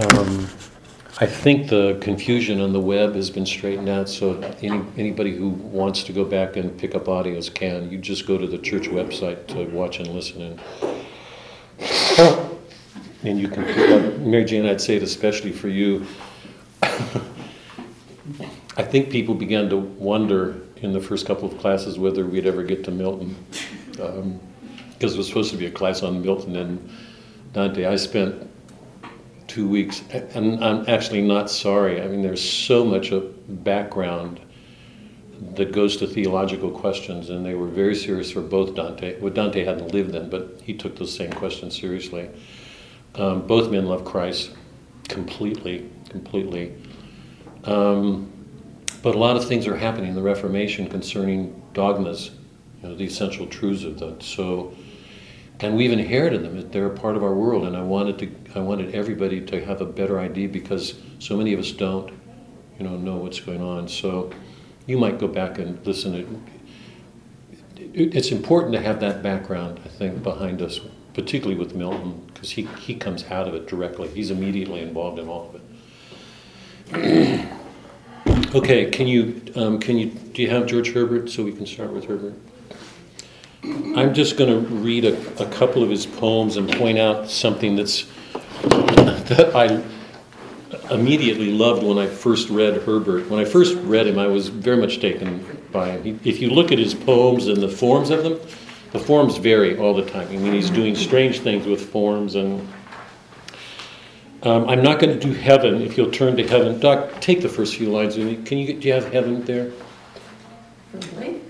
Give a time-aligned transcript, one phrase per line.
[0.00, 0.48] Um,
[1.20, 5.50] I think the confusion on the web has been straightened out, so any, anybody who
[5.50, 7.90] wants to go back and pick up audios can.
[7.90, 10.60] You just go to the church website to watch and listen, and
[13.24, 14.18] and you can pick up.
[14.20, 16.06] Mary Jane, I'd say it especially for you.
[16.82, 16.88] I
[18.82, 22.84] think people began to wonder in the first couple of classes whether we'd ever get
[22.84, 23.36] to Milton,
[23.90, 24.40] because um,
[24.98, 26.90] it was supposed to be a class on Milton and
[27.52, 27.84] Dante.
[27.84, 28.49] I spent
[29.50, 32.00] two weeks, and I'm actually not sorry.
[32.00, 34.40] I mean, there's so much of background
[35.56, 39.18] that goes to theological questions, and they were very serious for both Dante.
[39.18, 42.30] Well, Dante hadn't lived then, but he took those same questions seriously.
[43.16, 44.52] Um, both men love Christ
[45.08, 46.76] completely, completely.
[47.64, 48.30] Um,
[49.02, 52.30] but a lot of things are happening in the Reformation concerning dogmas,
[52.82, 54.22] you know, the essential truths of that.
[54.22, 54.74] So,
[55.60, 56.70] and we've inherited them.
[56.70, 59.80] They're a part of our world, and I wanted to, I wanted everybody to have
[59.80, 62.12] a better idea because so many of us don't,
[62.78, 63.88] you know, know what's going on.
[63.88, 64.32] So,
[64.86, 66.42] you might go back and listen.
[67.76, 70.80] To, it's important to have that background, I think, behind us,
[71.14, 74.08] particularly with Milton, because he, he comes out of it directly.
[74.08, 75.60] He's immediately involved in all of
[76.92, 77.48] it.
[78.54, 81.92] okay, can you, um, can you, do you have George Herbert so we can start
[81.92, 82.34] with Herbert?
[83.62, 87.76] I'm just going to read a, a couple of his poems and point out something
[87.76, 88.06] that's
[88.62, 89.82] that I
[90.92, 93.28] immediately loved when I first read Herbert.
[93.28, 96.20] When I first read him, I was very much taken by him.
[96.24, 98.40] If you look at his poems and the forms of them,
[98.92, 100.28] the forms vary all the time.
[100.28, 102.66] I mean, he's doing strange things with forms and.
[104.42, 105.82] Um, I'm not going to do heaven.
[105.82, 108.14] If you'll turn to heaven, Doc, take the first few lines.
[108.14, 108.72] Can you?
[108.72, 109.70] Do you have heaven there?
[110.94, 111.42] Really?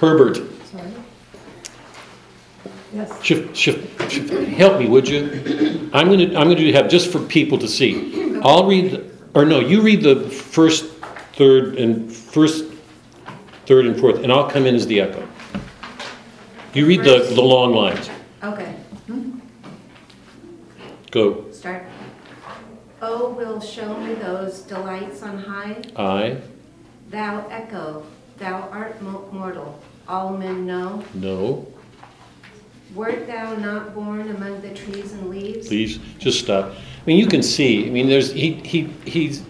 [0.00, 0.36] Herbert.
[0.64, 0.90] Sorry.
[2.94, 3.22] Yes.
[3.22, 4.30] Shift, shift, shift.
[4.48, 5.90] Help me, would you?
[5.92, 8.40] I'm gonna, I'm gonna have just for people to see.
[8.42, 10.86] I'll read, or no, you read the first,
[11.34, 12.64] third, and first,
[13.66, 15.28] third, and fourth, and I'll come in as the echo.
[16.72, 18.08] You read the, the long lines.
[18.42, 18.72] Okay,
[19.06, 19.38] hmm?
[21.10, 21.50] Go.
[21.52, 21.84] start.
[23.02, 25.82] Oh, will show me those delights on high.
[25.94, 26.40] I
[27.10, 28.06] Thou echo,
[28.38, 31.04] thou art mortal, all men know.
[31.14, 31.66] know.
[32.94, 35.68] Wert thou not born among the trees and leaves?
[35.68, 36.72] Please just stop.
[36.72, 37.86] I mean, you can see.
[37.86, 39.44] I mean, there's he he he's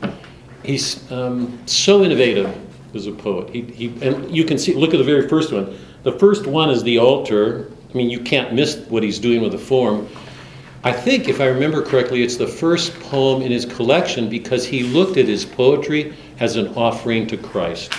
[0.63, 2.55] he's um, so innovative
[2.95, 3.49] as a poet.
[3.49, 4.75] He, he and you can see.
[4.75, 5.79] Look at the very first one.
[6.03, 7.73] The first one is the altar.
[7.89, 10.07] I mean, you can't miss what he's doing with the form.
[10.83, 14.83] I think, if I remember correctly, it's the first poem in his collection because he
[14.83, 17.93] looked at his poetry as an offering to Christ.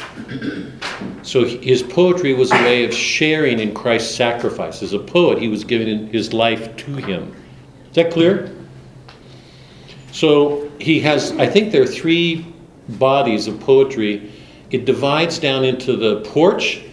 [1.22, 4.82] So his poetry was a way of sharing in Christ's sacrifice.
[4.82, 7.36] As a poet, he was giving his life to him.
[7.90, 8.56] Is that clear?
[10.12, 12.54] So he has, I think there are three
[12.90, 14.32] bodies of poetry.
[14.72, 16.84] It divides down into the porch.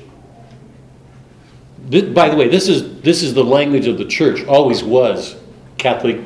[1.87, 5.37] This, by the way, this is, this is the language of the church, always was.
[5.78, 6.20] Catholic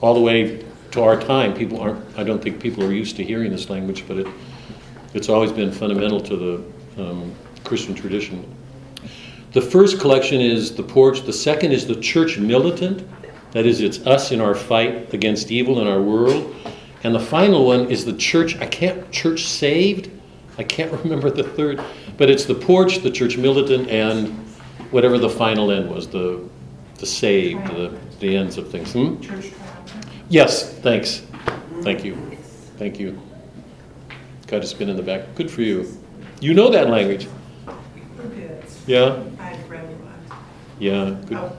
[0.00, 1.54] all the way to our time.
[1.54, 4.26] People aren't, I don't think people are used to hearing this language, but it,
[5.14, 8.44] it's always been fundamental to the um, Christian tradition.
[9.52, 13.08] The first collection is the porch, the second is the church militant.
[13.52, 16.54] That is, it's us in our fight against evil in our world.
[17.04, 20.10] And the final one is the church, I can't, church saved?
[20.58, 21.82] I can't remember the third,
[22.16, 24.28] but it's the porch, the church militant, and
[24.90, 26.46] whatever the final end was, the,
[26.98, 28.92] the saved, the, the ends of things.
[28.92, 29.20] Hmm?
[29.20, 29.52] Church.
[30.28, 31.22] Yes, thanks.
[31.82, 32.16] Thank you.
[32.76, 33.18] Thank you.
[34.48, 35.34] Got a spin in the back.
[35.34, 35.86] Good for you.
[36.40, 37.28] You know that language.
[38.86, 39.22] Yeah?
[39.38, 40.42] I've read a lot.
[40.78, 41.16] Yeah.
[41.26, 41.36] Good.
[41.36, 41.56] Oh,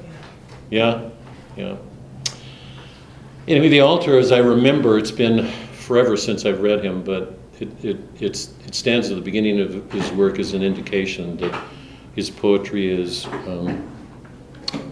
[0.72, 1.10] yeah.
[1.56, 1.70] Yeah.
[1.72, 1.78] Yeah.
[3.48, 7.86] Anyway, the altar, as I remember, it's been forever since I've read him, but it,
[7.86, 11.64] it, it's, it stands at the beginning of his work as an indication that
[12.16, 13.88] his poetry is um,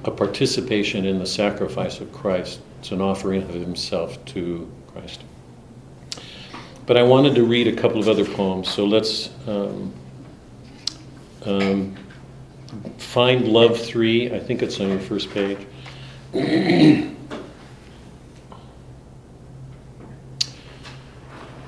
[0.04, 2.60] a participation in the sacrifice of Christ.
[2.80, 5.24] It's an offering of himself to Christ.
[6.88, 9.94] But I wanted to read a couple of other poems, so let's um,
[11.46, 11.94] um,
[12.98, 14.34] find Love 3.
[14.34, 15.68] I think it's on your first page.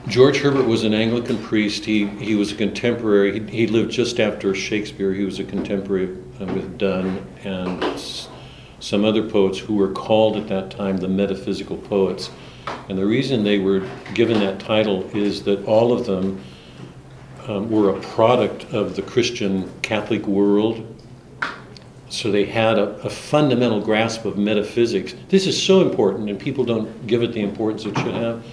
[0.08, 1.84] George Herbert was an Anglican priest.
[1.84, 3.42] He, he was a contemporary.
[3.42, 5.14] He, he lived just after Shakespeare.
[5.14, 7.84] He was a contemporary uh, with Donne and
[8.80, 12.30] some other poets who were called at that time the metaphysical poets.
[12.90, 16.42] And the reason they were given that title is that all of them
[17.48, 20.86] um, were a product of the Christian Catholic world
[22.10, 25.14] so they had a, a fundamental grasp of metaphysics.
[25.30, 28.44] This is so important, and people don't give it the importance it should have.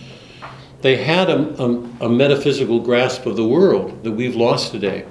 [0.82, 5.06] They had a, a, a metaphysical grasp of the world that we've lost today.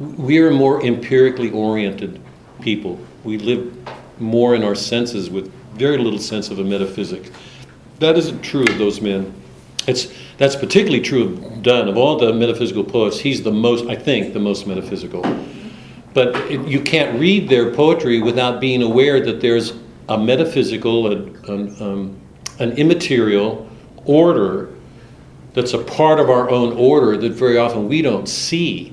[0.00, 2.20] We are more empirically oriented
[2.60, 2.98] people.
[3.22, 3.72] We live
[4.18, 7.30] more in our senses with very little sense of a metaphysics.
[7.98, 9.32] That isn't true of those men.
[9.86, 11.88] It's, that's particularly true of Donne.
[11.88, 15.22] Of all the metaphysical poets, he's the most, I think, the most metaphysical.
[16.12, 19.74] But it, you can't read their poetry without being aware that there's
[20.08, 22.20] a metaphysical, an, um,
[22.58, 23.68] an immaterial
[24.04, 24.70] order
[25.54, 28.92] that's a part of our own order that very often we don't see.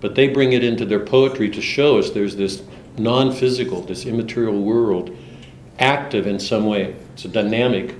[0.00, 2.62] But they bring it into their poetry to show us there's this
[2.98, 5.16] non physical, this immaterial world
[5.78, 6.96] active in some way.
[7.14, 7.94] It's a dynamic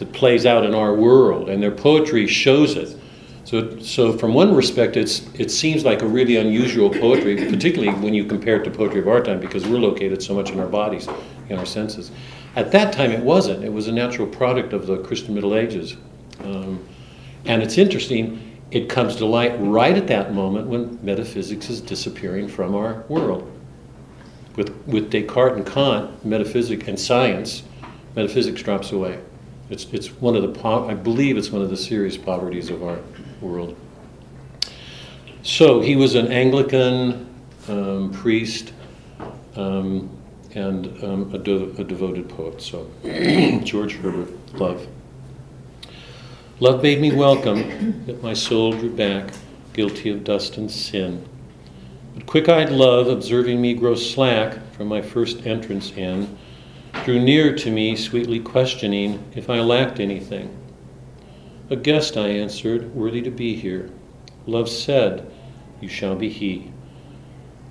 [0.00, 2.96] that plays out in our world, and their poetry shows it.
[3.44, 8.14] So, so from one respect, it's, it seems like a really unusual poetry, particularly when
[8.14, 10.66] you compare it to poetry of our time, because we're located so much in our
[10.66, 11.06] bodies,
[11.48, 12.10] in our senses.
[12.56, 13.62] At that time, it wasn't.
[13.62, 15.96] It was a natural product of the Christian Middle Ages.
[16.42, 16.84] Um,
[17.44, 22.48] and it's interesting, it comes to light right at that moment when metaphysics is disappearing
[22.48, 23.50] from our world.
[24.56, 27.64] With, with Descartes and Kant, metaphysics and science,
[28.16, 29.20] metaphysics drops away.
[29.70, 32.82] It's, it's one of the, po- I believe it's one of the serious poverties of
[32.82, 32.98] our
[33.40, 33.76] world.
[35.42, 37.32] So he was an Anglican
[37.68, 38.72] um, priest
[39.54, 40.10] um,
[40.54, 42.60] and um, a, de- a devoted poet.
[42.60, 42.90] So
[43.64, 44.86] George Herbert, love.
[46.58, 49.30] Love bade me welcome, yet my soul drew back,
[49.72, 51.24] guilty of dust and sin.
[52.14, 56.36] But quick eyed love, observing me grow slack from my first entrance in,
[57.04, 60.56] drew near to me, sweetly questioning if I lacked anything.
[61.70, 63.90] A guest, I answered, worthy to be here.
[64.46, 65.30] Love said,
[65.80, 66.72] You shall be he.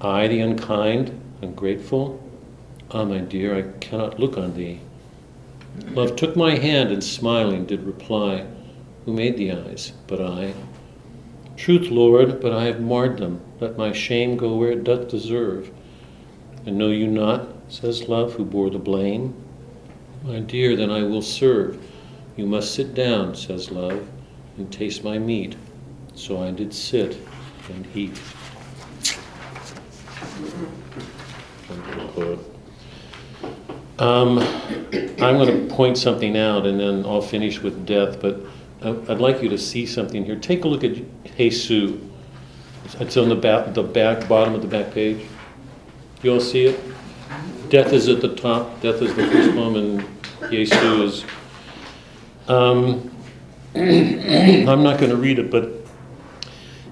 [0.01, 2.23] I, the unkind, ungrateful,
[2.91, 4.79] ah, my dear, I cannot look on thee.
[5.91, 8.45] Love took my hand and smiling did reply,
[9.05, 10.53] Who made the eyes but I?
[11.57, 13.41] Truth, Lord, but I have marred them.
[13.59, 15.71] Let my shame go where it doth deserve.
[16.65, 19.33] And know you not, says love, who bore the blame?
[20.23, 21.81] My dear, then I will serve.
[22.35, 24.07] You must sit down, says love,
[24.57, 25.55] and taste my meat.
[26.15, 27.17] So I did sit
[27.69, 28.19] and eat.
[33.99, 38.41] Um, I'm going to point something out and then I'll finish with death, but
[38.81, 40.37] I'd like you to see something here.
[40.37, 40.97] Take a look at
[41.37, 41.93] Jesus.
[42.99, 45.25] It's on the back, the back, bottom of the back page.
[46.23, 46.79] You all see it?
[47.69, 48.81] Death is at the top.
[48.81, 51.25] Death is the first poem, and Jesus is.
[52.47, 53.11] Um,
[53.75, 55.69] I'm not going to read it, but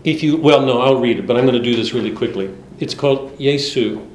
[0.03, 2.55] if you, well, no, I'll read it, but I'm going to do this really quickly.
[2.79, 4.07] It's called Jesu.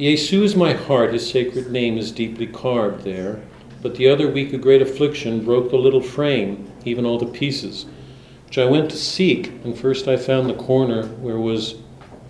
[0.00, 3.40] Jesu is my heart, his sacred name is deeply carved there.
[3.80, 7.86] But the other week a great affliction broke the little frame, even all the pieces,
[8.46, 11.76] which I went to seek, and first I found the corner where was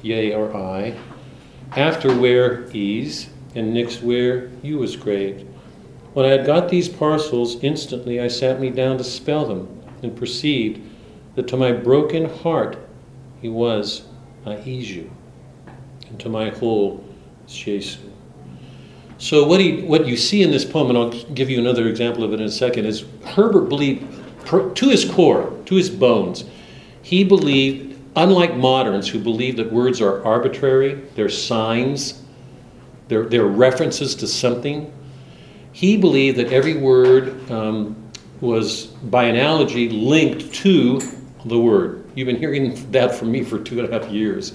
[0.02, 0.98] yea or I,
[1.76, 5.46] after where ease, and next where you was graved.
[6.12, 10.16] When I had got these parcels, instantly I sat me down to spell them, and
[10.16, 10.80] perceived
[11.34, 12.78] that to my broken heart
[13.40, 14.04] he was,
[14.46, 15.04] I ease
[16.08, 17.04] and to my whole
[17.46, 17.98] Jesus.
[19.18, 22.24] So what he, what you see in this poem, and I'll give you another example
[22.24, 24.04] of it in a second, is Herbert believed,
[24.46, 26.44] to his core, to his bones,
[27.02, 32.22] he believed, unlike moderns who believe that words are arbitrary, they're signs,
[33.08, 34.92] they're, they're references to something,
[35.72, 37.96] he believed that every word um,
[38.40, 41.00] was, by analogy, linked to
[41.44, 42.04] the word.
[42.14, 44.54] You've been hearing that from me for two and a half years.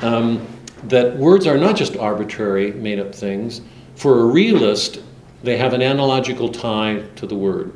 [0.00, 0.46] Um,
[0.84, 3.62] that words are not just arbitrary, made up things.
[3.96, 5.00] For a realist,
[5.42, 7.72] they have an analogical tie to the word.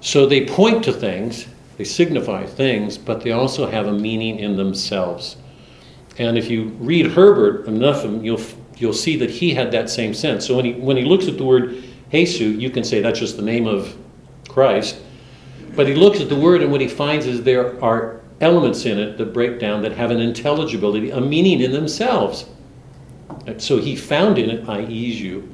[0.00, 1.46] So they point to things,
[1.78, 5.36] they signify things, but they also have a meaning in themselves.
[6.18, 8.40] And if you read Herbert enough you'll,
[8.76, 10.46] you'll see that he had that same sense.
[10.46, 13.36] So when he, when he looks at the word Jesus, you can say that's just
[13.36, 13.96] the name of
[14.48, 14.98] Christ.
[15.74, 18.98] But he looks at the word, and what he finds is there are elements in
[18.98, 22.46] it that break down that have an intelligibility, a meaning in themselves.
[23.46, 25.52] And so he found in it, I ease you.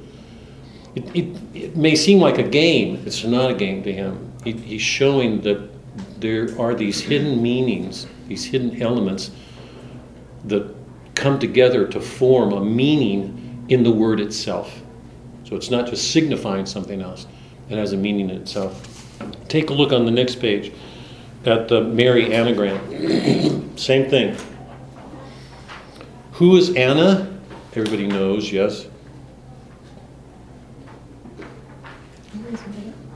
[0.94, 4.32] It, it, it, may seem like a game, it's not a game to him.
[4.44, 5.70] He, he's showing that
[6.20, 9.30] there are these hidden meanings, these hidden elements
[10.44, 10.74] that
[11.22, 14.82] come together to form a meaning in the word itself.
[15.44, 17.26] So it's not just signifying something else,
[17.70, 18.88] it has a meaning in itself.
[19.48, 20.72] Take a look on the next page
[21.44, 23.76] at the Mary anagram.
[23.76, 24.36] Same thing.
[26.32, 27.28] Who is Anna?
[27.74, 28.86] everybody knows, yes?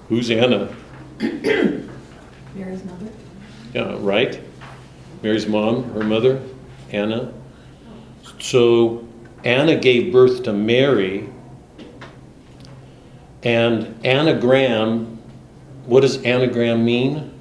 [0.08, 0.74] Who's Anna?
[2.54, 3.08] Mary's mother?
[3.74, 4.40] Yeah, right?
[5.22, 6.40] Mary's mom, her mother,
[6.90, 7.34] Anna.
[8.38, 9.06] So
[9.44, 11.28] Anna gave birth to Mary,
[13.42, 15.18] and anagram,
[15.84, 17.32] what does anagram mean?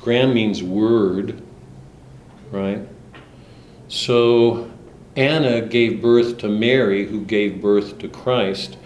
[0.00, 1.42] Gram means word,
[2.50, 2.86] right?
[3.88, 4.70] So
[5.16, 8.76] Anna gave birth to Mary, who gave birth to Christ,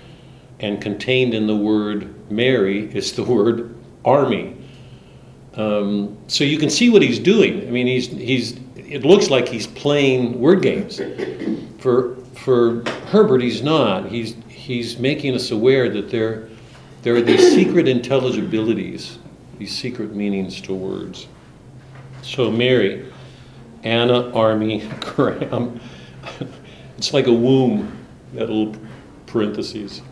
[0.61, 4.52] and contained in the word Mary is the word army.
[5.57, 7.67] Um, so you can see what he's doing.
[7.67, 8.59] I mean, he's he's.
[8.77, 11.01] It looks like he's playing word games.
[11.79, 14.07] For for Herbert, he's not.
[14.07, 16.49] He's he's making us aware that there
[17.03, 19.19] there are these secret intelligibilities,
[19.59, 21.27] these secret meanings to words.
[22.23, 23.13] So Mary,
[23.83, 25.81] Anna, army, gram.
[26.99, 27.99] It's like a womb.
[28.35, 28.77] That little
[29.27, 30.03] parentheses.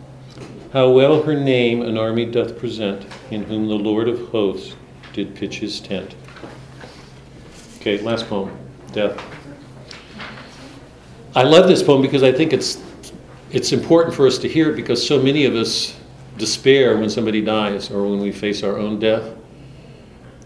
[0.72, 4.74] How well her name an army doth present, in whom the Lord of hosts
[5.12, 6.14] did pitch his tent.
[7.78, 8.56] Okay, last poem,
[8.92, 9.22] Death.
[11.34, 12.82] I love this poem because I think it's
[13.52, 15.96] it's important for us to hear it because so many of us
[16.38, 19.36] despair when somebody dies or when we face our own death.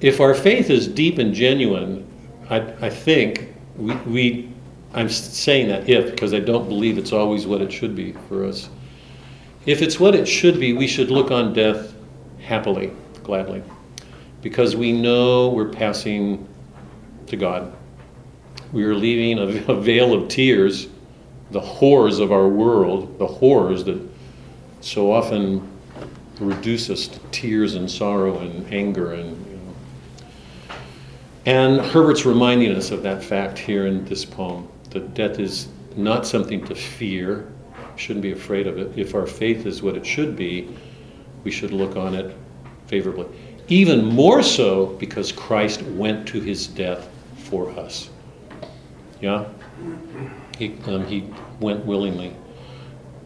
[0.01, 2.07] If our faith is deep and genuine,
[2.51, 4.53] I, I think we, we
[4.93, 8.45] I'm saying that if because I don't believe it's always what it should be for
[8.45, 8.69] us.
[9.67, 11.95] If it's what it should be, we should look on death
[12.41, 12.93] happily,
[13.23, 13.63] gladly,
[14.45, 16.47] because we know we're passing
[17.29, 17.75] to God.
[18.73, 20.87] We are leaving a, vale of tears,
[21.51, 23.99] the horrors of our world, the horrors that
[24.83, 25.67] so often
[26.39, 29.75] reduce us to tears and sorrow and anger and you know.
[31.47, 36.27] And Herbert's reminding us of that fact here in this poem that death is not
[36.27, 37.51] something to fear,
[37.97, 38.93] shouldn't be afraid of it.
[38.95, 40.77] If our faith is what it should be,
[41.45, 42.37] we should look on it
[42.89, 43.27] favorably.
[43.69, 48.11] Even more so because Christ went to his death for us.
[49.21, 49.47] Yeah?
[50.59, 51.31] He, um, he
[51.61, 52.37] went willingly.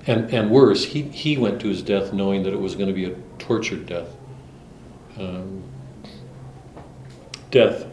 [0.06, 2.94] And, and worse, he, he went to his death knowing that it was going to
[2.94, 4.08] be a tortured death.
[5.18, 5.62] Um,
[7.50, 7.86] death.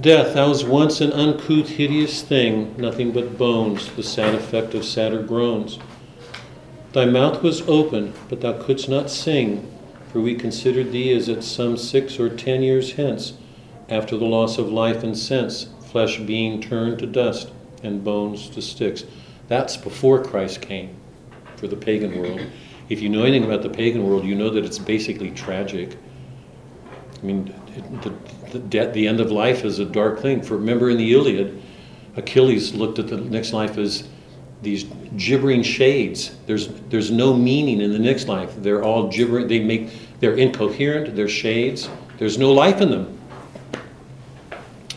[0.00, 4.84] Death, thou was once an uncouth, hideous thing, nothing but bones, the sad effect of
[4.84, 5.78] sadder groans.
[6.92, 9.70] Thy mouth was open, but thou couldst not sing,
[10.14, 13.32] for we considered thee as at some six or ten years hence,
[13.88, 17.50] after the loss of life and sense, flesh being turned to dust
[17.82, 19.02] and bones to sticks.
[19.48, 20.94] That's before Christ came
[21.56, 22.40] for the pagan world.
[22.88, 25.98] If you know anything about the pagan world, you know that it's basically tragic.
[27.20, 27.52] I mean,
[28.02, 28.14] the,
[28.52, 30.42] the, death, the end of life is a dark thing.
[30.42, 31.60] For remember in the Iliad,
[32.14, 34.08] Achilles looked at the next life as
[34.64, 34.84] these
[35.16, 36.34] gibbering shades.
[36.46, 38.52] There's there's no meaning in the next life.
[38.56, 39.48] They're all gibbering.
[39.48, 39.90] They make
[40.20, 41.14] they're incoherent.
[41.14, 41.88] They're shades.
[42.18, 43.20] There's no life in them.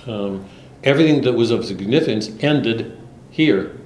[0.07, 0.45] Um,
[0.83, 2.97] everything that was of significance ended
[3.29, 3.77] here.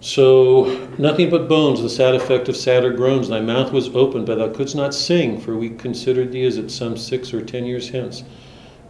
[0.00, 3.28] So, nothing but bones, the sad effect of sadder groans.
[3.28, 6.70] Thy mouth was open, but thou couldst not sing, for we considered thee as at
[6.70, 8.22] some six or ten years hence.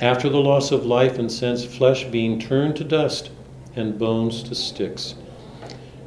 [0.00, 3.30] After the loss of life and sense, flesh being turned to dust,
[3.76, 5.14] and bones to sticks.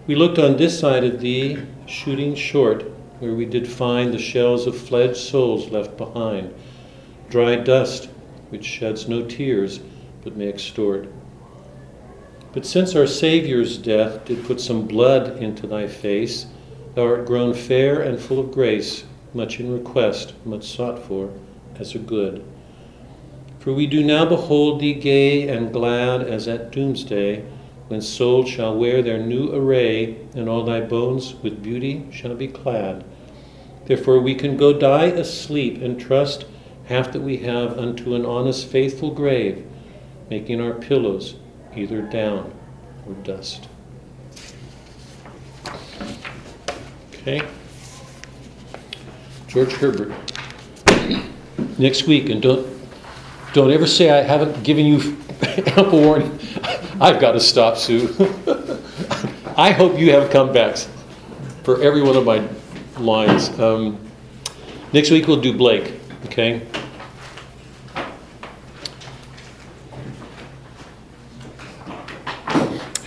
[0.08, 2.84] We looked on this side of thee, shooting short,
[3.20, 6.54] where we did find the shells of fledged souls left behind,
[7.30, 8.10] dry dust,
[8.50, 9.80] which sheds no tears,
[10.24, 11.08] but may extort.
[12.52, 16.48] But since our Saviour's death did put some blood into thy face,
[16.96, 21.30] thou art grown fair and full of grace, much in request, much sought for,
[21.78, 22.44] as a good.
[23.60, 27.44] For we do now behold thee gay and glad as at doomsday,
[27.90, 32.48] when souls shall wear their new array, and all thy bones with beauty shall be
[32.48, 33.04] clad.
[33.86, 36.46] Therefore we can go die asleep and trust
[36.86, 39.66] half that we have unto an honest, faithful grave,
[40.30, 41.36] making our pillows
[41.76, 42.54] either down
[43.08, 43.68] or dust.
[47.14, 47.42] Okay?
[49.48, 50.14] George Herbert.
[51.80, 52.68] Next week, and don't
[53.54, 55.18] don't ever say I haven't given you
[55.76, 56.40] ample warning.
[57.02, 58.14] I've got to stop, Sue.
[59.58, 60.88] I hope you have comebacks
[61.64, 62.46] for every one of my
[62.98, 63.58] lines.
[63.58, 63.98] Um,
[64.92, 65.94] next week we'll do Blake,
[66.26, 66.68] okay?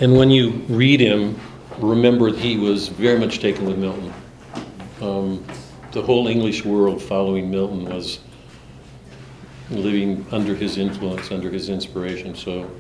[0.01, 1.39] And when you read him,
[1.79, 4.13] remember he was very much taken with Milton.
[5.03, 5.45] Um,
[5.93, 8.21] the whole English world following Milton was
[9.71, 12.35] living under his influence, under his inspiration.
[12.35, 12.71] So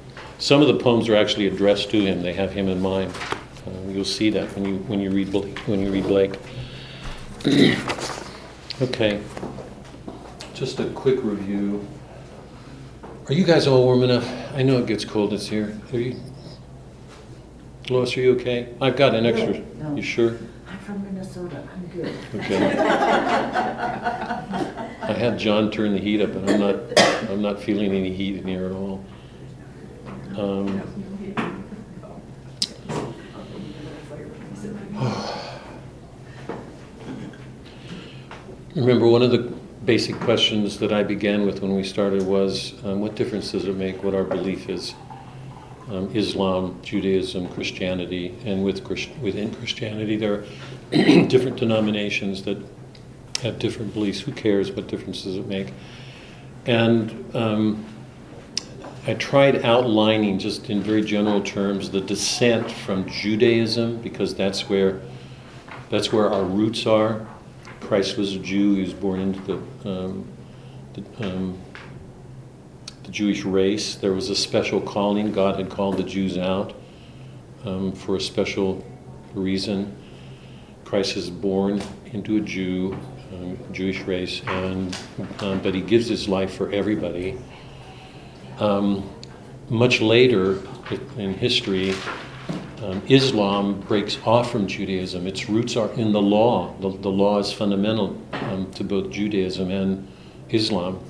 [0.43, 2.21] some of the poems are actually addressed to him.
[2.21, 3.15] They have him in mind.
[3.65, 6.35] Uh, you'll see that when you when you read Blake, when you read Blake.
[8.83, 9.23] okay.
[10.53, 11.87] Just a quick review.
[13.29, 14.29] Are you guys all warm enough?
[14.53, 15.33] I know it gets cold.
[15.33, 15.81] It's here.
[15.93, 16.21] Are you?
[17.89, 18.75] Lois, are you okay?
[18.81, 19.61] I've got an extra.
[19.79, 19.95] No.
[19.95, 20.39] You sure?
[20.67, 22.13] I'm from Minnesota, I'm good.
[22.35, 22.79] Okay.
[25.03, 26.77] I had John turn the heat up, and I'm not,
[27.31, 29.05] I'm not feeling any heat in here at all.
[30.37, 30.83] Um,
[38.75, 39.53] Remember, one of the
[39.85, 43.77] basic questions that I began with when we started was, um, what difference does it
[43.77, 44.95] make what our belief is?
[45.91, 50.45] Um, Islam, Judaism, Christianity, and with Christ- within Christianity, there are
[51.27, 52.57] different denominations that
[53.43, 54.21] have different beliefs.
[54.21, 54.73] Who cares?
[54.73, 55.75] What difference does it make?
[56.65, 57.85] And um,
[59.05, 65.01] I tried outlining, just in very general terms, the descent from Judaism because that's where
[65.91, 67.27] that's where our roots are.
[67.81, 70.29] Christ was a Jew; he was born into the, um,
[70.95, 71.59] the, um,
[73.03, 73.97] the Jewish race.
[73.97, 76.73] There was a special calling; God had called the Jews out
[77.65, 78.87] um, for a special
[79.35, 79.97] reason.
[80.85, 81.83] Christ is born
[82.13, 82.97] into a Jew,
[83.33, 84.97] um, Jewish race, and
[85.41, 87.37] um, but he gives his life for everybody.
[88.62, 89.11] Um,
[89.71, 90.62] much later
[91.19, 91.95] in history,
[92.85, 95.26] um, Islam breaks off from Judaism.
[95.26, 96.73] Its roots are in the law.
[96.78, 100.07] The, the law is fundamental um, to both Judaism and
[100.50, 101.00] Islam.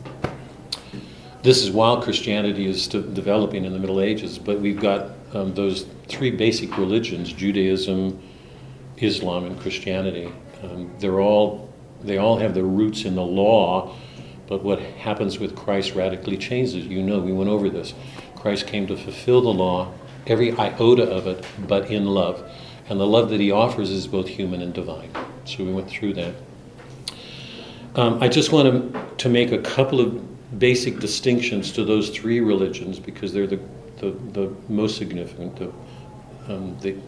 [1.43, 5.85] This is while Christianity is developing in the Middle Ages, but we've got um, those
[6.09, 8.19] three basic religions Judaism,
[8.97, 10.33] Islam, and Christianity.
[10.63, 11.71] Um, they're all,
[12.03, 13.95] they all have their roots in the law,
[14.53, 16.85] but what happens with Christ radically changes.
[16.85, 17.95] You know, we went over this.
[18.37, 19.95] Christ came to fulfill the law,
[20.27, 22.47] every iota of it, but in love.
[22.91, 25.11] And the love that he offers is both human and divine.
[25.47, 26.35] So we went through that.
[27.95, 32.99] Um, I just want to, make a couple of basic distinctions to those three religions
[32.99, 33.61] because they're the,
[34.01, 35.57] the, the most significant.
[35.57, 35.73] The,
[36.53, 37.01] um, they,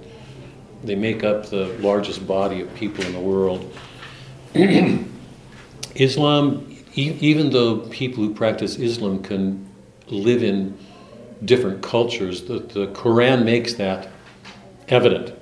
[0.83, 3.71] they make up the largest body of people in the world.
[5.95, 9.69] Islam, even though people who practice Islam can
[10.09, 10.77] live in
[11.45, 14.09] different cultures, the, the Quran makes that
[14.89, 15.37] evident.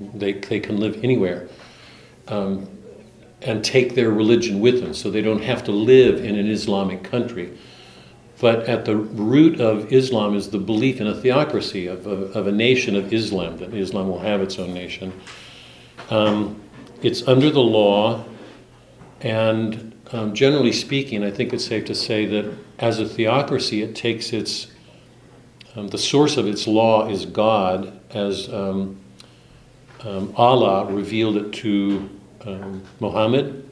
[0.00, 1.48] They, they can live anywhere
[2.28, 2.68] um,
[3.42, 7.02] and take their religion with them, so they don't have to live in an Islamic
[7.02, 7.56] country.
[8.40, 12.46] But at the root of Islam is the belief in a theocracy, of, of, of
[12.46, 15.12] a nation of Islam, that Islam will have its own nation.
[16.10, 16.60] Um,
[17.02, 18.24] it's under the law,
[19.22, 23.94] and um, generally speaking, I think it's safe to say that as a theocracy, it
[23.94, 24.68] takes its
[25.74, 28.98] um, the source of its law is God, as um,
[30.04, 32.08] um, Allah revealed it to
[32.46, 33.68] um, Muhammad.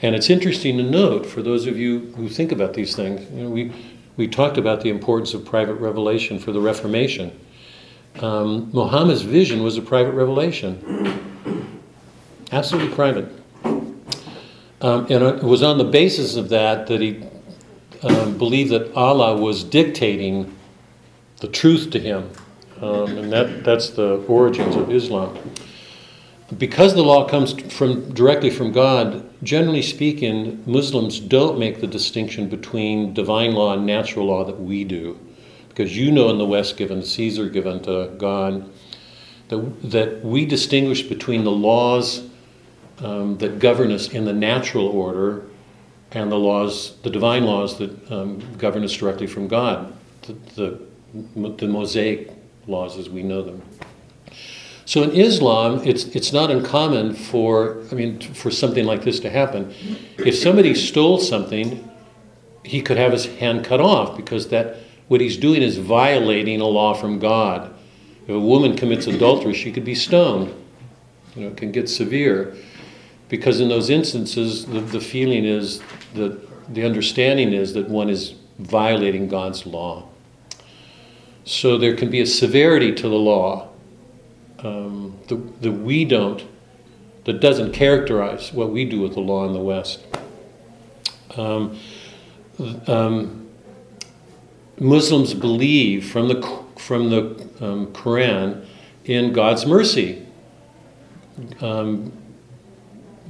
[0.00, 3.28] And it's interesting to note for those of you who think about these things.
[3.32, 3.72] You know, we
[4.16, 7.38] we talked about the importance of private revelation for the Reformation.
[8.20, 11.80] Um, Muhammad's vision was a private revelation,
[12.52, 13.39] absolutely private.
[14.82, 17.22] Um, and it was on the basis of that that he
[18.02, 20.56] um, believed that Allah was dictating
[21.40, 22.30] the truth to him.
[22.80, 25.38] Um, and that, that's the origins of Islam.
[26.56, 32.48] Because the law comes from directly from God, generally speaking, Muslims don't make the distinction
[32.48, 35.18] between divine law and natural law that we do.
[35.68, 38.68] Because you know in the West, given Caesar, given to God,
[39.48, 42.29] that, that we distinguish between the laws
[43.02, 45.44] um, that govern us in the natural order
[46.12, 50.80] and the laws, the divine laws that um, govern us directly from God, the, the,
[51.50, 52.30] the Mosaic
[52.66, 53.62] laws as we know them.
[54.84, 59.30] So in Islam, it's, it's not uncommon for, I mean, for something like this to
[59.30, 59.72] happen.
[60.18, 61.88] If somebody stole something,
[62.64, 66.66] he could have his hand cut off because that what he's doing is violating a
[66.66, 67.72] law from God.
[68.24, 70.52] If a woman commits adultery, she could be stoned.
[71.36, 72.56] You know, it can get severe
[73.30, 75.80] because in those instances, the, the feeling is
[76.14, 80.08] that the understanding is that one is violating God's law.
[81.44, 83.70] So there can be a severity to the law
[84.58, 86.44] um, that, we don't,
[87.24, 90.04] that doesn't characterize what we do with the law in the West.
[91.36, 91.78] Um,
[92.86, 93.48] um,
[94.78, 97.20] Muslims believe from the from the
[97.60, 98.64] um, Quran
[99.04, 100.26] in God's mercy.
[101.60, 102.12] Um,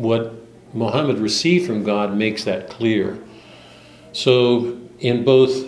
[0.01, 0.35] what
[0.73, 3.19] Muhammad received from God makes that clear.
[4.13, 5.67] So in both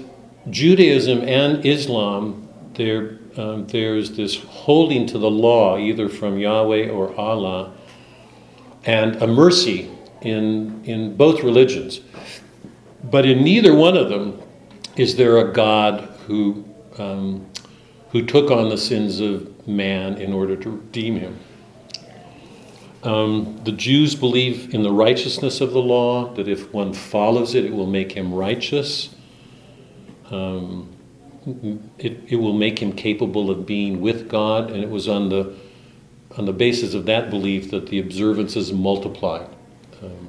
[0.49, 7.15] Judaism and Islam, there, um, there's this holding to the law, either from Yahweh or
[7.15, 7.75] Allah,
[8.87, 9.91] and a mercy
[10.23, 12.01] in, in both religions.
[13.05, 14.41] But in neither one of them
[14.97, 16.65] is there a God who,
[16.97, 17.47] um,
[18.11, 21.39] who took on the sins of man in order to redeem him.
[23.03, 27.65] Um, the Jews believe in the righteousness of the law, that if one follows it,
[27.65, 29.15] it will make him righteous.
[30.31, 30.89] Um,
[31.99, 35.53] it, it will make him capable of being with God, and it was on the,
[36.37, 39.49] on the basis of that belief that the observances multiplied.
[40.01, 40.29] Um,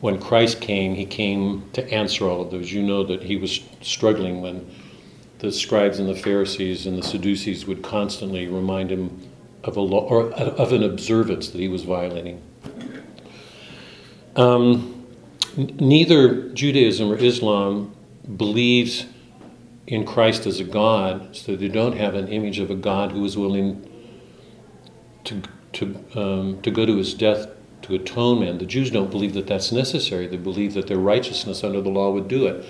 [0.00, 2.72] when Christ came, he came to answer all of those.
[2.72, 4.68] You know that he was struggling when
[5.38, 9.31] the scribes and the Pharisees and the Sadducees would constantly remind him
[9.64, 12.42] of a law or of an observance that he was violating.
[14.36, 15.06] Um,
[15.56, 17.94] n- neither Judaism or Islam
[18.36, 19.06] believes
[19.86, 23.24] in Christ as a God, so they don't have an image of a God who
[23.24, 23.88] is willing
[25.24, 25.42] to
[25.74, 27.48] to um, to go to his death
[27.82, 28.58] to atone man.
[28.58, 30.26] The Jews don't believe that that's necessary.
[30.26, 32.64] They believe that their righteousness under the law would do it.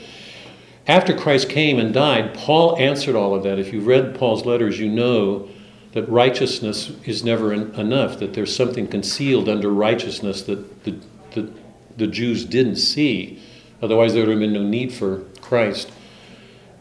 [0.86, 3.58] After Christ came and died, Paul answered all of that.
[3.58, 5.48] If you've read Paul's letters, you know
[5.92, 10.98] that righteousness is never en- enough, that there's something concealed under righteousness that the,
[11.32, 11.52] the,
[11.96, 13.40] the Jews didn't see.
[13.80, 15.90] Otherwise, there would have been no need for Christ.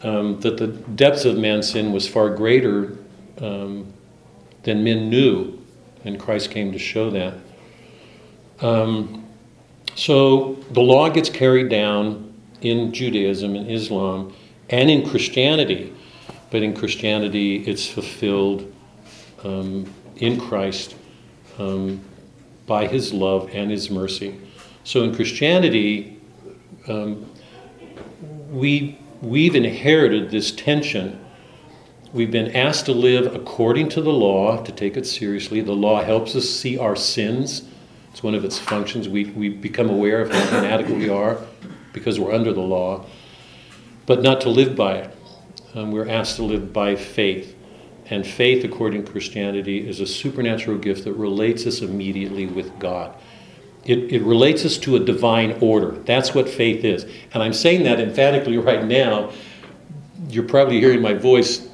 [0.04, 2.98] Um, that the depths of man's sin was far greater
[3.40, 3.94] um,
[4.64, 5.62] than men knew,
[6.04, 7.36] and Christ came to show that.
[8.62, 9.28] Um,
[9.96, 14.34] so the law gets carried down in Judaism and Islam
[14.70, 15.94] and in Christianity,
[16.50, 18.71] but in Christianity it's fulfilled
[19.44, 20.96] um, in Christ
[21.58, 22.02] um,
[22.68, 24.40] by His love and His mercy.
[24.84, 26.20] So in Christianity,
[26.88, 27.30] um,
[28.50, 31.20] we we've inherited this tension.
[32.14, 35.62] We've been asked to live according to the law, to take it seriously.
[35.62, 37.64] The law helps us see our sins.
[38.12, 39.08] It's one of its functions.
[39.08, 41.38] We, we become aware of how inadequate we are
[41.94, 43.06] because we're under the law,
[44.06, 45.18] but not to live by it.
[45.74, 47.56] Um, we're asked to live by faith.
[48.12, 53.16] And faith, according to Christianity, is a supernatural gift that relates us immediately with God.
[53.86, 55.92] It, it relates us to a divine order.
[55.92, 57.06] That's what faith is.
[57.34, 59.32] And I'm saying that emphatically right now.
[60.28, 61.68] You're probably hearing my voice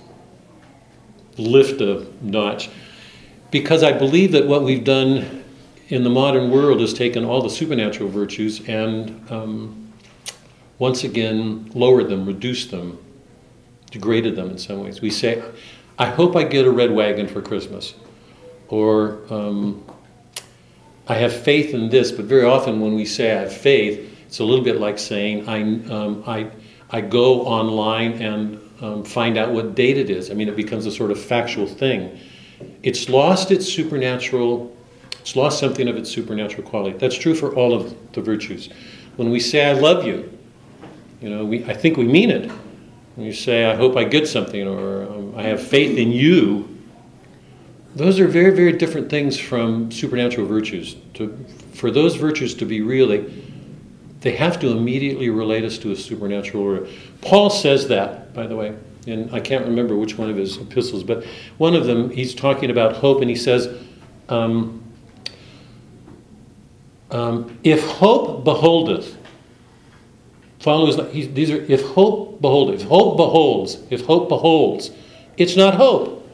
[1.38, 2.70] lift a notch
[3.52, 5.44] because I believe that what we've done
[5.90, 9.94] in the modern world has taken all the supernatural virtues and um,
[10.80, 12.98] once again lowered them, reduced them,
[13.92, 15.02] degraded them in some ways.
[15.02, 15.44] We say,
[16.00, 17.96] I hope I get a red wagon for Christmas.
[18.70, 19.84] Or, um,
[21.08, 24.40] I have faith in this, but very often when we say I have faith, it's
[24.40, 26.52] a little bit like saying I, um, I,
[26.90, 30.30] I go online and um, find out what date it is.
[30.30, 32.20] I mean, it becomes a sort of factual thing.
[32.84, 34.76] It's lost its supernatural,
[35.20, 36.98] it's lost something of its supernatural quality.
[36.98, 38.70] That's true for all of the virtues.
[39.16, 40.38] When we say I love you,
[41.22, 42.52] you know, we, I think we mean it.
[43.18, 46.78] You say I hope I get something or um, I have faith in you,
[47.96, 50.98] those are very, very different things from supernatural virtues.
[51.16, 51.36] To,
[51.74, 53.26] for those virtues to be real, they,
[54.22, 56.88] they have to immediately relate us to a supernatural order.
[57.22, 58.76] Paul says that, by the way,
[59.08, 61.26] and I can't remember which one of his epistles, but
[61.58, 63.76] one of them, he's talking about hope, and he says,
[64.30, 64.84] um,
[67.10, 69.16] um, if hope beholdeth,
[70.60, 74.92] follows, these are, if hope beholdeth, if hope beholds, if hope beholds,
[75.38, 76.28] it's not hope.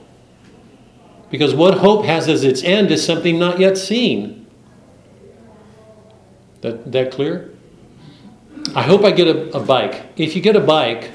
[1.29, 4.45] Because what hope has as its end is something not yet seen.
[6.61, 7.51] That, that clear?
[8.75, 10.03] I hope I get a, a bike.
[10.15, 11.11] If you get a bike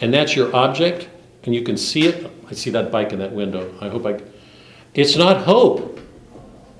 [0.00, 1.08] and that's your object
[1.44, 3.72] and you can see it, I see that bike in that window.
[3.80, 4.20] I hope I.
[4.92, 6.00] It's not hope.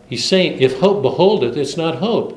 [0.08, 2.36] He's saying, if hope beholdeth, it's not hope.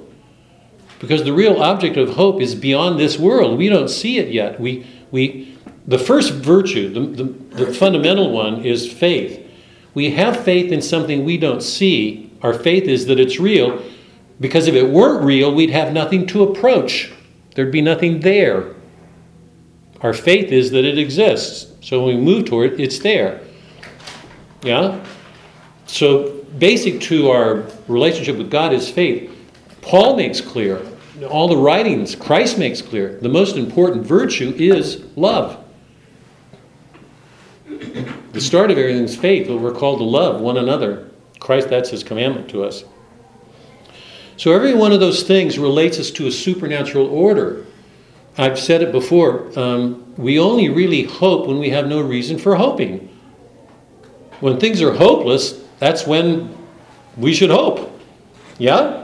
[1.00, 3.58] Because the real object of hope is beyond this world.
[3.58, 4.60] We don't see it yet.
[4.60, 5.56] We, we,
[5.88, 9.48] the first virtue, the, the, the fundamental one, is faith.
[9.94, 12.32] We have faith in something we don't see.
[12.42, 13.82] Our faith is that it's real,
[14.40, 17.14] because if it weren't real, we'd have nothing to approach.
[17.54, 18.74] There'd be nothing there.
[20.02, 21.72] Our faith is that it exists.
[21.88, 23.42] So when we move toward it, it's there.
[24.64, 25.06] Yeah?
[25.86, 29.30] So basic to our relationship with God is faith.
[29.82, 30.82] Paul makes clear,
[31.24, 35.64] all the writings, Christ makes clear, the most important virtue is love.
[37.66, 41.10] The start of everything is faith, but we're called to love one another.
[41.40, 42.84] Christ, that's his commandment to us.
[44.38, 47.66] So every one of those things relates us to a supernatural order.
[48.38, 49.58] I've said it before.
[49.58, 53.10] Um, we only really hope when we have no reason for hoping.
[54.40, 56.58] When things are hopeless, that's when
[57.16, 58.00] we should hope.
[58.58, 59.03] Yeah?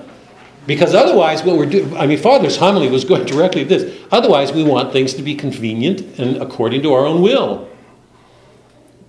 [0.68, 4.04] Because otherwise, what we're doing, I mean, Father's homily was going directly to this.
[4.12, 7.68] Otherwise, we want things to be convenient and according to our own will.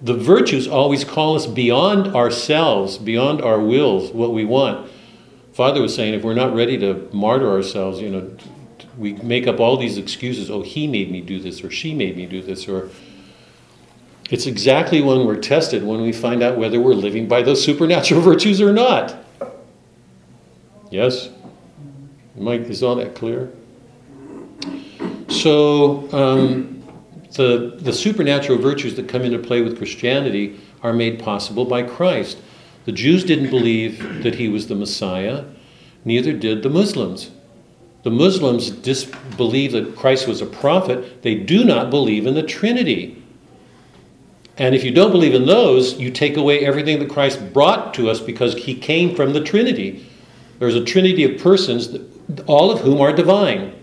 [0.02, 4.90] The virtues always call us beyond ourselves, beyond our wills, what we want.
[5.52, 8.34] Father was saying if we're not ready to martyr ourselves, you know,
[8.96, 10.50] we make up all these excuses.
[10.50, 12.88] Oh, he made me do this, or she made me do this, or
[14.30, 18.20] it's exactly when we're tested when we find out whether we're living by those supernatural
[18.22, 19.16] virtues or not.
[20.90, 21.28] Yes?
[22.40, 23.52] Mike, is all that clear?
[25.28, 26.82] So, um,
[27.34, 32.38] the, the supernatural virtues that come into play with Christianity are made possible by Christ.
[32.86, 35.44] The Jews didn't believe that he was the Messiah,
[36.06, 37.30] neither did the Muslims.
[38.04, 41.20] The Muslims disbelieve that Christ was a prophet.
[41.20, 43.22] They do not believe in the Trinity.
[44.56, 48.08] And if you don't believe in those, you take away everything that Christ brought to
[48.08, 50.06] us because he came from the Trinity.
[50.58, 51.88] There's a trinity of persons,
[52.46, 53.74] all of whom are divine.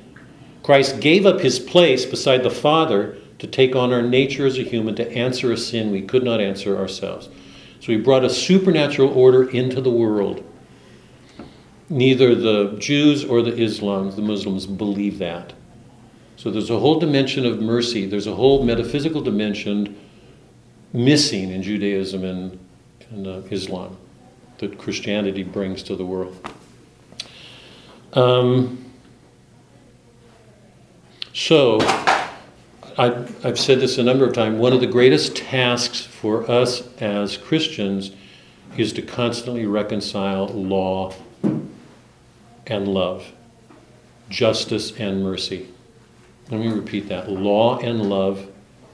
[0.63, 4.63] Christ gave up his place beside the Father to take on our nature as a
[4.63, 7.29] human, to answer a sin we could not answer ourselves.
[7.79, 10.43] So he brought a supernatural order into the world.
[11.89, 15.53] Neither the Jews or the Islams, the Muslims, believe that.
[16.35, 19.95] So there's a whole dimension of mercy, there's a whole metaphysical dimension
[20.93, 22.59] missing in Judaism and,
[23.11, 23.97] and uh, Islam
[24.57, 26.35] that Christianity brings to the world.
[28.13, 28.83] Um,
[31.33, 31.79] so,
[32.97, 34.57] I've, I've said this a number of times.
[34.59, 38.11] One of the greatest tasks for us as Christians
[38.75, 41.13] is to constantly reconcile law
[42.65, 43.31] and love,
[44.29, 45.67] justice and mercy.
[46.49, 48.47] Let me repeat that law and love,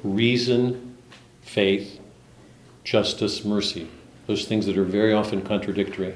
[0.03, 0.97] reason,
[1.41, 1.99] faith,
[2.83, 3.87] justice, mercy.
[4.27, 6.15] Those things that are very often contradictory.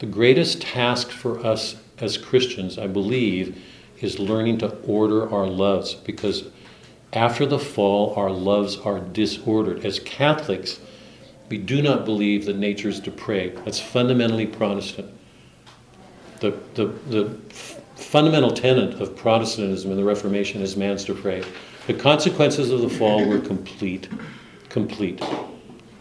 [0.00, 3.62] The greatest task for us as Christians, I believe,
[4.00, 6.48] is learning to order our loves because
[7.12, 9.84] after the fall, our loves are disordered.
[9.84, 10.80] As Catholics,
[11.48, 13.64] we do not believe that nature is depraved.
[13.64, 15.12] That's fundamentally Protestant.
[16.40, 17.38] The, the, the
[17.94, 21.48] fundamental tenet of Protestantism and the Reformation is man's depraved.
[21.86, 24.08] The consequences of the fall were complete.
[24.68, 25.22] Complete.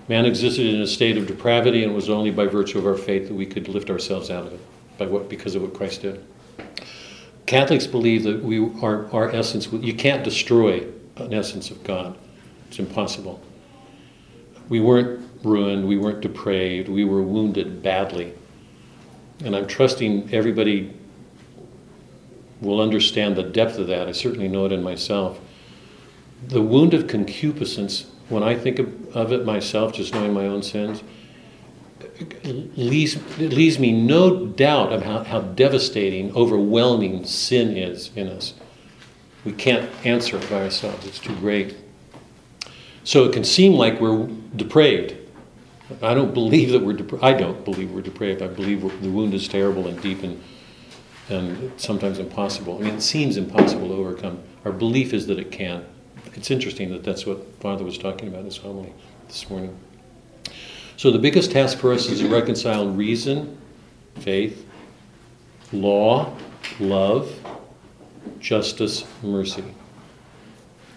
[0.08, 2.98] Man existed in a state of depravity, and it was only by virtue of our
[2.98, 4.60] faith that we could lift ourselves out of it,
[4.98, 6.24] by what, because of what Christ did.
[7.46, 12.18] Catholics believe that we, our, our essence, you can't destroy an essence of God.
[12.68, 13.42] It's impossible.
[14.68, 18.34] We weren't ruined, we weren't depraved, we were wounded badly.
[19.44, 20.94] And I'm trusting everybody
[22.62, 24.08] will understand the depth of that.
[24.08, 25.40] I certainly know it in myself.
[26.48, 30.64] The wound of concupiscence, when I think of, of it myself, just knowing my own
[30.64, 31.04] sins,
[32.43, 38.54] leaves, it leaves me no doubt of how, how devastating, overwhelming sin is in us.
[39.43, 41.75] We can't answer it by ourselves, it's too great.
[43.04, 45.15] So it can seem like we're depraved.
[46.01, 48.41] I don't believe that we're depra- I don't believe we're depraved.
[48.41, 50.41] I believe the wound is terrible and deep and,
[51.30, 52.80] and sometimes impossible.
[52.80, 54.41] I mean, it seems impossible to overcome.
[54.63, 55.86] Our belief is that it can.
[56.34, 58.93] It's interesting that that's what Father was talking about in his homily
[59.28, 59.78] this morning.
[60.98, 63.58] So the biggest task for us is to reconcile reason,
[64.16, 64.66] faith,
[65.74, 66.34] law,
[66.80, 67.34] love,
[68.40, 69.64] justice, mercy.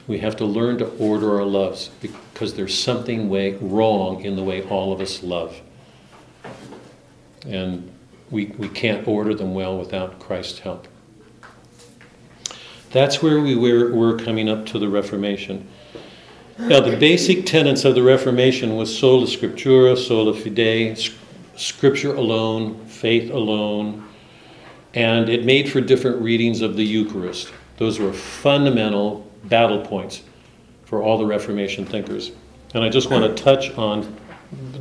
[0.07, 4.45] We have to learn to order our loves because there's something way wrong in the
[4.45, 5.61] way all of us love.
[7.47, 7.91] And
[8.31, 10.87] we, we can't order them well without Christ's help.
[12.91, 15.69] That's where we were, we're coming up to the Reformation.
[16.59, 20.99] Now, the basic tenets of the Reformation was sola scriptura, sola fide,
[21.57, 24.05] scripture alone, faith alone,
[24.92, 27.53] and it made for different readings of the Eucharist.
[27.77, 30.23] Those were fundamental battle points
[30.85, 32.33] for all the Reformation thinkers.
[32.75, 34.16] And I just want to touch on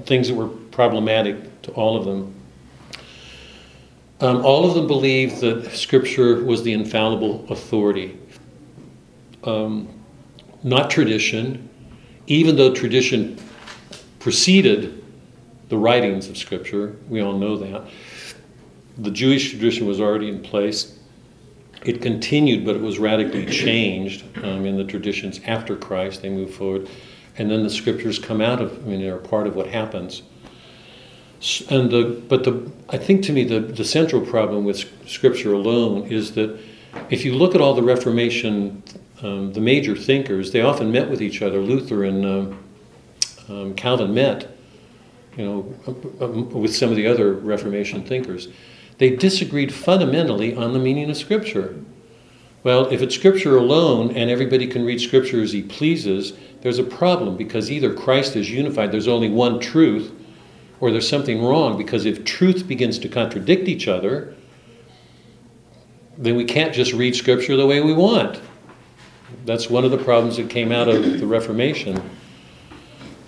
[0.06, 2.34] things that were problematic to all of them.
[4.20, 8.18] Um, all of them believed that Scripture was the infallible authority.
[9.44, 9.90] Um,
[10.68, 11.70] not tradition,
[12.28, 13.38] even though tradition
[14.20, 15.04] preceded
[15.70, 17.90] the writings of Scripture, we all know that.
[18.98, 20.98] The Jewish tradition was already in place.
[21.84, 26.22] It continued, but it was radically changed um, in the traditions after Christ.
[26.22, 26.90] They moved forward.
[27.38, 30.24] And then the Scriptures come out of, I mean, they're part of what happens.
[31.70, 36.08] And the, but the, I think to me the, the central problem with Scripture alone
[36.08, 36.60] is that
[37.12, 38.82] if you look at all the Reformation,
[39.22, 41.60] um, the major thinkers, they often met with each other.
[41.60, 42.64] Luther and um,
[43.50, 44.56] um, Calvin met,
[45.36, 45.76] you know,
[46.22, 48.48] um, with some of the other Reformation thinkers.
[48.98, 51.80] They disagreed fundamentally on the meaning of Scripture.
[52.64, 56.84] Well, if it's Scripture alone and everybody can read Scripture as he pleases, there's a
[56.84, 60.12] problem because either Christ is unified, there's only one truth,
[60.80, 64.36] or there's something wrong because if truth begins to contradict each other,
[66.18, 68.42] then we can't just read Scripture the way we want.
[69.48, 72.02] That's one of the problems that came out of the Reformation.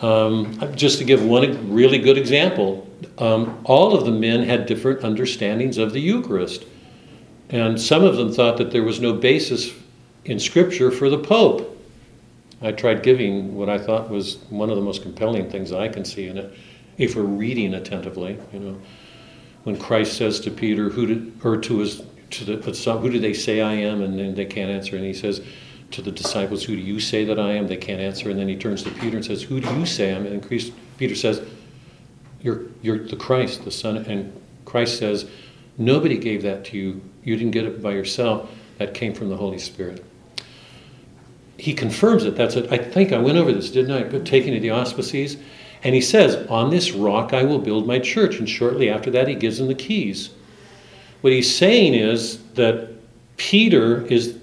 [0.02, 2.86] Um, just to give one really good example,
[3.20, 6.66] um, all of the men had different understandings of the Eucharist.
[7.50, 9.72] And some of them thought that there was no basis
[10.26, 11.78] in Scripture for the Pope.
[12.62, 16.04] I tried giving what I thought was one of the most compelling things I can
[16.04, 16.54] see in it,
[16.98, 18.38] if we're reading attentively.
[18.52, 18.82] You know,
[19.64, 22.58] when Christ says to Peter, "Who did," or to his to the
[22.98, 24.02] who do they say I am?
[24.02, 25.42] And then they can't answer, and he says
[25.92, 28.48] to the disciples, "Who do you say that I am?" They can't answer, and then
[28.48, 30.48] he turns to Peter and says, "Who do you say I am?" And
[30.98, 31.42] Peter says,
[32.42, 34.32] "You're you're the Christ, the Son." And
[34.66, 35.26] Christ says,
[35.78, 37.02] "Nobody gave that to you.
[37.24, 38.50] You didn't get it by yourself.
[38.78, 40.04] That came from the Holy Spirit."
[41.60, 42.36] he confirms it.
[42.36, 42.72] That's it.
[42.72, 44.20] I think I went over this, didn't I?
[44.20, 45.38] Taking of the auspices.
[45.84, 48.40] And he says, On this rock I will build my church.
[48.40, 50.30] And shortly after that, he gives them the keys.
[51.22, 52.90] What he's saying is that
[53.36, 54.39] Peter is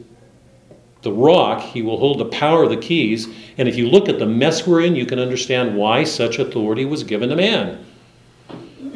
[1.07, 1.62] the rock.
[1.62, 3.29] He will hold the power of the keys.
[3.57, 6.85] And if you look at the mess we're in, you can understand why such authority
[6.85, 7.87] was given to man.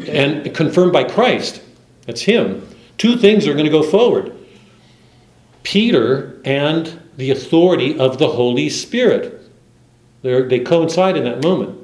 [0.09, 1.63] And confirmed by Christ.
[2.07, 2.67] That's him.
[2.99, 4.37] Two things are going to go forward
[5.63, 9.41] Peter and the authority of the Holy Spirit.
[10.23, 11.79] They're, they coincide in that moment.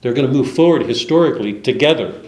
[0.00, 2.18] They're going to move forward historically together.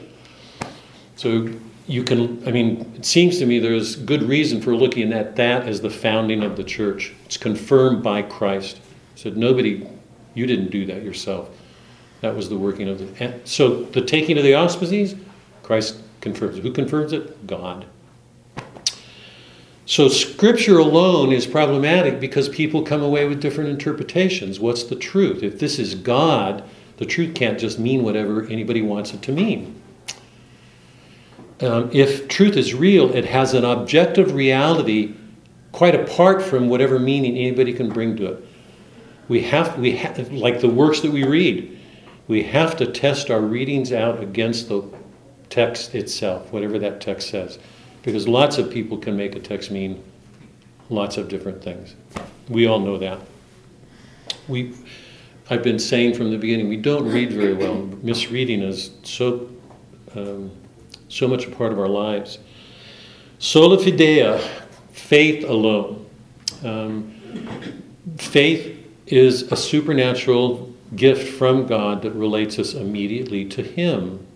[1.16, 1.48] So
[1.88, 5.66] you can, I mean, it seems to me there's good reason for looking at that
[5.66, 7.14] as the founding of the church.
[7.24, 8.78] It's confirmed by Christ.
[9.14, 9.88] Said, nobody,
[10.34, 11.48] you didn't do that yourself.
[12.20, 13.40] That was the working of the.
[13.44, 15.14] So the taking of the auspices,
[15.62, 16.62] Christ confirms it.
[16.62, 17.46] Who confirms it?
[17.46, 17.86] God.
[19.86, 24.60] So scripture alone is problematic because people come away with different interpretations.
[24.60, 25.42] What's the truth?
[25.42, 26.62] If this is God,
[26.98, 29.80] the truth can't just mean whatever anybody wants it to mean.
[31.60, 35.14] Um, if truth is real, it has an objective reality
[35.72, 38.44] quite apart from whatever meaning anybody can bring to it.
[39.28, 41.78] We have, we ha- like the works that we read,
[42.28, 44.82] we have to test our readings out against the
[45.50, 47.58] text itself, whatever that text says.
[48.02, 50.02] Because lots of people can make a text mean
[50.90, 51.94] lots of different things.
[52.48, 53.20] We all know that.
[54.46, 54.74] We,
[55.50, 57.74] I've been saying from the beginning, we don't read very well.
[58.02, 59.50] Misreading is so,
[60.14, 60.50] um,
[61.08, 62.38] so much a part of our lives.
[63.38, 64.40] Sola fide,
[64.92, 66.06] faith alone.
[66.64, 67.14] Um,
[68.16, 74.26] faith is a supernatural gift from God that relates us immediately to Him.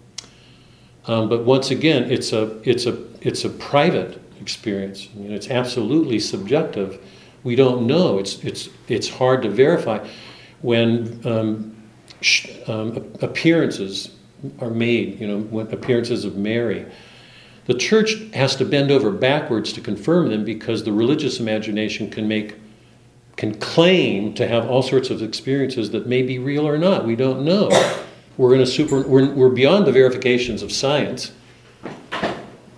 [1.06, 5.08] Um, but once again, it's a, it's, a, it's a private experience.
[5.14, 7.00] I mean, it's absolutely subjective.
[7.42, 8.18] We don't know.
[8.18, 10.06] It's, it's, it's hard to verify.
[10.60, 11.82] When um,
[12.20, 14.14] sh- um, appearances
[14.60, 16.86] are made, you know, when appearances of Mary,
[17.66, 22.26] the church has to bend over backwards to confirm them because the religious imagination can
[22.26, 22.56] make
[23.36, 27.06] can claim to have all sorts of experiences that may be real or not.
[27.06, 27.70] We don't know.
[28.36, 29.02] We're in a super.
[29.02, 31.32] We're, we're beyond the verifications of science.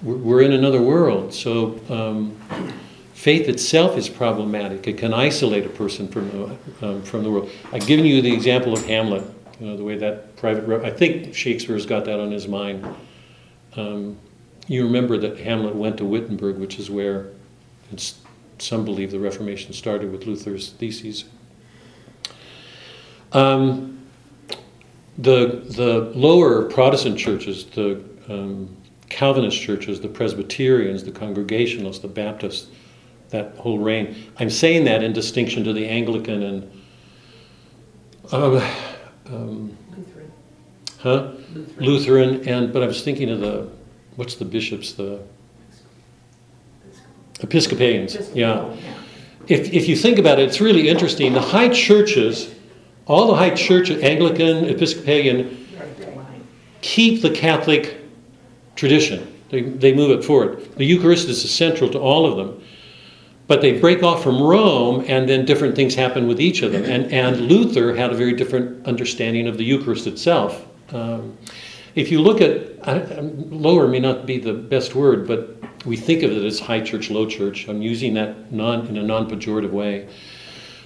[0.03, 1.35] We're, we're in another world.
[1.35, 2.37] So um,
[3.15, 4.87] faith itself is problematic.
[4.87, 7.51] It can isolate a person from the, um, from the world.
[7.73, 9.25] I've given you the example of Hamlet.
[9.61, 10.85] You know the way that private.
[10.85, 12.87] I think Shakespeare's got that on his mind.
[13.77, 14.19] Um,
[14.67, 17.29] you remember that Hamlet went to Wittenberg, which is where
[18.59, 21.25] some believe the Reformation started with Luther's theses.
[23.33, 24.07] Um,
[25.19, 28.75] the, the lower Protestant churches, the um,
[29.09, 32.69] Calvinist churches, the Presbyterians, the Congregationalists, the Baptists,
[33.31, 34.17] that whole reign.
[34.39, 36.71] I'm saying that in distinction to the Anglican and.
[38.33, 38.75] Uh,
[39.27, 40.33] um, Lutheran.
[40.99, 41.33] huh?
[41.55, 41.87] Lutheran.
[41.87, 43.69] Lutheran, and but I was thinking of the
[44.17, 45.21] what's the bishops the
[47.41, 48.31] Episcopalians.
[48.35, 48.75] Yeah.
[49.49, 51.33] If if you think about it, it's really interesting.
[51.33, 52.55] The high churches,
[53.07, 55.67] all the high churches, Anglican, Episcopalian,
[56.81, 58.01] keep the Catholic
[58.77, 59.31] tradition.
[59.51, 60.75] They, they move it forward.
[60.77, 62.64] The Eucharist is central to all of them.
[63.55, 66.83] But they break off from Rome, and then different things happen with each of them.
[66.83, 70.67] And, and Luther had a very different understanding of the Eucharist itself.
[70.93, 71.39] Um,
[71.95, 76.25] if you look at, I, lower may not be the best word, but we think
[76.25, 77.69] of it as high church, low church.
[77.69, 80.09] I'm using that non, in a non pejorative way.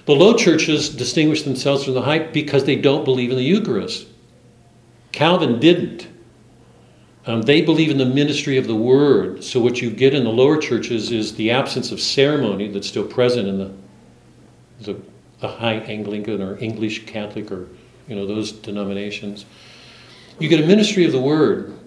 [0.05, 4.05] The low churches distinguish themselves from the high because they don't believe in the Eucharist.
[5.11, 6.07] Calvin didn't.
[7.29, 9.43] Um, they believe in the ministry of the word.
[9.43, 13.05] So, what you get in the lower churches is the absence of ceremony that's still
[13.05, 13.71] present in the,
[14.79, 15.01] the,
[15.39, 17.67] the high Anglican or English Catholic or
[18.07, 19.45] you know those denominations.
[20.39, 21.77] You get a ministry of the word.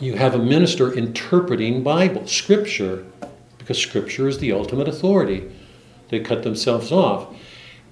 [0.00, 3.06] You have a minister interpreting Bible, Scripture,
[3.58, 5.48] because Scripture is the ultimate authority.
[6.08, 7.36] They cut themselves off.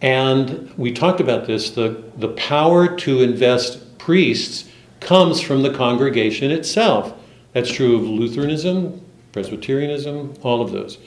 [0.03, 4.69] And we talked about this the, the power to invest priests
[5.05, 7.15] comes from the congregation itself.
[7.53, 9.01] That's true of Lutheranism,
[9.33, 10.99] Presbyterianism, all of those.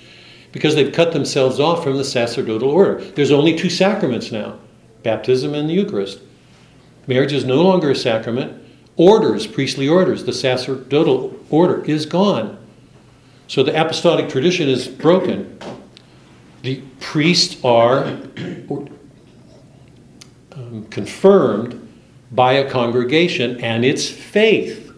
[0.51, 3.01] Because they've cut themselves off from the sacerdotal order.
[3.01, 4.59] There's only two sacraments now
[5.03, 6.19] baptism and the Eucharist.
[7.07, 8.61] Marriage is no longer a sacrament.
[8.97, 12.57] Orders, priestly orders, the sacerdotal order is gone.
[13.47, 15.57] So the apostolic tradition is broken.
[16.63, 18.03] The priests are
[20.51, 21.86] um, confirmed
[22.31, 24.91] by a congregation and its faith.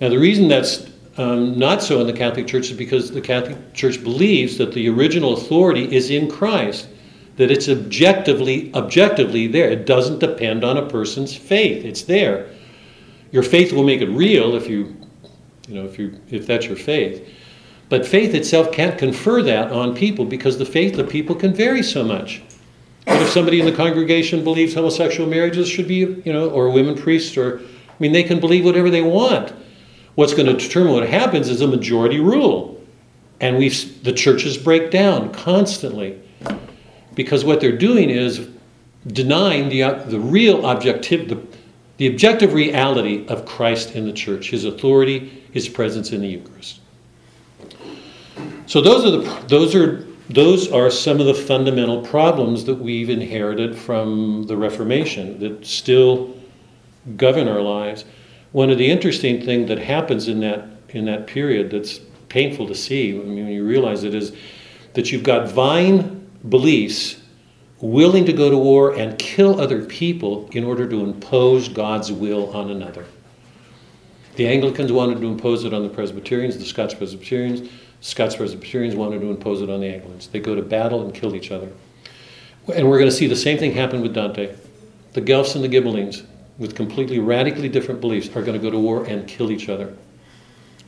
[0.00, 3.74] Now, the reason that's um, not so in the Catholic Church is because the Catholic
[3.74, 6.88] Church believes that the original authority is in Christ,
[7.36, 9.70] that it's objectively objectively there.
[9.70, 11.84] It doesn't depend on a person's faith.
[11.84, 12.50] It's there.
[13.30, 14.96] Your faith will make it real if you,
[15.68, 17.26] you know, if you if that's your faith.
[17.88, 21.82] But faith itself can't confer that on people because the faith of people can vary
[21.82, 22.42] so much.
[23.04, 26.96] But if somebody in the congregation believes homosexual marriages should be, you know, or women
[26.96, 29.52] priests, or I mean, they can believe whatever they want.
[30.14, 32.80] What's going to determine what happens is a majority rule,
[33.40, 36.20] and we the churches break down constantly
[37.14, 38.48] because what they're doing is
[39.06, 41.42] denying the the real objective the,
[41.96, 46.80] the objective reality of Christ in the church, His authority, His presence in the Eucharist.
[48.66, 53.10] So those are the those are those are some of the fundamental problems that we've
[53.10, 56.34] inherited from the Reformation that still
[57.16, 58.04] govern our lives.
[58.52, 62.74] One of the interesting things that happens in that in that period that's painful to
[62.74, 64.32] see, I mean, when you realize it, is
[64.92, 67.16] that you've got vine beliefs
[67.80, 72.54] willing to go to war and kill other people in order to impose God's will
[72.54, 73.06] on another.
[74.36, 77.68] The Anglicans wanted to impose it on the Presbyterians, the Scots Presbyterians.
[78.02, 80.26] Scots Presbyterians wanted to impose it on the Anglicans.
[80.26, 81.70] They go to battle and kill each other.
[82.74, 84.56] And we're going to see the same thing happen with Dante.
[85.12, 86.24] The Guelphs and the Ghibellines,
[86.58, 89.96] with completely radically different beliefs, are going to go to war and kill each other.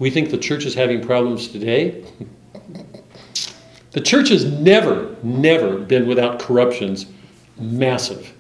[0.01, 2.05] We think the church is having problems today.
[3.93, 7.07] the church has never, never been without corruptions
[7.57, 8.33] massive.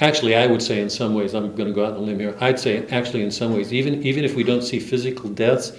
[0.00, 2.20] Actually, I would say in some ways, I'm going to go out on a limb
[2.20, 5.72] here, I'd say actually in some ways, even, even if we don't see physical deaths,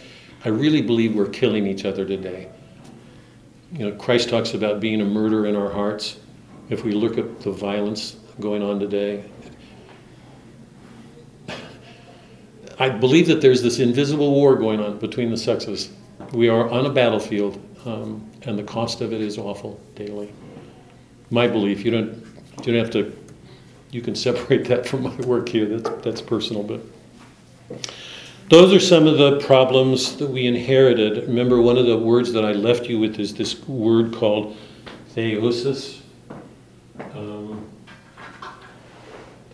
[0.46, 2.50] I really believe we're killing each other today.
[3.74, 6.18] You know, Christ talks about being a murderer in our hearts.
[6.70, 9.24] If we look at the violence going on today,
[12.78, 15.91] I believe that there's this invisible war going on between the sexes.
[16.32, 20.32] We are on a battlefield, um, and the cost of it is awful daily.
[21.32, 21.84] My belief.
[21.84, 22.26] You don't.
[22.64, 23.18] You don't have to.
[23.89, 25.66] You can separate that from my work here.
[25.66, 26.82] That's that's personal, but.
[28.48, 31.28] Those are some of the problems that we inherited.
[31.28, 34.56] Remember, one of the words that I left you with is this word called
[35.16, 36.02] theosis.
[37.16, 37.68] Um,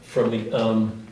[0.02, 1.08] from the um,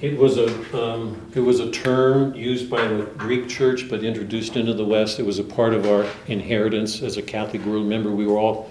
[0.00, 4.56] it was a um, it was a term used by the Greek Church, but introduced
[4.56, 5.20] into the West.
[5.20, 7.84] It was a part of our inheritance as a Catholic world.
[7.84, 8.70] Remember, we were all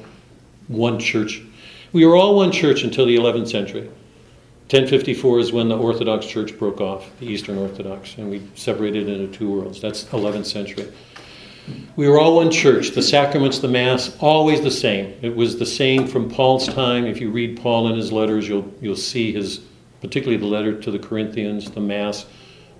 [0.68, 1.44] one church
[1.94, 3.88] we were all one church until the 11th century.
[4.70, 9.32] 1054 is when the Orthodox Church broke off, the Eastern Orthodox, and we separated into
[9.38, 9.80] two worlds.
[9.80, 10.92] That's 11th century.
[11.96, 12.92] We were all one church.
[12.92, 15.14] The sacraments, the Mass, always the same.
[15.22, 17.06] It was the same from Paul's time.
[17.06, 19.60] If you read Paul in his letters, you'll, you'll see his,
[20.02, 22.26] particularly the letter to the Corinthians, the Mass,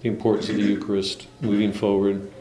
[0.02, 2.33] the importance of the Eucharist moving forward.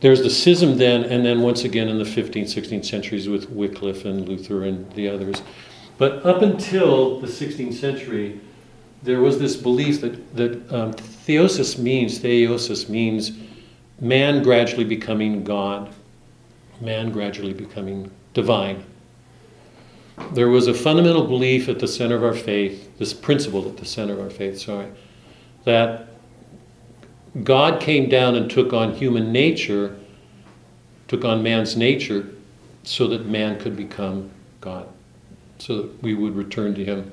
[0.00, 4.06] There's the schism then, and then once again in the 15th, 16th centuries with Wycliffe
[4.06, 5.42] and Luther and the others.
[5.98, 8.40] But up until the 16th century,
[9.02, 13.32] there was this belief that, that um, theosis means, theosis means
[14.00, 15.92] man gradually becoming God,
[16.80, 18.84] man gradually becoming divine.
[20.32, 23.86] There was a fundamental belief at the center of our faith, this principle at the
[23.86, 24.88] center of our faith, sorry,
[25.64, 26.09] that
[27.44, 29.96] God came down and took on human nature,
[31.08, 32.28] took on man's nature,
[32.82, 34.88] so that man could become God
[35.60, 37.10] so that we would return to Him.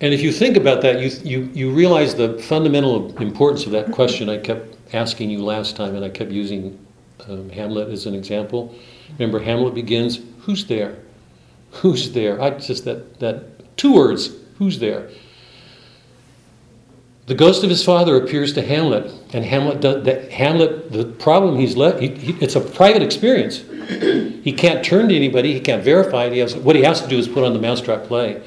[0.00, 3.90] And if you think about that, you, you, you realize the fundamental importance of that
[3.90, 6.78] question I kept asking you last time, and I kept using
[7.28, 8.74] um, Hamlet as an example.
[9.18, 10.98] Remember, Hamlet begins, Who's there?
[11.72, 12.40] Who's there?
[12.40, 15.10] I just that, that two words, Who's there?
[17.28, 21.58] The ghost of his father appears to Hamlet, and Hamlet, does, that Hamlet, the problem
[21.58, 23.58] he's left, he, he, it's a private experience.
[24.42, 25.52] He can't turn to anybody.
[25.52, 26.32] He can't verify it.
[26.32, 28.40] He has, what he has to do is put on the mousetrap play.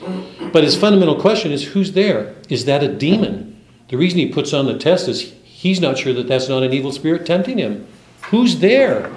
[0.51, 2.34] But his fundamental question is, who's there?
[2.49, 3.63] Is that a demon?
[3.89, 6.73] The reason he puts on the test is he's not sure that that's not an
[6.73, 7.88] evil spirit tempting him.
[8.23, 9.11] Who's there?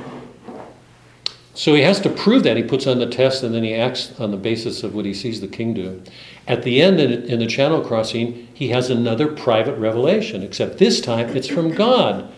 [1.54, 2.56] So he has to prove that.
[2.56, 5.14] He puts on the test and then he acts on the basis of what he
[5.14, 6.02] sees the king do.
[6.48, 11.36] At the end, in the channel crossing, he has another private revelation, except this time
[11.36, 12.30] it's from God.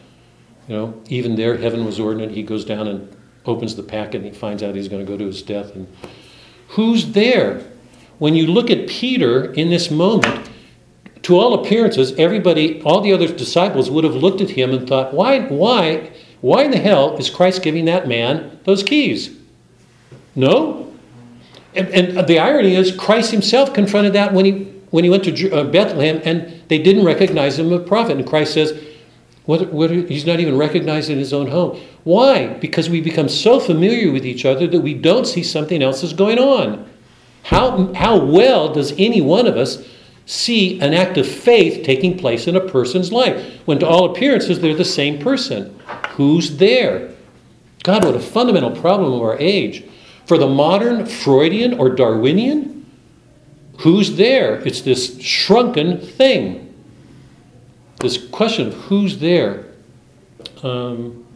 [0.69, 2.33] You know, even there, heaven was ordinate.
[2.33, 5.17] He goes down and opens the packet and he finds out he's going to go
[5.17, 5.75] to his death.
[5.75, 5.89] And
[6.69, 7.65] who's there?
[8.19, 10.51] When you look at Peter in this moment,
[11.23, 15.13] to all appearances, everybody, all the other disciples would have looked at him and thought,
[15.13, 16.13] why, why,
[16.47, 19.37] why in the hell is Christ giving that man those keys?
[20.37, 20.95] No?
[21.75, 24.53] And, and the irony is, Christ himself confronted that when he,
[24.91, 28.17] when he went to uh, Bethlehem and they didn't recognize him as a prophet.
[28.17, 28.81] And Christ says,
[29.47, 31.81] what, what, he's not even recognized in his own home.
[32.05, 32.47] Why?
[32.47, 36.13] Because we become so familiar with each other that we don't see something else is
[36.13, 36.89] going on.
[37.43, 39.85] How, how well does any one of us
[40.27, 44.61] see an act of faith taking place in a person's life when, to all appearances,
[44.61, 45.77] they're the same person?
[46.17, 47.11] Who's there?
[47.83, 49.85] God, what a fundamental problem of our age.
[50.25, 52.87] For the modern Freudian or Darwinian,
[53.81, 54.57] who's there?
[54.67, 56.75] It's this shrunken thing.
[58.01, 59.67] This question of who's there.
[60.63, 61.27] Um,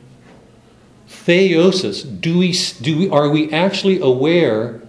[1.09, 2.03] theosis.
[2.20, 4.81] Do we, do we, are we actually aware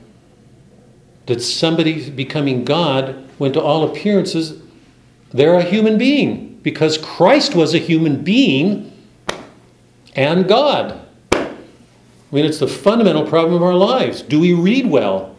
[1.26, 4.62] that somebody becoming God when, to all appearances,
[5.32, 6.60] they're a human being?
[6.64, 8.91] Because Christ was a human being
[10.16, 11.08] and God.
[11.32, 14.22] I mean, it's the fundamental problem of our lives.
[14.22, 15.36] Do we read well?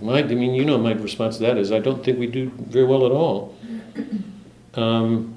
[0.00, 2.50] My, I mean, you know, my response to that is I don't think we do
[2.56, 3.56] very well at all.
[4.74, 5.36] Um,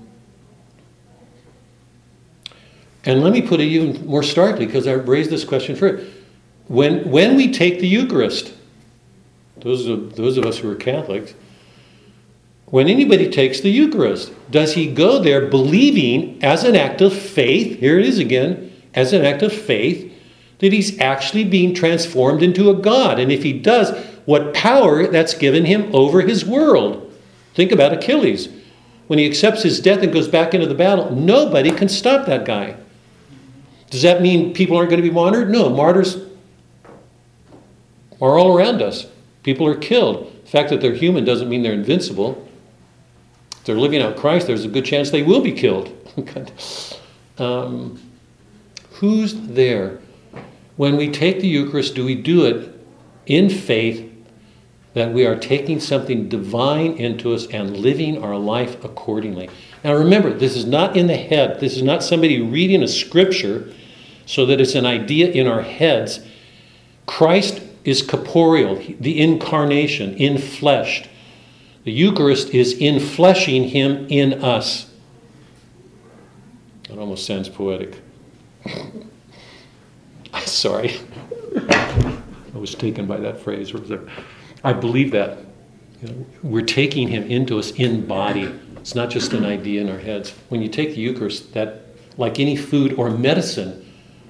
[3.06, 6.04] and let me put it even more starkly, because I raised this question first.
[6.68, 8.54] When, when we take the Eucharist,
[9.58, 11.36] those of, those of us who are Catholics,
[12.66, 17.80] when anybody takes the Eucharist, does he go there believing as an act of faith,
[17.80, 18.65] here it is again,
[18.96, 20.12] as an act of faith,
[20.60, 23.20] that he's actually being transformed into a God.
[23.20, 23.92] And if he does,
[24.26, 27.14] what power that's given him over his world.
[27.54, 28.50] Think about Achilles.
[29.08, 32.46] When he accepts his death and goes back into the battle, nobody can stop that
[32.46, 32.76] guy.
[33.92, 35.50] Does that mean people aren't going to be martyred?
[35.50, 36.18] No, martyrs
[38.20, 39.08] are all around us.
[39.44, 40.32] People are killed.
[40.44, 42.48] The fact that they're human doesn't mean they're invincible.
[43.52, 45.92] If they're living out Christ, there's a good chance they will be killed.
[47.38, 48.02] um,
[48.96, 50.00] who's there?
[50.78, 52.74] When we take the Eucharist, do we do it
[53.26, 54.12] in faith
[54.94, 59.50] that we are taking something divine into us and living our life accordingly?
[59.84, 61.60] Now remember, this is not in the head.
[61.60, 63.74] This is not somebody reading a scripture
[64.26, 66.20] so that it's an idea in our heads.
[67.06, 71.08] Christ is corporeal, the incarnation, infleshed.
[71.84, 74.92] The Eucharist is infleshing him in us.
[76.90, 78.02] It almost sounds poetic.
[80.46, 80.96] Sorry.
[81.56, 83.74] I was taken by that phrase.
[84.64, 85.40] I believe that.
[86.02, 88.54] You know, we're taking him into us in body.
[88.78, 90.32] It's not just an idea in our heads.
[90.50, 91.86] When you take the Eucharist, that,
[92.18, 93.86] like any food or medicine,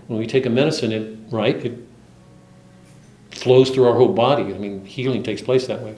[0.08, 1.80] when we take a medicine, it, right, it
[3.32, 4.44] flows through our whole body.
[4.44, 5.96] I mean, healing takes place that way.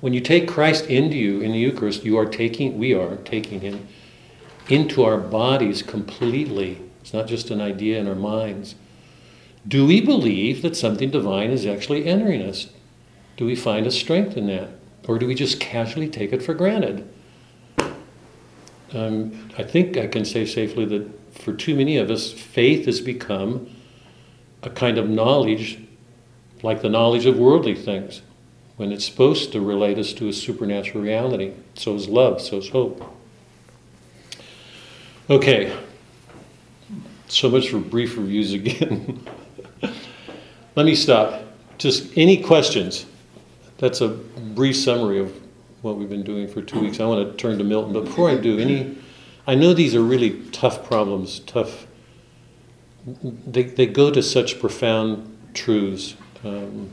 [0.00, 3.60] When you take Christ into you in the Eucharist, you are taking, we are taking
[3.60, 3.88] him
[4.68, 6.80] into our bodies completely.
[7.14, 8.74] Not just an idea in our minds.
[9.66, 12.66] Do we believe that something divine is actually entering us?
[13.36, 14.70] Do we find a strength in that?
[15.06, 17.08] Or do we just casually take it for granted?
[18.92, 21.08] Um, I think I can say safely that
[21.38, 23.68] for too many of us, faith has become
[24.62, 25.78] a kind of knowledge
[26.64, 28.22] like the knowledge of worldly things,
[28.76, 31.52] when it's supposed to relate us to a supernatural reality.
[31.74, 33.04] So is love, so is hope.
[35.28, 35.76] Okay,
[37.28, 39.26] so much for brief reviews again.
[40.76, 41.42] Let me stop.
[41.78, 43.06] Just any questions?
[43.78, 45.32] That's a brief summary of
[45.82, 47.00] what we've been doing for two weeks.
[47.00, 48.96] I want to turn to Milton, but before I do, any,
[49.46, 51.86] I know these are really tough problems, tough.
[53.06, 56.16] They, they go to such profound truths.
[56.42, 56.90] Um,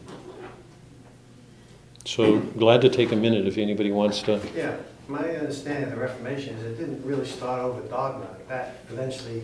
[2.05, 4.41] So glad to take a minute if anybody wants to.
[4.55, 4.75] Yeah,
[5.07, 8.27] my understanding of the Reformation is it didn't really start over dogma.
[8.49, 9.43] That eventually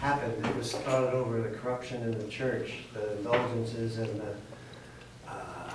[0.00, 0.44] happened.
[0.44, 5.72] It was started over the corruption in the church, the indulgences and the uh,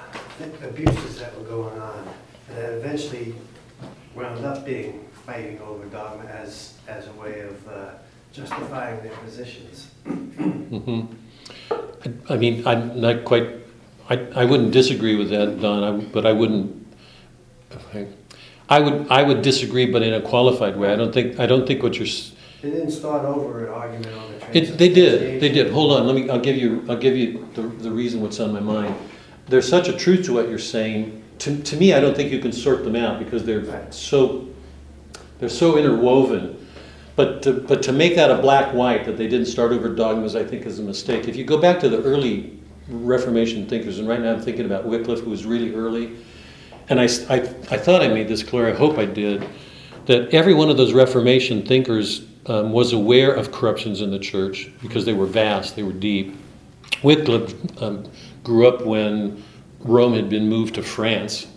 [0.67, 2.07] abuses that were going on.
[2.49, 3.35] And then eventually
[4.15, 7.89] wound up being fighting over dogma as, as a way of uh,
[8.33, 9.87] justifying their positions.
[10.05, 11.07] Mhm.
[11.69, 13.49] I I mean, I'm not quite,
[14.09, 16.85] I, I wouldn't disagree with that, Don, I- but I wouldn't,
[18.69, 20.91] I would, I would disagree, but in a qualified way.
[20.91, 22.07] I don't think, I don't think what you're,
[22.65, 25.71] It didn't start over an argument on the it, they did, they did.
[25.71, 28.51] Hold on, let me, I'll give you, I'll give you the, the reason what's on
[28.51, 28.95] my mind.
[29.47, 31.21] There's such a truth to what you're saying.
[31.39, 33.93] To, to me, I don't think you can sort them out because they're Right.
[33.93, 34.47] so,
[35.37, 36.57] they're so interwoven.
[37.15, 40.35] But to, but to make that a black white that they didn't start over dogmas,
[40.35, 41.27] I think is a mistake.
[41.27, 42.59] If you go back to the early
[42.89, 46.13] Reformation thinkers, and right now I'm thinking about Wycliffe, who was really early,
[46.89, 47.35] and I, s- I-
[47.69, 49.47] I thought I made this clear, I hope I did,
[50.07, 54.69] that every one of those Reformation thinkers um, was aware of corruptions in the church
[54.81, 56.35] because they were vast, they were deep.
[57.03, 58.09] Wycliffe um,
[58.43, 59.43] grew up when
[59.79, 61.47] Rome had been moved to France,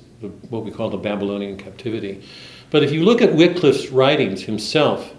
[0.50, 2.22] what we call the Babylonian captivity.
[2.70, 5.14] But if you look at Wycliffe's writings himself,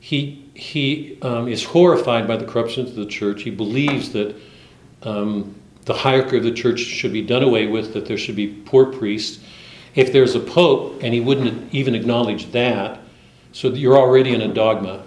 [0.00, 3.42] he, he um, is horrified by the corruptions of the church.
[3.42, 4.36] He believes that
[5.02, 5.54] um,
[5.84, 8.86] the hierarchy of the church should be done away with, that there should be poor
[8.86, 9.42] priests.
[9.94, 13.00] If there's a pope, and he wouldn't even acknowledge that,
[13.56, 15.02] so you're already in a dogma.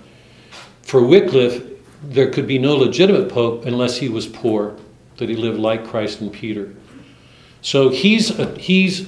[0.82, 1.64] For Wycliffe,
[2.02, 4.76] there could be no legitimate pope unless he was poor,
[5.18, 6.74] that he lived like Christ and Peter.
[7.62, 9.08] So he's, uh, he's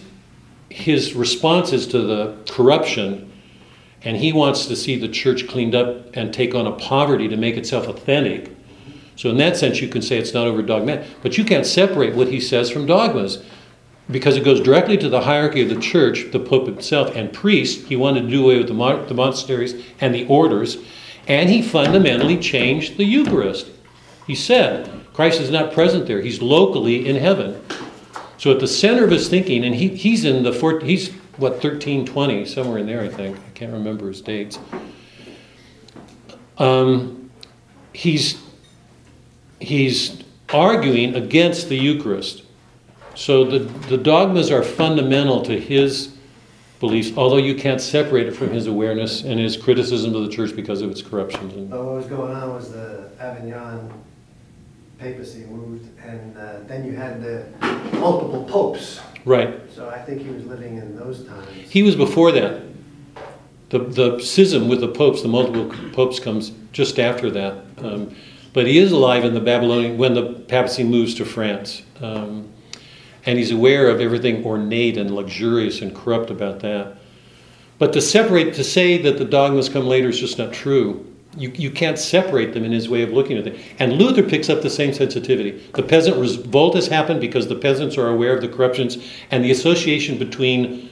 [0.70, 3.32] his responses to the corruption,
[4.04, 7.36] and he wants to see the church cleaned up and take on a poverty to
[7.36, 8.56] make itself authentic.
[9.16, 12.14] So in that sense, you can say it's not over dogmatic, but you can't separate
[12.14, 13.44] what he says from dogmas
[14.10, 17.88] because it goes directly to the hierarchy of the church, the pope himself, and priests.
[17.88, 20.78] He wanted to do away with the, mon- the monasteries and the orders,
[21.28, 23.68] and he fundamentally changed the Eucharist.
[24.28, 27.62] He said Christ is not present there; he's locally in heaven.
[28.38, 31.62] So at the center of his thinking, and he, he's in the four, he's what
[31.62, 33.38] thirteen twenty somewhere in there, I think.
[33.38, 34.60] I can't remember his dates.
[36.58, 37.32] Um,
[37.94, 38.42] he's
[39.60, 42.44] he's arguing against the Eucharist.
[43.16, 46.16] So the, the dogmas are fundamental to his
[46.80, 50.56] beliefs, although you can't separate it from his awareness and his criticism of the church
[50.56, 51.54] because of its corruptions.
[51.54, 53.92] And, But what was going on was the Avignon
[54.98, 57.46] papacy moved, and uh, then you had the
[57.94, 59.00] multiple popes.
[59.26, 59.60] right.
[59.74, 61.48] So I think he was living in those times.
[61.70, 62.64] He was before that.
[63.70, 67.64] The, the schism with the popes, the multiple popes, comes just after that.
[67.78, 68.14] Um,
[68.54, 71.84] but he is alive in the Babylonian when the papacy moves to France.
[72.02, 72.50] Um,
[73.26, 76.98] and he's aware of everything ornate and luxurious and corrupt about that.
[77.78, 81.08] But to separate, to say that the dogmas come later is just not true.
[81.38, 83.60] You, you can't separate them in his way of looking at it.
[83.80, 85.64] And Luther picks up the same sensitivity.
[85.74, 88.98] The peasant revolt has happened because the peasants are aware of the corruptions
[89.32, 90.90] and the association between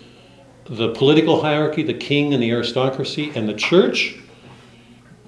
[0.66, 4.18] the political hierarchy, the king and the aristocracy, and the church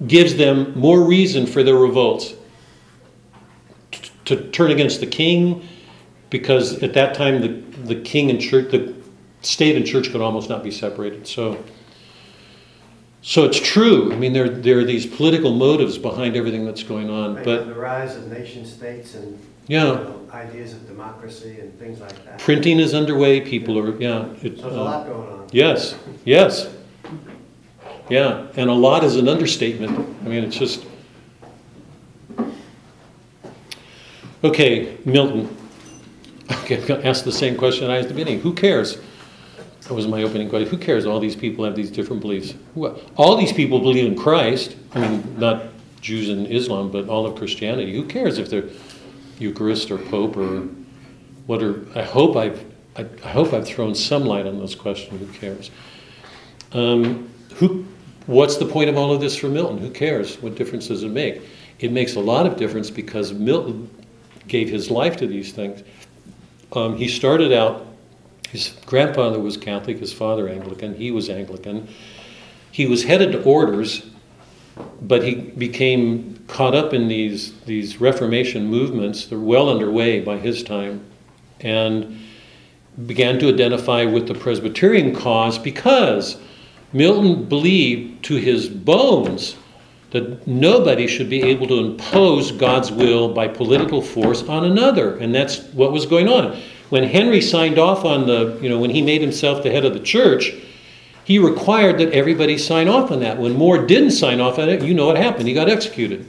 [0.06, 2.34] gives them more reason for their revolts
[4.24, 5.66] to turn against the king
[6.32, 7.48] because at that time the,
[7.94, 8.92] the king and church the
[9.42, 11.62] state and church could almost not be separated so
[13.20, 17.08] so it's true i mean there, there are these political motives behind everything that's going
[17.10, 21.60] on Right, but The rise of nation states and you yeah know, ideas of democracy
[21.60, 22.38] and things like that.
[22.38, 25.48] printing is underway people are yeah So it, there's a uh, lot going on.
[25.52, 26.74] Yes, yes.
[28.08, 29.96] Yeah, and a lot is an understatement.
[30.24, 30.84] I mean, it's just.
[34.42, 35.48] Okay, Milton.
[36.52, 38.40] Ask the same question I asked at the beginning.
[38.40, 38.98] Who cares?
[39.82, 40.68] That was my opening question.
[40.68, 41.06] Who cares?
[41.06, 42.54] All these people have these different beliefs.
[43.16, 44.76] All these people believe in Christ.
[44.94, 45.64] I mean, not
[46.00, 47.94] Jews and Islam, but all of Christianity.
[47.94, 48.68] Who cares if they're
[49.38, 50.68] Eucharist or Pope or
[51.46, 51.84] what are?
[51.96, 52.64] I hope I've
[52.96, 55.18] I, I hope I've thrown some light on this question.
[55.18, 55.70] Who cares?
[56.72, 57.86] Um, who?
[58.26, 59.78] What's the point of all of this for Milton?
[59.78, 60.40] Who cares?
[60.40, 61.42] What difference does it make?
[61.80, 63.90] It makes a lot of difference because Milton
[64.46, 65.82] gave his life to these things.
[66.72, 67.86] Um, he started out.
[68.48, 69.98] His grandfather was Catholic.
[69.98, 70.94] His father Anglican.
[70.94, 71.88] He was Anglican.
[72.70, 74.06] He was headed to orders,
[75.02, 79.26] but he became caught up in these these Reformation movements.
[79.26, 81.04] They're well underway by his time,
[81.60, 82.18] and
[83.06, 86.36] began to identify with the Presbyterian cause because
[86.92, 89.56] Milton believed to his bones
[90.12, 95.16] that nobody should be able to impose God's will by political force on another.
[95.16, 96.60] And that's what was going on.
[96.90, 99.94] when Henry signed off on the, you know, when he made himself the head of
[99.94, 100.52] the church,
[101.24, 103.38] he required that everybody sign off on that.
[103.38, 105.48] When More didn't sign off on it, you know what happened.
[105.48, 106.26] He got executed.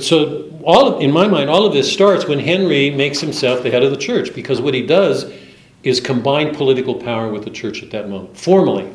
[0.00, 3.70] So, all of, in my mind, all of this starts when Henry makes himself the
[3.70, 5.32] head of the church, because what he does
[5.82, 8.92] is combine political power with the church at that moment, formally.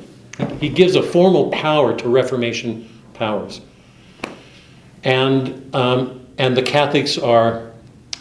[0.59, 3.61] He gives a formal power to Reformation powers.
[5.03, 7.71] And, um, and the Catholics are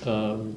[0.04, 0.56] um,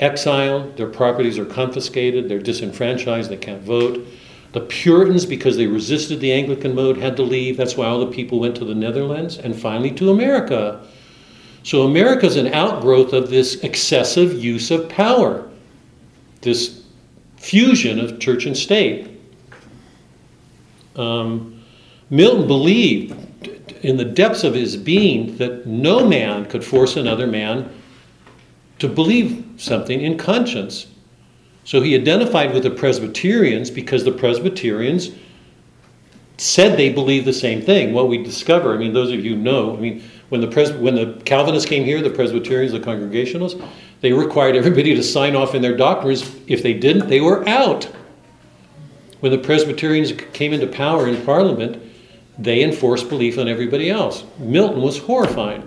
[0.00, 4.06] exiled, their properties are confiscated, they're disenfranchised, they can't vote.
[4.52, 7.56] The Puritans, because they resisted the Anglican mode, had to leave.
[7.56, 10.84] That's why all the people went to the Netherlands and finally to America.
[11.62, 15.48] So America is an outgrowth of this excessive use of power,
[16.40, 16.82] this
[17.36, 19.20] fusion of church and state.
[20.96, 21.62] Um,
[22.08, 23.14] Milton believed
[23.82, 27.70] in the depths of his being that no man could force another man
[28.78, 30.86] to believe something in conscience.
[31.64, 35.10] So he identified with the Presbyterians because the Presbyterians
[36.38, 37.92] said they believed the same thing.
[37.92, 40.94] What we discover, I mean, those of you know, I mean, when the Pres- when
[40.94, 43.60] the Calvinists came here, the Presbyterians, the Congregationalists,
[44.00, 46.34] they required everybody to sign off in their doctrines.
[46.46, 47.84] If they didn't, they were out.
[49.20, 51.89] When the Presbyterians came into power in Parliament,
[52.40, 54.24] they enforced belief on everybody else.
[54.38, 55.62] Milton was horrified.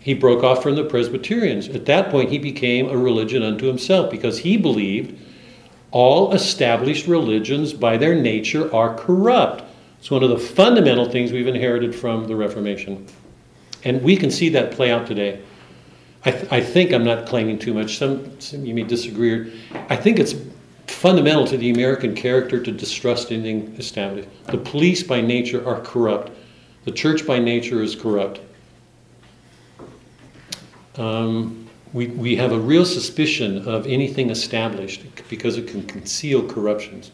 [0.00, 1.68] He broke off from the Presbyterians.
[1.68, 5.20] At that point, he became a religion unto himself because he believed
[5.90, 9.62] all established religions, by their nature, are corrupt.
[10.00, 13.06] It's one of the fundamental things we've inherited from the Reformation.
[13.84, 15.40] And we can see that play out today.
[16.24, 17.98] I, th- I think I'm not claiming too much.
[17.98, 19.62] Some, some you may disagree.
[19.88, 20.34] I think it's
[20.86, 24.28] fundamental to the American character to distrust anything established.
[24.46, 26.32] The police, by nature, are corrupt.
[26.84, 28.40] The church, by nature, is corrupt.
[30.96, 37.10] Um, we, we have a real suspicion of anything established because it can conceal corruptions.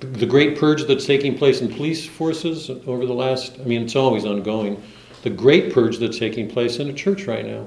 [0.00, 3.82] The, the great purge that's taking place in police forces over the last, I mean,
[3.82, 4.82] it's always ongoing.
[5.22, 7.66] The great purge that's taking place in the church right now.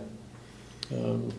[0.93, 1.33] Um,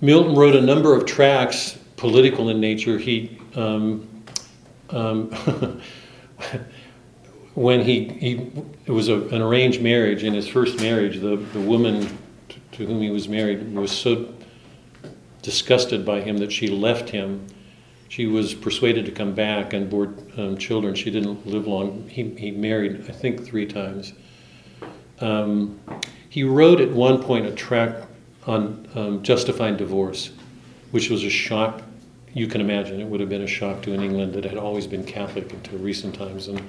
[0.00, 2.96] Milton wrote a number of tracts, political in nature.
[2.98, 4.08] He, um,
[4.88, 5.30] um,
[7.54, 8.50] when he, he
[8.86, 10.24] it was a, an arranged marriage.
[10.24, 12.18] In his first marriage, the, the woman
[12.72, 14.32] to, whom he was married was so
[15.42, 17.46] disgusted by him that she left him.
[18.08, 20.94] She was persuaded to come back and bore um, children.
[20.94, 22.08] She didn't live long.
[22.08, 24.14] He, he married, I think, three times.
[25.20, 25.78] Um,
[26.30, 28.09] he wrote at one point a tract
[28.46, 30.30] on um, justifying divorce,
[30.90, 31.82] which was a shock.
[32.32, 34.86] You can imagine it would have been a shock to an England that had always
[34.86, 36.48] been Catholic until recent times.
[36.48, 36.62] And,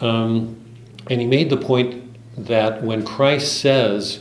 [0.00, 0.60] um,
[1.08, 2.02] and he made the point
[2.36, 4.20] that when Christ says,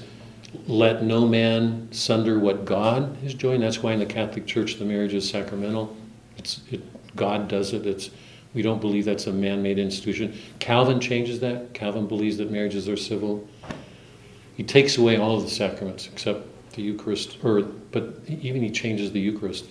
[0.68, 4.86] let no man sunder what God has joined, that's why in the Catholic Church the
[4.86, 5.96] marriage is sacramental.
[6.38, 6.82] It's, it,
[7.16, 7.86] God does it.
[7.86, 8.10] It's,
[8.54, 10.38] we don't believe that's a man made institution.
[10.60, 11.74] Calvin changes that.
[11.74, 13.48] Calvin believes that marriages are civil.
[14.62, 19.12] He takes away all of the sacraments except the Eucharist, or but even he changes
[19.12, 19.66] the Eucharist.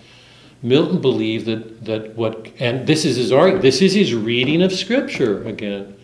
[0.63, 3.63] Milton believed that that what and this is his argument.
[3.63, 5.97] This is his reading of Scripture again.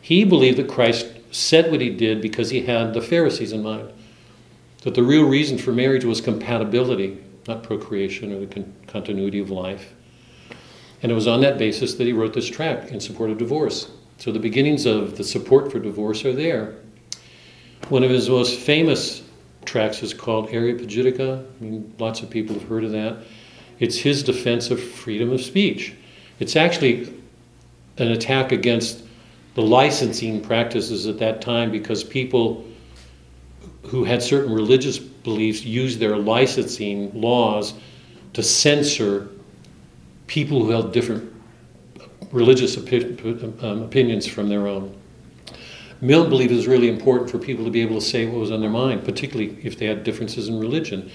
[0.00, 3.92] He believed that Christ said what he did because he had the Pharisees in mind.
[4.80, 9.50] That the real reason for marriage was compatibility, not procreation or the con- continuity of
[9.50, 9.94] life.
[11.00, 13.92] And it was on that basis that he wrote this tract in support of divorce.
[14.18, 16.81] So the beginnings of the support for divorce are there.
[17.88, 19.22] One of his most famous
[19.64, 21.44] tracts is called Areopagitica.
[21.44, 23.18] I mean, lots of people have heard of that.
[23.78, 25.94] It's his defense of freedom of speech.
[26.38, 27.12] It's actually
[27.98, 29.04] an attack against
[29.54, 32.64] the licensing practices at that time because people
[33.84, 37.74] who had certain religious beliefs used their licensing laws
[38.32, 39.28] to censor
[40.26, 41.30] people who held different
[42.30, 44.96] religious opi- um, opinions from their own.
[46.02, 48.50] Milton believed it was really important for people to be able to say what was
[48.50, 51.08] on their mind, particularly if they had differences in religion.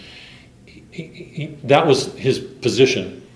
[0.66, 3.28] He, he, that was his position,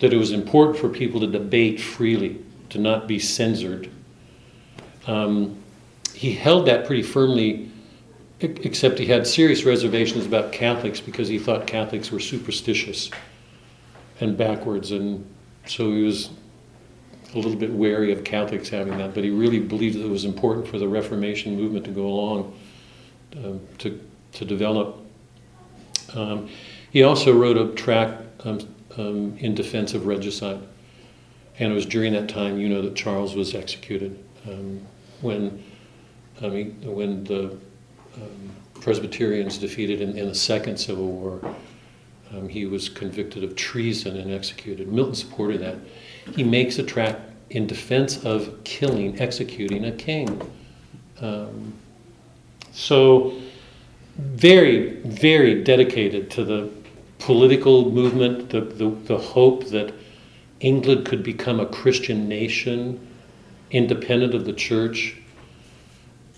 [0.00, 3.90] that it was important for people to debate freely, to not be censored.
[5.06, 5.56] Um,
[6.12, 7.70] he held that pretty firmly,
[8.40, 13.10] except he had serious reservations about Catholics because he thought Catholics were superstitious
[14.20, 15.24] and backwards, and
[15.64, 16.28] so he was
[17.34, 20.24] a little bit wary of Catholics having that, but he really believed that it was
[20.24, 22.58] important for the Reformation movement to go along,
[23.36, 24.00] um, to,
[24.32, 24.96] to develop.
[26.14, 26.48] Um,
[26.90, 28.60] he also wrote a tract um,
[28.96, 30.60] um, in defense of regicide,
[31.58, 34.18] and it was during that time, you know, that Charles was executed.
[34.48, 34.80] Um,
[35.20, 35.62] when,
[36.40, 37.58] I mean, when the
[38.16, 38.50] um,
[38.80, 41.54] Presbyterians defeated in, in the Second Civil War.
[42.50, 44.86] He was convicted of treason and executed.
[44.86, 45.76] Milton supported that.
[46.34, 47.20] He makes a tract
[47.50, 50.40] in defense of killing, executing a king.
[51.20, 51.74] Um,
[52.72, 53.34] so,
[54.16, 56.70] very, very dedicated to the
[57.18, 59.94] political movement, the, the, the hope that
[60.60, 63.04] England could become a Christian nation,
[63.70, 65.16] independent of the church,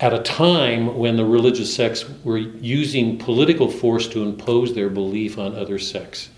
[0.00, 5.38] at a time when the religious sects were using political force to impose their belief
[5.38, 6.30] on other sects.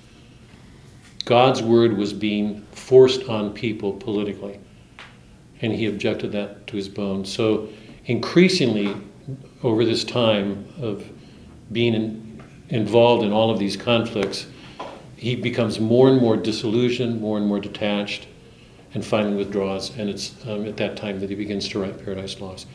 [1.24, 4.58] God's word was being forced on people politically,
[5.60, 7.24] and he objected that to his bone.
[7.24, 7.68] So,
[8.06, 8.96] increasingly,
[9.62, 11.08] over this time of
[11.70, 14.46] being in, involved in all of these conflicts,
[15.16, 18.26] he becomes more and more disillusioned, more and more detached,
[18.94, 19.96] and finally withdraws.
[19.96, 22.66] And it's um, at that time that he begins to write Paradise Lost.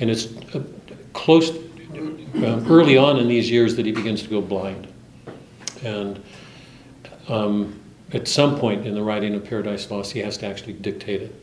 [0.00, 0.64] And it's uh,
[1.12, 4.88] close, um, early on in these years, that he begins to go blind.
[5.84, 6.20] And
[7.28, 7.81] um,
[8.12, 11.34] at some point in the writing of Paradise Lost, he has to actually dictate it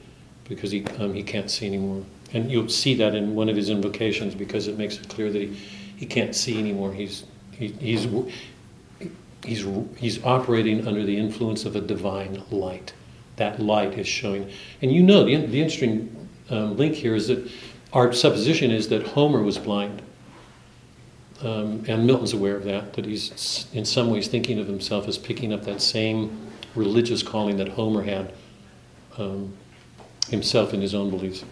[0.47, 2.03] because he, um, he can't see anymore.
[2.33, 5.41] And you'll see that in one of his invocations because it makes it clear that
[5.41, 5.53] he,
[5.97, 6.93] he can't see anymore.
[6.93, 8.07] He's, he, he's,
[9.43, 9.65] he's,
[9.97, 12.93] he's operating under the influence of a divine light.
[13.37, 14.51] That light is showing.
[14.81, 17.49] And you know, the, the interesting um, link here is that
[17.93, 20.01] our supposition is that Homer was blind.
[21.41, 25.17] Um, and Milton's aware of that, that he's in some ways thinking of himself as
[25.17, 28.33] picking up that same religious calling that Homer had
[29.17, 29.53] um,
[30.29, 31.43] himself in his own beliefs.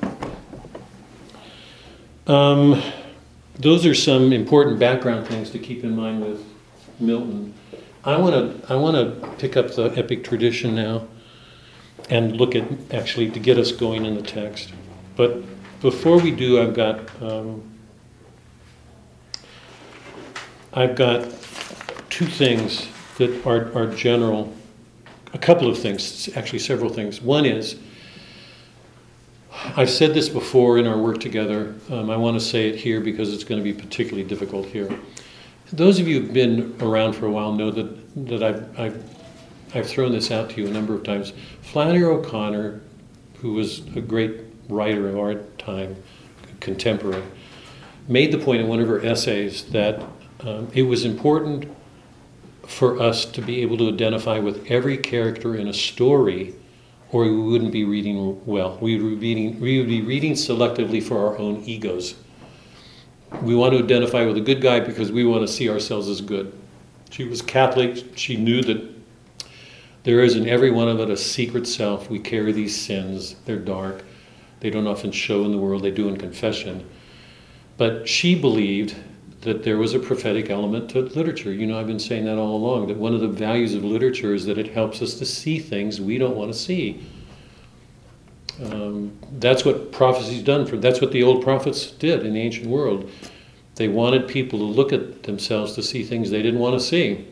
[2.27, 2.81] Um,
[3.59, 6.45] those are some important background things to keep in mind with
[6.99, 7.53] Milton.
[8.03, 11.07] I want to I want to pick up the epic tradition now
[12.09, 14.71] and look at actually to get us going in the text.
[15.15, 15.43] But
[15.81, 17.63] before we do, I've got um,
[20.73, 21.23] I've got
[22.09, 22.87] two things
[23.17, 24.53] that are, are general.
[25.33, 27.21] A couple of things, actually several things.
[27.21, 27.77] One is
[29.75, 31.75] I've said this before in our work together.
[31.89, 34.89] Um, I want to say it here because it's going to be particularly difficult here.
[35.73, 39.03] Those of you who've been around for a while know that, that I've, I've,
[39.73, 41.33] I've thrown this out to you a number of times.
[41.61, 42.81] Flannery O'Connor,
[43.41, 45.95] who was a great writer of our time,
[46.59, 47.23] contemporary,
[48.07, 50.03] made the point in one of her essays that
[50.41, 51.69] um, it was important
[52.67, 56.53] for us to be able to identify with every character in a story
[57.11, 58.77] or we wouldn't be reading well.
[58.81, 62.15] We would be reading, we would be reading selectively for our own egos.
[63.41, 66.21] We want to identify with a good guy because we want to see ourselves as
[66.21, 66.53] good.
[67.09, 68.17] She was Catholic.
[68.17, 68.83] She knew that
[70.03, 72.09] there is in every one of us a secret self.
[72.09, 73.35] We carry these sins.
[73.45, 74.03] They're dark.
[74.59, 75.83] They don't often show in the world.
[75.83, 76.87] They do in confession.
[77.77, 78.95] But she believed
[79.47, 81.53] that there was a prophetic element to literature.
[81.53, 84.33] You know, I've been saying that all along, that one of the values of literature
[84.33, 87.01] is that it helps us to see things we don't want to see.
[88.61, 92.67] Um, that's what prophecy's done for, that's what the old prophets did in the ancient
[92.67, 93.09] world.
[93.75, 97.25] They wanted people to look at themselves to see things they didn't want to see.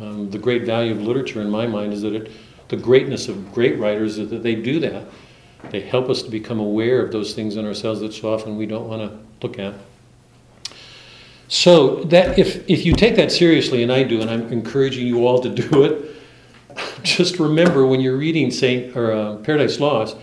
[0.00, 2.30] Um, the great value of literature, in my mind, is that it,
[2.68, 5.04] the greatness of great writers is that they do that.
[5.70, 8.64] They help us to become aware of those things in ourselves that so often we
[8.64, 9.74] don't want to look at.
[11.48, 15.26] So that if, if you take that seriously, and I do, and I'm encouraging you
[15.26, 16.14] all to do it,
[17.02, 20.16] just remember when you're reading Saint or uh, Paradise Lost,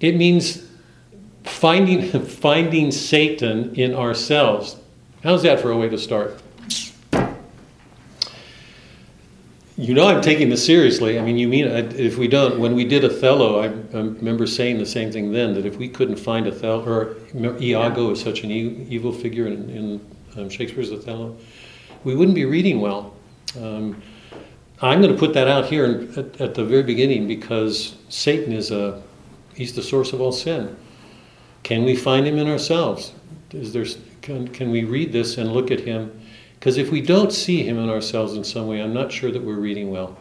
[0.00, 0.68] it means
[1.44, 4.76] finding finding Satan in ourselves.
[5.22, 6.38] How's that for a way to start?
[9.76, 11.18] You know I'm taking this seriously.
[11.18, 12.60] I mean, you mean if we don't?
[12.60, 13.64] When we did Othello, I,
[13.96, 15.54] I remember saying the same thing then.
[15.54, 20.13] That if we couldn't find Othello, or Iago is such an evil figure in, in
[20.36, 21.36] um, Shakespeare's Othello,
[22.04, 23.14] we wouldn't be reading well.
[23.60, 24.02] Um,
[24.82, 28.70] I'm going to put that out here at, at, the very beginning because Satan is
[28.70, 29.02] a
[29.54, 30.76] he's the source of all sin.
[31.62, 33.14] Can we find him in ourselves?
[33.52, 33.86] Is there
[34.20, 36.20] can, can we read this and look at him?
[36.54, 39.42] Because if we don't see him in ourselves in some way, I'm not sure that
[39.42, 40.16] we're reading well.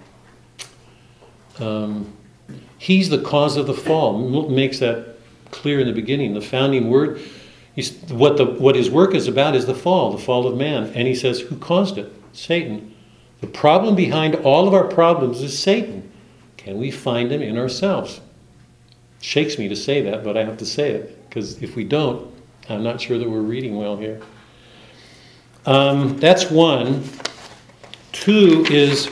[1.59, 2.13] Um,
[2.77, 4.49] he's the cause of the fall.
[4.49, 5.15] Makes that
[5.51, 6.33] clear in the beginning.
[6.33, 7.21] The founding word
[7.75, 10.91] He's, what, the, what his work is about is the fall, the fall of man.
[10.95, 12.13] And he says, Who caused it?
[12.33, 12.93] Satan.
[13.41, 16.11] The problem behind all of our problems is Satan.
[16.57, 18.21] Can we find him in ourselves?
[19.23, 22.29] shakes me to say that, but I have to say it, because if we don't,
[22.69, 24.21] I'm not sure that we're reading well here.
[25.65, 27.03] Um, that's one.
[28.11, 29.09] Two is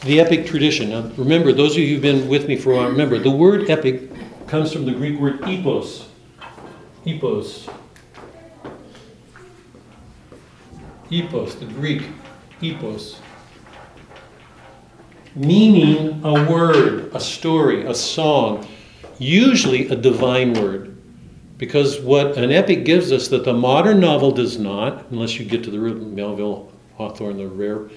[0.00, 0.90] the epic tradition.
[0.90, 3.68] Now, remember, those of you who've been with me for a while, remember, the word
[3.68, 4.10] epic
[4.46, 6.06] comes from the Greek word epos.
[7.04, 7.68] Epos.
[11.10, 12.02] Epos, the Greek,
[12.62, 13.18] epos.
[15.34, 18.66] Meaning a word, a story, a song,
[19.18, 20.96] usually a divine word.
[21.58, 25.62] Because what an epic gives us that the modern novel does not, unless you get
[25.64, 27.90] to the real Melville, Hawthorne, the rare,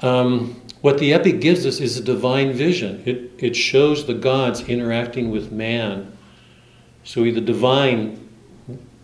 [0.00, 3.02] um, what the epic gives us is a divine vision.
[3.04, 6.16] It, it shows the gods interacting with man.
[7.04, 8.28] So the divine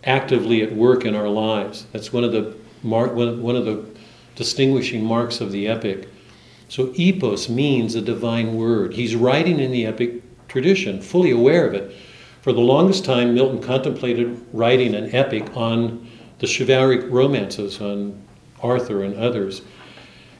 [0.03, 1.85] actively at work in our lives.
[1.91, 3.85] That's one of the mark, one, of the
[4.35, 6.09] distinguishing marks of the epic.
[6.69, 8.93] So epos means a divine word.
[8.93, 11.95] He's writing in the epic tradition, fully aware of it.
[12.41, 16.07] For the longest time, Milton contemplated writing an epic on
[16.39, 18.21] the chivalric romances, on
[18.61, 19.61] Arthur and others.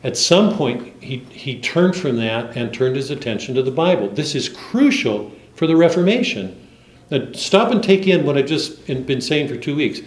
[0.04, 4.10] At some point, he, he turned from that and turned his attention to the Bible.
[4.10, 6.68] This is crucial for the Reformation.
[7.10, 10.02] Now, stop and take in what I've just been saying for two weeks.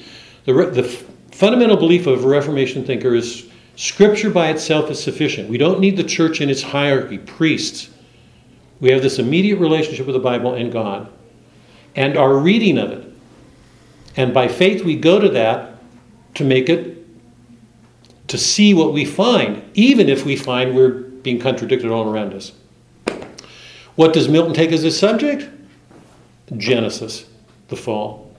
[0.44, 1.04] The, the
[1.40, 5.48] fundamental belief of a Reformation thinker is Scripture by itself is sufficient.
[5.48, 7.88] We don't need the church in its hierarchy, priests.
[8.78, 11.10] We have this immediate relationship with the Bible and God,
[11.96, 13.10] and our reading of it.
[14.18, 15.78] And by faith, we go to that
[16.34, 17.06] to make it,
[18.28, 22.52] to see what we find, even if we find we're being contradicted all around us.
[23.96, 25.48] What does Milton take as his subject?
[26.58, 27.24] Genesis,
[27.68, 28.29] the fall.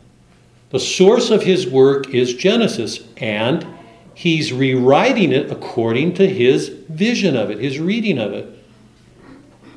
[0.72, 3.66] The source of his work is Genesis, and
[4.14, 8.58] he's rewriting it according to his vision of it, his reading of it.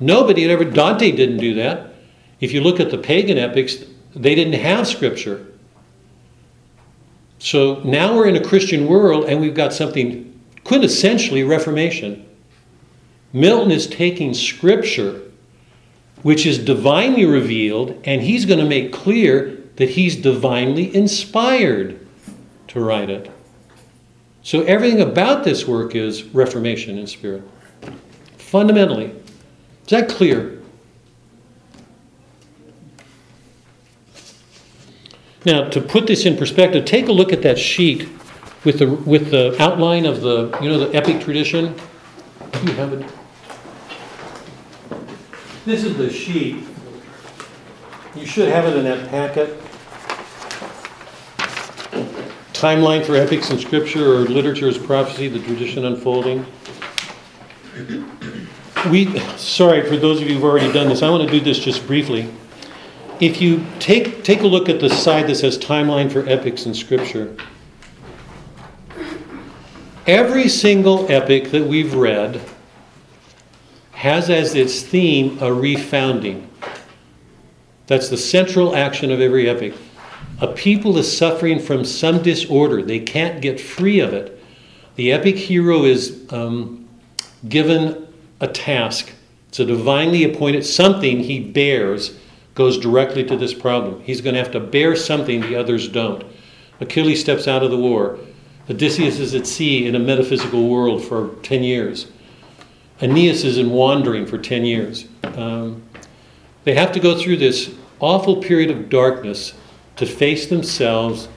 [0.01, 1.95] Nobody had ever, Dante didn't do that.
[2.41, 3.85] If you look at the pagan epics,
[4.15, 5.47] they didn't have scripture.
[7.39, 12.27] So now we're in a Christian world and we've got something quintessentially Reformation.
[13.33, 15.21] Milton is taking scripture,
[16.23, 21.99] which is divinely revealed, and he's going to make clear that he's divinely inspired
[22.69, 23.31] to write it.
[24.43, 27.43] So everything about this work is Reformation in spirit.
[28.37, 29.07] Fundamentally.
[29.07, 30.61] Is that clear?
[35.47, 38.09] Now, to put this in perspective, take a look at that sheet
[38.65, 41.75] with the, with the outline of the, you know, the epic tradition.
[42.65, 43.11] You have it.
[45.67, 46.65] This is the sheet.
[48.15, 49.61] You should have it in that packet.
[52.65, 56.47] Timeline for epics in scripture or literature as prophecy, the tradition unfolding.
[58.91, 61.59] We, sorry for those of you who've already done this, I want to do this
[61.59, 62.33] just briefly.
[63.21, 66.73] If you take, take a look at the side that says timeline for epics in
[66.73, 67.37] scripture,
[70.07, 72.41] every single epic that we've read
[73.93, 76.47] has as its theme a refounding.
[77.89, 79.75] That's the central action of every epic.
[80.45, 84.39] A people is suffering from some disorder, they can't get free of it.
[84.97, 86.87] The epic hero is um,
[87.49, 88.07] given
[88.43, 89.13] a task,
[89.49, 92.19] it's a divinely appointed something he bears
[92.55, 94.03] goes directly to this problem.
[94.03, 96.23] He's going to have to bear something the others don't.
[96.79, 98.19] Achilles steps out of the war.
[98.69, 102.09] Odysseus is at sea in a metaphysical world for 10 years.
[103.01, 105.07] Aeneas is in wandering for 10 years.
[105.23, 105.85] Um,
[106.65, 109.55] they have to go through this awful period of darkness
[109.97, 111.29] to face themselves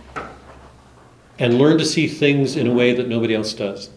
[1.39, 3.89] and learn to see things in a way that nobody else does.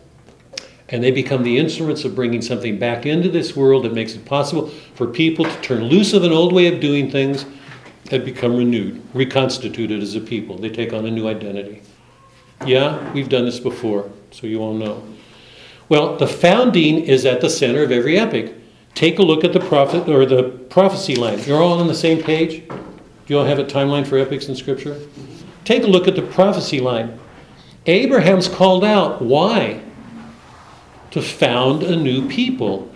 [0.88, 4.24] And they become the instruments of bringing something back into this world that makes it
[4.24, 7.46] possible for people to turn loose of an old way of doing things
[8.10, 10.58] and become renewed, reconstituted as a people.
[10.58, 11.82] They take on a new identity.
[12.66, 15.02] Yeah, we've done this before, so you all know.
[15.88, 18.54] Well, the founding is at the center of every epic.
[18.94, 21.38] Take a look at the prophet or the prophecy line.
[21.44, 22.64] You're all on the same page?
[23.30, 25.00] You all have a timeline for epics in Scripture?
[25.64, 27.16] Take a look at the prophecy line.
[27.86, 29.22] Abraham's called out.
[29.22, 29.84] Why?
[31.12, 32.92] To found a new people.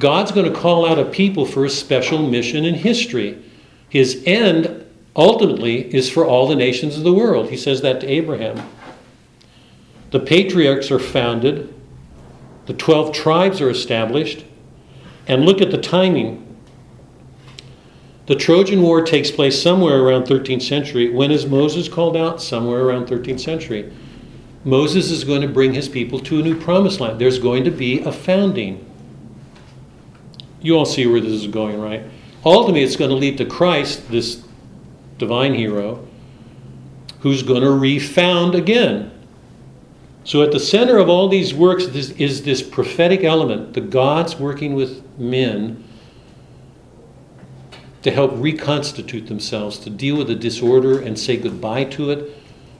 [0.00, 3.40] God's going to call out a people for a special mission in history.
[3.88, 7.50] His end, ultimately, is for all the nations of the world.
[7.50, 8.68] He says that to Abraham.
[10.10, 11.72] The patriarchs are founded,
[12.66, 14.44] the 12 tribes are established,
[15.28, 16.51] and look at the timing.
[18.26, 21.10] The Trojan War takes place somewhere around 13th century.
[21.10, 22.40] When is Moses called out?
[22.40, 23.92] Somewhere around 13th century.
[24.64, 27.20] Moses is going to bring his people to a new promised land.
[27.20, 28.88] There's going to be a founding.
[30.60, 32.04] You all see where this is going, right?
[32.44, 34.44] Ultimately, it's going to lead to Christ, this
[35.18, 36.06] divine hero,
[37.20, 39.10] who's going to refound again.
[40.24, 44.74] So, at the center of all these works is this prophetic element the gods working
[44.74, 45.82] with men
[48.02, 52.36] to help reconstitute themselves, to deal with the disorder and say goodbye to it,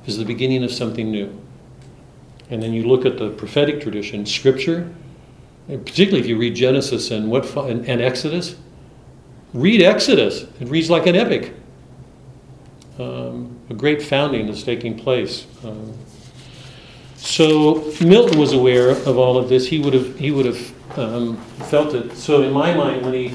[0.07, 1.31] is the beginning of something new.
[2.51, 4.93] and then you look at the prophetic tradition, Scripture,
[5.69, 8.57] particularly if you read Genesis and what and, and Exodus,
[9.55, 10.43] read Exodus.
[10.61, 11.55] It reads like an epic.
[12.99, 15.47] Um, a great founding is taking place.
[15.65, 15.95] Um,
[17.17, 19.67] so Milton was aware of all of this.
[19.67, 21.39] He would have he would have um,
[21.71, 22.15] felt it.
[22.17, 23.29] So in my mind, when he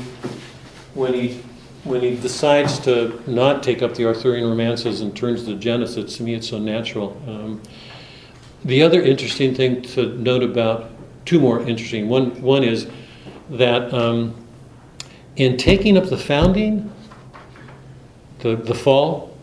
[0.94, 1.42] when he
[1.88, 6.24] when he decides to not take up the Arthurian romances and turns to Genesis, to
[6.24, 7.22] me it's so natural.
[7.28, 7.62] Um,
[8.66, 10.92] the other interesting thing to note about
[11.26, 12.88] two more interesting one one is
[13.50, 14.36] that um,
[15.36, 16.92] in taking up the founding,
[18.40, 19.38] the the fall,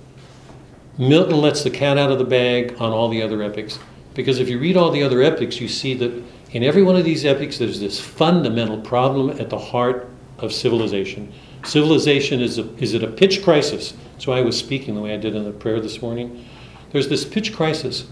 [0.99, 3.78] Milton lets the cat out of the bag on all the other epics.
[4.14, 6.22] Because if you read all the other epics, you see that
[6.53, 11.32] in every one of these epics, there's this fundamental problem at the heart of civilization.
[11.64, 13.94] Civilization is, a, is at a pitch crisis.
[14.12, 16.44] That's why I was speaking the way I did in the prayer this morning.
[16.92, 18.06] There's this pitch crisis,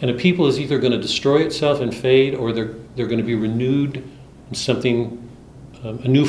[0.00, 3.18] and a people is either going to destroy itself and fade, or they're, they're going
[3.18, 3.96] to be renewed,
[4.48, 5.28] and something,
[5.84, 6.26] um, a, new,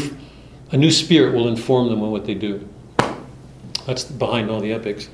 [0.72, 2.68] a new spirit will inform them on what they do.
[3.86, 5.10] That's behind all the epics.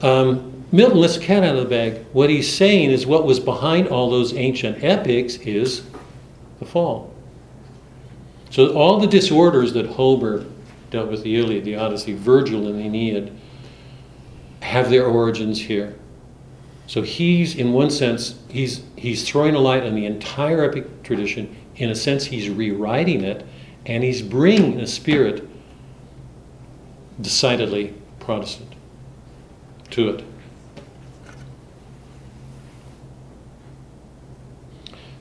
[0.00, 2.04] Um, Milton lets the cat out of the bag.
[2.12, 5.82] What he's saying is what was behind all those ancient epics is
[6.58, 7.13] the fall.
[8.54, 10.44] So all the disorders that Homer
[10.92, 13.32] dealt with, the Iliad, the Odyssey, Virgil, and the Aeneid,
[14.62, 15.96] have their origins here.
[16.86, 21.56] So he's, in one sense, he's, he's throwing a light on the entire epic tradition.
[21.74, 23.44] In a sense, he's rewriting it,
[23.86, 25.48] and he's bringing a spirit
[27.20, 28.72] decidedly Protestant
[29.90, 30.24] to it.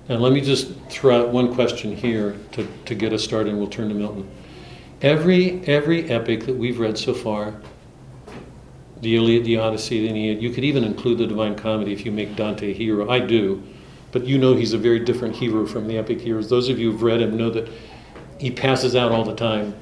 [0.10, 3.58] And let me just throw out one question here to, to get us started, and
[3.58, 4.30] we'll turn to Milton.
[5.01, 7.54] Every, every epic that we've read so far,
[9.01, 12.12] the Iliad, the Odyssey, the Aeneid, you could even include the Divine Comedy if you
[12.12, 13.10] make Dante a hero.
[13.10, 13.62] I do,
[14.12, 16.49] but you know he's a very different hero from the epic heroes.
[16.49, 17.70] Those of you who've read him know that
[18.39, 19.74] he passes out all the time.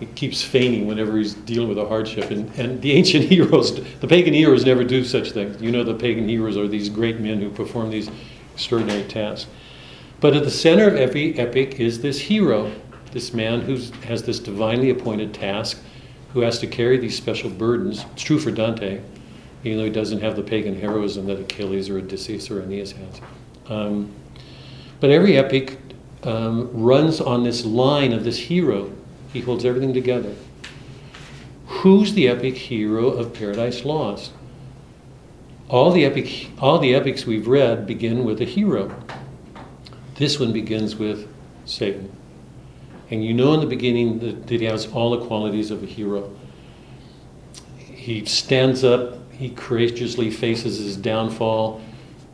[0.00, 2.30] He keeps feigning whenever he's dealing with a hardship.
[2.30, 5.60] And, and the ancient heroes, the pagan heroes never do such things.
[5.60, 8.10] You know the pagan heroes are these great men who perform these
[8.54, 9.48] extraordinary tasks.
[10.20, 12.72] But at the center of every epic is this hero,
[13.12, 15.80] this man who has this divinely appointed task,
[16.32, 18.04] who has to carry these special burdens.
[18.12, 19.00] It's true for Dante,
[19.62, 23.20] even though he doesn't have the pagan heroism that Achilles or Odysseus or Aeneas has.
[23.68, 24.12] Um,
[25.00, 25.78] but every epic
[26.24, 28.92] um, runs on this line of this hero.
[29.32, 30.34] He holds everything together.
[31.66, 34.32] Who's the epic hero of Paradise Lost?
[35.68, 38.94] All the epic, all the epics we've read begin with a hero.
[40.14, 41.28] This one begins with
[41.64, 42.10] Satan.
[43.10, 45.86] And you know in the beginning that, that he has all the qualities of a
[45.86, 46.34] hero.
[47.76, 51.80] He stands up, he courageously faces his downfall.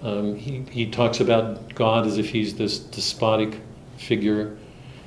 [0.02, 3.60] Um, he, he talks about God as if he's this despotic
[3.96, 4.56] figure.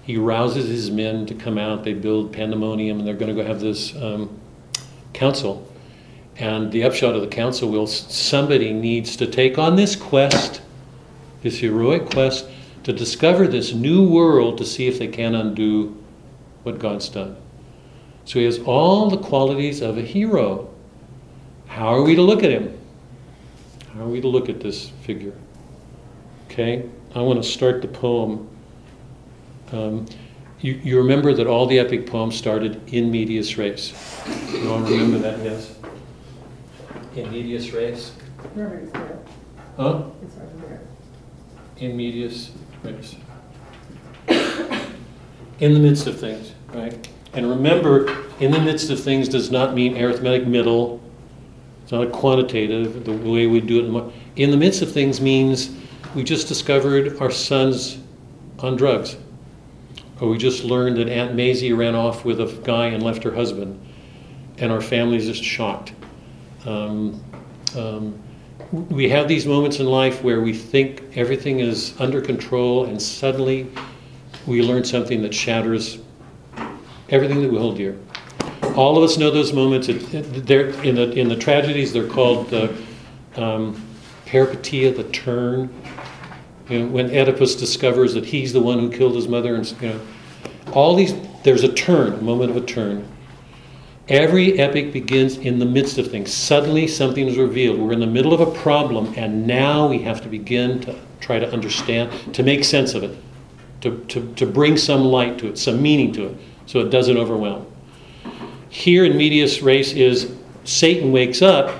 [0.03, 1.83] He rouses his men to come out.
[1.83, 4.39] They build pandemonium, and they're going to go have this um,
[5.13, 5.67] council.
[6.35, 10.61] And the upshot of the council will somebody needs to take on this quest,
[11.41, 12.47] this heroic quest,
[12.83, 16.03] to discover this new world to see if they can undo
[16.63, 17.35] what God's done.
[18.25, 20.73] So he has all the qualities of a hero.
[21.67, 22.77] How are we to look at him?
[23.93, 25.33] How are we to look at this figure?
[26.45, 28.47] Okay, I want to start the poem.
[29.71, 30.05] Um,
[30.61, 33.93] you, you remember that all the epic poems started in medias res.
[34.53, 35.77] You all remember that, yes?
[37.15, 38.11] In medias res?
[38.53, 39.17] Where is that?
[39.77, 40.03] Huh?
[40.21, 40.81] It's over there.
[41.79, 42.51] In medias
[42.83, 43.15] res.
[45.59, 47.07] In the midst of things, right?
[47.33, 51.01] And remember, in the midst of things does not mean arithmetic middle.
[51.83, 53.85] It's not a quantitative, the way we do it.
[53.85, 55.71] In, in the midst of things means
[56.15, 57.99] we just discovered our son's
[58.59, 59.17] on drugs.
[60.19, 63.33] Or we just learned that Aunt Maisie ran off with a guy and left her
[63.33, 63.79] husband.
[64.57, 65.93] And our family's just shocked.
[66.65, 67.21] Um,
[67.75, 68.19] um,
[68.73, 73.67] we have these moments in life where we think everything is under control, and suddenly
[74.47, 75.99] we learn something that shatters
[77.09, 77.99] everything that we hold dear.
[78.75, 79.89] All of us know those moments.
[79.89, 80.49] It, it,
[80.83, 82.75] in, the, in the tragedies, they're called the
[83.35, 83.79] um,
[84.25, 85.71] the turn.
[86.67, 89.89] You know, when Oedipus discovers that he's the one who killed his mother, and you
[89.89, 90.01] know,
[90.71, 91.13] all these,
[91.43, 93.07] there's a turn, a moment of a turn.
[94.09, 96.33] Every epic begins in the midst of things.
[96.33, 97.79] Suddenly something is revealed.
[97.79, 101.39] We're in the middle of a problem, and now we have to begin to try
[101.39, 103.17] to understand, to make sense of it,
[103.79, 107.15] to, to, to bring some light to it, some meaning to it, so it doesn't
[107.15, 107.65] overwhelm.
[108.67, 110.35] Here in medias res is
[110.65, 111.73] Satan wakes up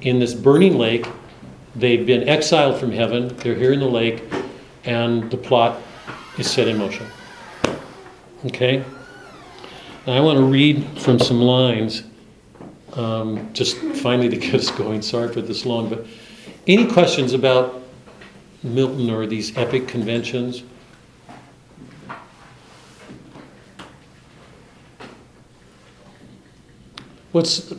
[0.00, 1.08] in this burning lake,
[1.74, 4.22] they've been exiled from heaven, they're here in the lake,
[4.84, 5.82] and the plot
[6.38, 7.06] is set in motion.
[8.44, 8.84] Okay?
[10.06, 12.02] Now, I want to read from some lines,
[12.92, 15.00] um, just finally to get us going.
[15.00, 16.04] Sorry for this long, but
[16.66, 17.82] any questions about
[18.62, 20.62] Milton or these epic conventions?
[27.32, 27.72] What's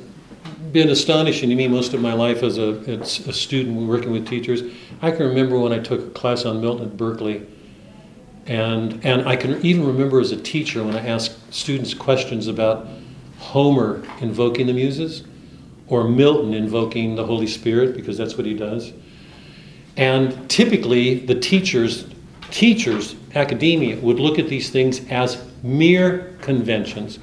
[0.71, 4.27] been astonishing to me most of my life as a, as a student working with
[4.27, 4.63] teachers,
[5.03, 7.45] I can remember when I took a class on Milton at Berkeley,
[8.47, 12.87] and, and I can even remember as a teacher when I asked students questions about
[13.39, 15.23] Homer invoking the muses
[15.87, 18.93] or Milton invoking the Holy Spirit, because that's what he does.
[19.97, 22.05] And typically, the teachers,
[22.51, 27.19] teachers, academia, would look at these things as mere conventions.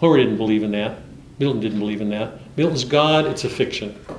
[0.00, 0.98] Homer didn't believe in that.
[1.38, 2.38] Milton didn't believe in that.
[2.56, 3.94] Milton's God, it's a fiction.
[4.08, 4.14] I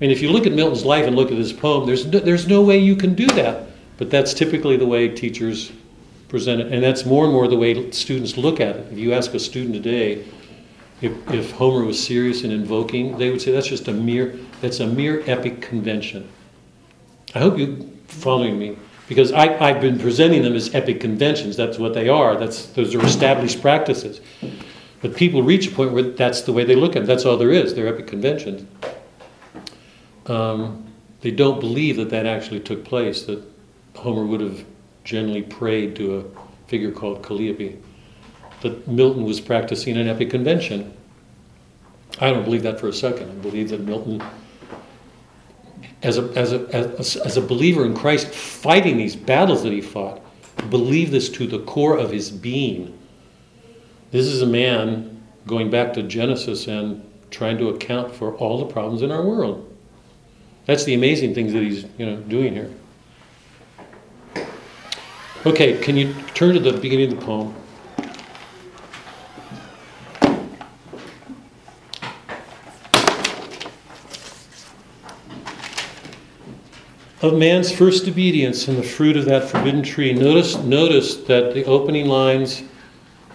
[0.00, 2.46] mean, if you look at Milton's life and look at his poem, there's no, there's
[2.46, 3.68] no way you can do that.
[4.02, 5.70] But that's typically the way teachers
[6.26, 6.72] present it.
[6.72, 8.88] And that's more and more the way students look at it.
[8.90, 10.24] If you ask a student today
[11.00, 14.80] if, if Homer was serious in invoking, they would say that's just a mere, that's
[14.80, 16.28] a mere epic convention.
[17.36, 17.76] I hope you're
[18.08, 18.76] following me.
[19.06, 21.56] Because I, I've been presenting them as epic conventions.
[21.56, 22.34] That's what they are.
[22.36, 24.20] That's, those are established practices.
[25.00, 27.06] But people reach a point where that's the way they look at it.
[27.06, 27.76] That's all there is.
[27.76, 28.66] They're epic conventions.
[30.26, 33.51] Um, they don't believe that that actually took place, that
[33.96, 34.64] Homer would have
[35.04, 37.78] generally prayed to a figure called Calliope,
[38.62, 40.96] that Milton was practicing an epic convention.
[42.20, 43.30] I don't believe that for a second.
[43.30, 44.22] I believe that Milton,
[46.02, 49.72] as a, as a, as a, as a believer in Christ, fighting these battles that
[49.72, 50.20] he fought,
[50.70, 52.98] believed this to the core of his being.
[54.10, 58.72] This is a man going back to Genesis and trying to account for all the
[58.72, 59.68] problems in our world.
[60.66, 62.70] That's the amazing things that he's you know doing here.
[65.44, 67.52] Okay, can you turn to the beginning of the poem?
[77.22, 80.12] Of man's first obedience and the fruit of that forbidden tree.
[80.12, 82.62] Notice, notice that the opening lines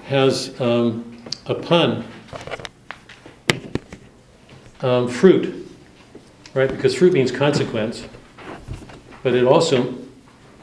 [0.05, 2.05] has um, a pun.
[4.79, 5.69] Um, fruit,
[6.53, 6.69] right?
[6.69, 8.05] Because fruit means consequence,
[9.23, 9.93] but it also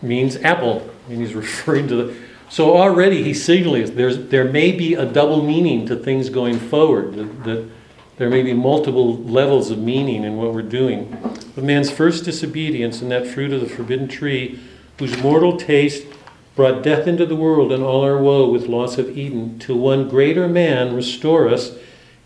[0.01, 0.91] means apple.
[1.09, 2.17] And he's referring to the.
[2.51, 7.15] So already he's signaling there's there may be a double meaning to things going forward.
[7.15, 7.71] That, that
[8.17, 11.13] there may be multiple levels of meaning in what we're doing.
[11.57, 14.61] Of man's first disobedience and that fruit of the forbidden tree,
[14.99, 16.07] whose mortal taste
[16.55, 20.09] brought death into the world and all our woe with loss of Eden, till one
[20.09, 21.73] greater man restore us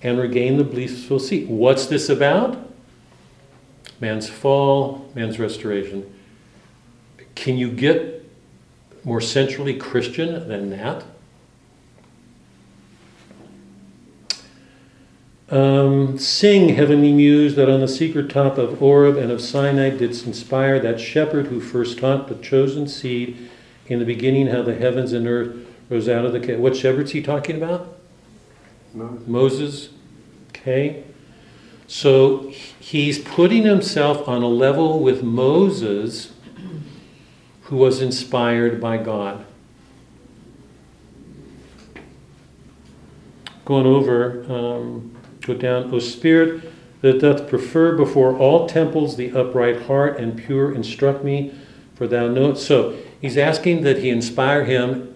[0.02, 1.48] and regain the blissful seat.
[1.48, 2.70] What's this about?
[4.00, 6.14] Man's fall, man's restoration.
[7.34, 8.17] Can you get
[9.08, 11.02] more centrally Christian than that?
[15.50, 20.26] Um, sing, heavenly muse, that on the secret top of Oreb and of Sinai didst
[20.26, 23.48] inspire that shepherd who first taught the chosen seed
[23.86, 25.56] in the beginning how the heavens and earth
[25.88, 26.58] rose out of the cave.
[26.58, 27.96] What shepherd's he talking about?
[28.92, 29.26] Moses.
[29.26, 29.88] Moses.
[30.50, 31.02] Okay.
[31.86, 36.34] So he's putting himself on a level with Moses,
[37.68, 39.44] who was inspired by God.
[43.64, 49.82] Going over, um, go down, O Spirit that doth prefer before all temples the upright
[49.82, 51.54] heart and pure, instruct me,
[51.94, 52.66] for thou knowest.
[52.66, 55.14] So he's asking that he inspire him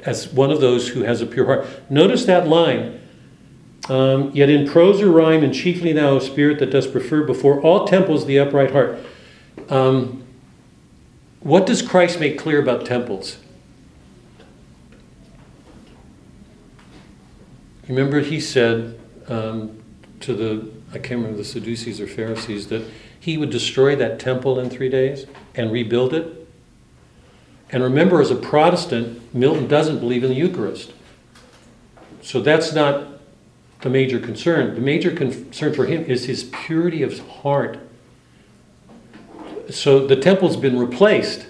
[0.00, 1.90] as one of those who has a pure heart.
[1.90, 3.00] Notice that line.
[3.88, 7.60] Um, Yet in prose or rhyme, and chiefly thou, O Spirit, that dost prefer before
[7.60, 8.98] all temples the upright heart.
[9.68, 10.25] Um,
[11.40, 13.38] what does Christ make clear about temples?
[17.88, 18.98] Remember, he said
[19.28, 19.80] um,
[20.20, 22.84] to the, I can't remember the Sadducees or Pharisees, that
[23.18, 26.48] he would destroy that temple in three days and rebuild it.
[27.70, 30.92] And remember, as a Protestant, Milton doesn't believe in the Eucharist.
[32.22, 33.20] So that's not
[33.82, 34.74] the major concern.
[34.74, 37.78] The major concern for him is his purity of heart.
[39.70, 41.46] So the temple's been replaced.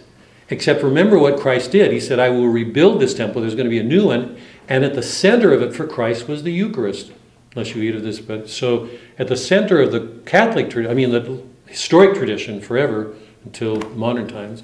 [0.48, 1.90] Except remember what Christ did.
[1.90, 3.40] He said, I will rebuild this temple.
[3.40, 4.38] There's going to be a new one.
[4.68, 7.12] And at the center of it for Christ was the Eucharist.
[7.56, 8.88] Unless you eat of this, but so
[9.18, 13.14] at the center of the Catholic tradition, I mean the historic tradition forever
[13.47, 14.62] until modern times,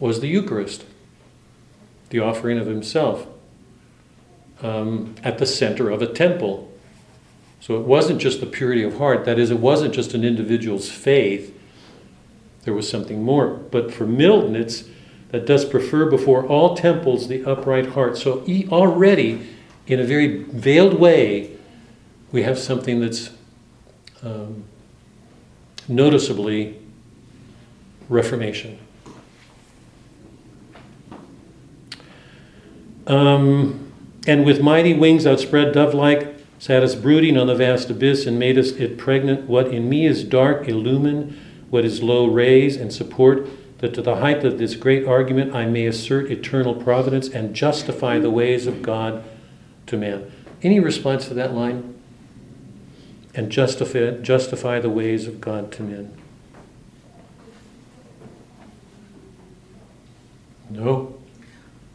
[0.00, 0.84] was the Eucharist,
[2.08, 3.26] the offering of Himself,
[4.62, 6.72] um, at the center of a temple.
[7.60, 10.90] So it wasn't just the purity of heart, that is, it wasn't just an individual's
[10.90, 11.54] faith,
[12.62, 13.48] there was something more.
[13.48, 14.84] But for Milton, it's
[15.30, 18.18] that does prefer before all temples the upright heart.
[18.18, 19.48] So e- already,
[19.86, 21.56] in a very veiled way,
[22.30, 23.30] we have something that's
[24.22, 24.64] um,
[25.88, 26.78] noticeably
[28.08, 28.78] Reformation.
[33.06, 33.90] Um,
[34.26, 38.38] and with mighty wings outspread, dove like, sat us brooding on the vast abyss and
[38.38, 39.48] made us it pregnant.
[39.48, 41.40] What in me is dark, illumine,
[41.72, 45.64] what is low, raise and support, that to the height of this great argument I
[45.64, 49.24] may assert eternal providence and justify the ways of God
[49.86, 50.30] to man.
[50.62, 51.98] Any response to that line?
[53.34, 56.14] And justify, justify the ways of God to men.
[60.68, 61.18] No?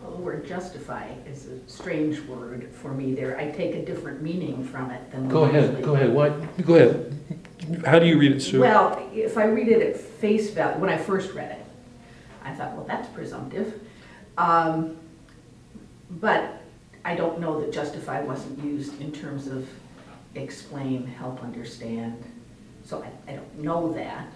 [0.01, 3.37] Well, the word justify is a strange word for me there.
[3.37, 5.29] I take a different meaning from it than.
[5.29, 6.11] Go ahead, go ahead.
[6.11, 6.65] What?
[6.65, 7.43] Go ahead.
[7.85, 8.59] How do you read it, Sue?
[8.61, 11.65] Well, if I read it at face value, when I first read it,
[12.43, 13.81] I thought, well, that's presumptive.
[14.37, 14.97] Um,
[16.09, 16.61] But
[17.03, 19.67] I don't know that justify wasn't used in terms of
[20.35, 22.23] explain, help understand.
[22.85, 24.27] So I, I don't know that,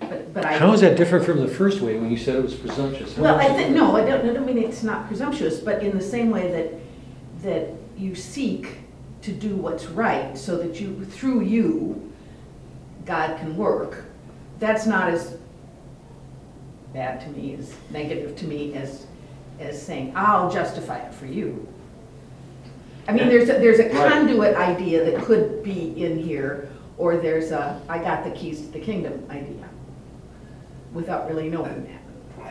[0.00, 0.58] but, but I.
[0.58, 3.16] How is that different from the first way when you said it was presumptuous?
[3.16, 5.60] How Well, is I it think, no, I don't, I don't mean it's not presumptuous,
[5.60, 6.74] but in the same way that,
[7.42, 8.66] that you seek
[9.22, 12.09] to do what's right, so that you, through you,
[13.10, 14.04] God can work,
[14.60, 15.36] that's not as
[16.94, 19.04] bad to me, as negative to me as,
[19.58, 21.66] as saying, I'll justify it for you.
[23.08, 24.12] I mean, there's, a there's a Right.
[24.12, 26.68] conduit idea that could be in here,
[26.98, 29.68] or there's a, I got the keys to the kingdom idea,
[30.92, 32.46] without really knowing that.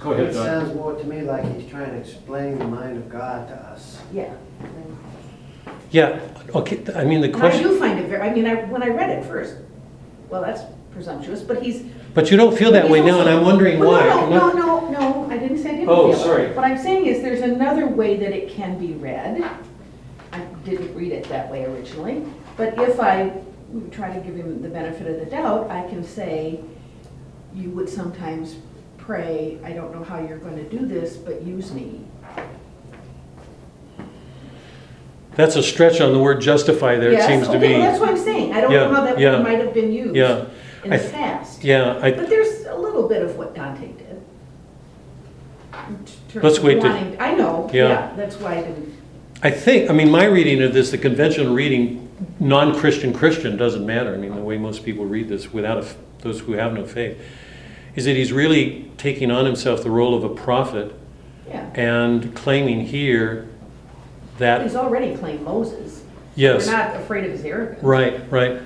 [0.00, 0.44] Go It ahead, Don.
[0.46, 4.00] sounds more to me like he's trying to explain the mind of God to us.
[4.14, 4.32] Yeah.
[5.90, 6.20] Yeah,
[6.54, 8.82] okay, I mean, the And I question, do find it very, I mean, I, when
[8.82, 9.56] I read it first,
[10.28, 10.62] well, that's
[10.92, 11.82] presumptuous, but he's.
[12.14, 14.06] but you don't feel that way now, and I'm wondering Well, why.
[14.06, 16.24] No, I'm no, not- no, no, I didn't say I didn't Oh, feel it.
[16.24, 16.52] sorry.
[16.52, 19.42] What I'm saying is, there's another way that it can be read.
[20.32, 22.24] I didn't read it that way originally,
[22.56, 23.32] but if I
[23.90, 26.60] try to give him the benefit of the doubt, I can say,
[27.54, 28.56] you would sometimes
[28.98, 32.00] pray, I don't know how you're gonna do this, but use me.
[35.36, 37.74] That's a stretch on the word justify there, it Yes, seems to okay, me.
[37.74, 39.74] well, that's what I'm saying, I don't Yeah, know how that yeah, word might have
[39.74, 40.46] been used Yeah,
[40.82, 41.62] in I the th- past.
[41.62, 44.20] yeah, I, But there's a little bit of what Dante did.
[45.88, 45.96] in
[46.32, 47.88] terms Let's of wait to- wanting- I know, Yeah.
[47.88, 48.94] yeah, that's why I didn't,
[49.42, 52.08] I think, I mean, my reading of this, the conventional reading,
[52.40, 54.14] non-Christian Christian, doesn't matter.
[54.14, 56.84] I mean, the way most people read this, without a f those who have no
[56.86, 57.18] faith,
[57.94, 60.92] is that he's really taking on himself the role of a prophet
[61.48, 61.66] yeah.
[61.74, 63.46] and claiming here
[64.38, 66.02] that He's already claimed Moses.
[66.34, 66.66] Yes.
[66.66, 67.82] We're not afraid of his arrogance.
[67.82, 68.60] Right, right.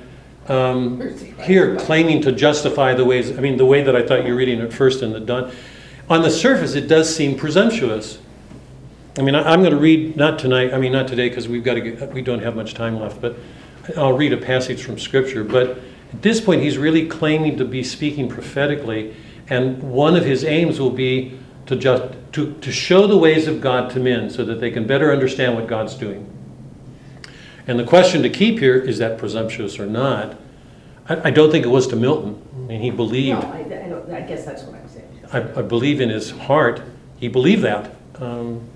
[0.48, 1.00] Um,
[1.44, 4.38] Here, claiming to justify the ways, I mean, the way that I thought you were
[4.38, 5.52] reading it first in the Don,
[6.08, 8.18] on the surface, it does seem presumptuous.
[9.16, 11.62] I mean, I- I'm going to read, not tonight, I mean, not today, because we've
[11.62, 13.36] got to get, we don't have much time left, but
[13.96, 15.44] I'll read a passage from Scripture.
[15.44, 15.78] But
[16.12, 19.14] at this point, he's really claiming to be speaking prophetically,
[19.48, 21.38] and one of his aims will be
[21.70, 22.02] to just,
[22.32, 25.54] to, to show the ways of God to men so that they can better understand
[25.54, 26.28] what God's doing.
[27.68, 30.36] And the question to keep here is that presumptuous or not?
[31.08, 32.42] I, I don't think it was to Milton.
[32.56, 35.20] I mean, he No, believed, I, I don't, I guess that's what I'm saying.
[35.32, 36.82] I, I believe in his heart,
[37.20, 37.94] he believed that.
[38.16, 38.68] Um,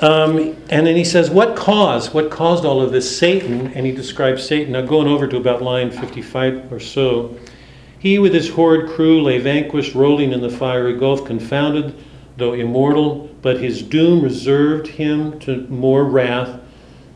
[0.00, 0.38] um,
[0.70, 2.14] and then he says, What caused?
[2.14, 3.18] What caused all of this?
[3.18, 4.74] Satan, and he describes Satan.
[4.74, 7.36] Now, going over to about line 55 or so,
[8.00, 11.94] he with his horrid crew lay vanquished, rolling in the fiery gulf, confounded,
[12.38, 16.60] though immortal, but his doom reserved him to more wrath.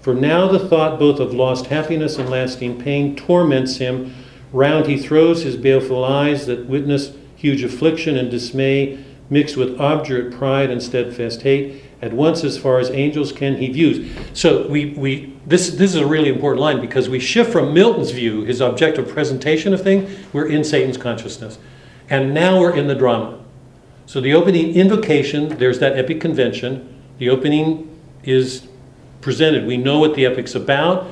[0.02, 4.14] For now the thought both of lost happiness and lasting pain torments him.
[4.52, 10.34] Round he throws his baleful eyes that witness huge affliction and dismay, mixed with obdurate
[10.34, 11.82] pride and steadfast hate.
[12.04, 14.14] At once, as far as angels can, he views.
[14.34, 18.10] So we, we this this is a really important line because we shift from Milton's
[18.10, 21.58] view, his objective presentation of things, we're in Satan's consciousness.
[22.10, 23.42] And now we're in the drama.
[24.04, 27.02] So the opening invocation, there's that epic convention.
[27.16, 28.68] The opening is
[29.22, 29.66] presented.
[29.66, 31.06] We know what the epic's about.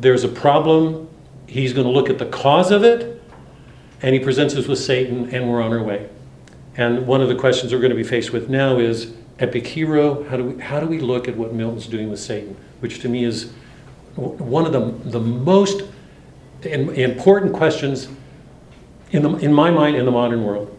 [0.00, 1.08] There's a problem.
[1.48, 3.20] He's going to look at the cause of it,
[4.00, 6.08] and he presents us with Satan, and we're on our way.
[6.76, 10.24] And one of the questions we're going to be faced with now is epic hero.
[10.24, 13.08] How do we how do we look at what Milton's doing with Satan, which to
[13.08, 13.52] me is
[14.16, 15.82] one of the the most
[16.62, 18.08] important questions
[19.10, 20.70] in the in my mind in the modern world.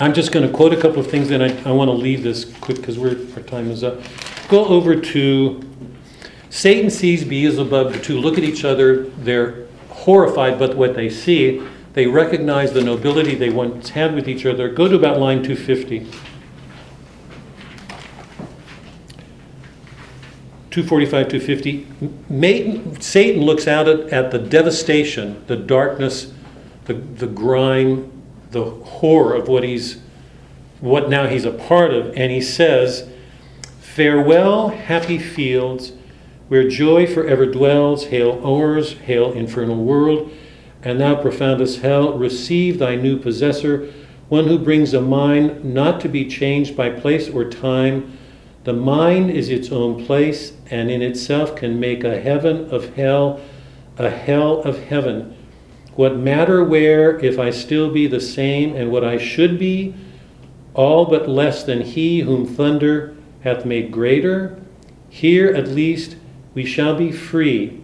[0.00, 2.22] I'm just going to quote a couple of things, and I, I want to leave
[2.22, 4.00] this quick because our time is up.
[4.48, 5.60] Go over to
[6.50, 7.92] Satan sees Beelzebub.
[7.92, 9.04] The two look at each other.
[9.04, 11.62] They're horrified, but what they see,
[11.94, 14.68] They recognize the nobility they once had with each other.
[14.68, 16.06] Go to about line 250.
[20.70, 21.28] 245,
[22.28, 23.00] 250.
[23.00, 26.32] Satan looks out at, at the devastation, the darkness,
[26.84, 28.12] the, the grime,
[28.50, 30.00] the horror of what he's,
[30.80, 33.08] what now he's a part of, and he says,
[33.80, 35.92] Farewell, happy fields,
[36.48, 38.06] where joy forever dwells.
[38.06, 40.30] Hail, o'ers, hail, infernal world,
[40.82, 43.92] and thou, profoundest hell, receive thy new possessor,
[44.28, 48.17] one who brings a mind not to be changed by place or time.
[48.64, 53.40] The mind is its own place, and in itself can make a heaven of hell,
[53.96, 55.36] a hell of heaven.
[55.94, 59.94] What matter where, if I still be the same, and what I should be,
[60.74, 64.60] all but less than he whom thunder hath made greater?
[65.08, 66.16] Here at least
[66.54, 67.80] we shall be free.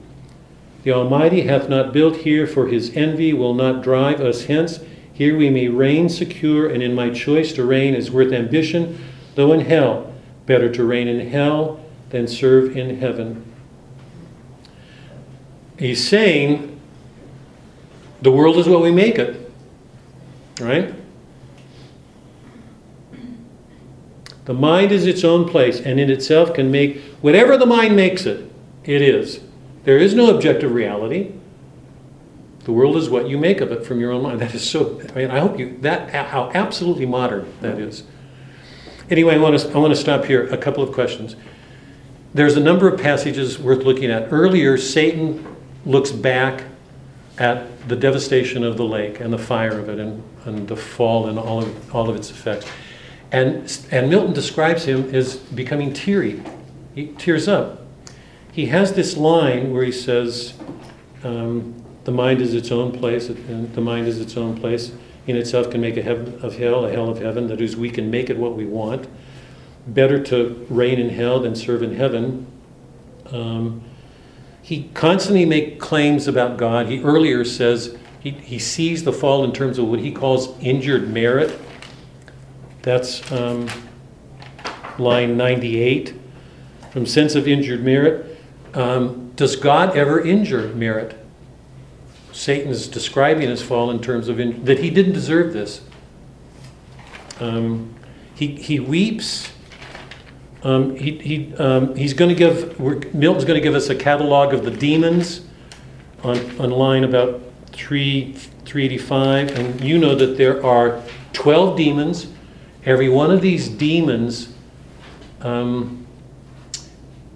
[0.84, 4.80] The Almighty hath not built here, for his envy will not drive us hence.
[5.12, 8.98] Here we may reign secure, and in my choice to reign is worth ambition,
[9.34, 10.13] though in hell.
[10.46, 13.44] Better to reign in hell than serve in heaven.
[15.78, 16.80] He's saying
[18.22, 19.50] the world is what we make it,
[20.60, 20.94] right?
[24.44, 28.26] The mind is its own place and in itself can make whatever the mind makes
[28.26, 28.50] it,
[28.84, 29.40] it is.
[29.84, 31.32] There is no objective reality.
[32.60, 34.40] The world is what you make of it from your own mind.
[34.40, 38.04] That is so, I mean, I hope you, that, how absolutely modern that is.
[39.10, 40.46] Anyway, I want to, I want to stop here.
[40.46, 41.36] A couple of questions.
[42.32, 44.32] There's a number of passages worth looking at.
[44.32, 46.64] Earlier, Satan looks back
[47.38, 51.26] at the devastation of the lake and the fire of it and, and the fall
[51.26, 52.66] and all of, all of its effects.
[53.30, 56.42] And, and Milton describes him as becoming teary.
[56.94, 57.82] He tears up.
[58.52, 60.54] He has this line where he says,
[61.24, 61.74] um,
[62.04, 64.92] The mind is its own place, and the mind is its own place.
[65.26, 67.46] In itself can make a heaven of hell, a hell of heaven.
[67.48, 69.08] That is, we can make it what we want.
[69.86, 72.46] Better to reign in hell than serve in heaven.
[73.30, 73.82] Um,
[74.62, 76.86] he constantly makes claims about God.
[76.86, 81.10] He earlier says he, he sees the fall in terms of what he calls injured
[81.10, 81.60] merit.
[82.82, 83.68] That's um,
[84.98, 86.14] line 98.
[86.90, 88.38] From sense of injured merit.
[88.72, 91.23] Um, does God ever injure merit?
[92.34, 95.82] Satan is describing his fall in terms of in, that he didn't deserve this.
[97.38, 97.94] Um,
[98.34, 99.52] he, he weeps.
[100.64, 102.80] Um, he, he, um, he's going to give,
[103.14, 105.46] Milton's going to give us a catalog of the demons
[106.24, 107.40] on, on line about
[107.70, 109.56] 3, 385.
[109.56, 111.00] And you know that there are
[111.34, 112.26] 12 demons.
[112.84, 114.52] Every one of these demons
[115.40, 116.04] um,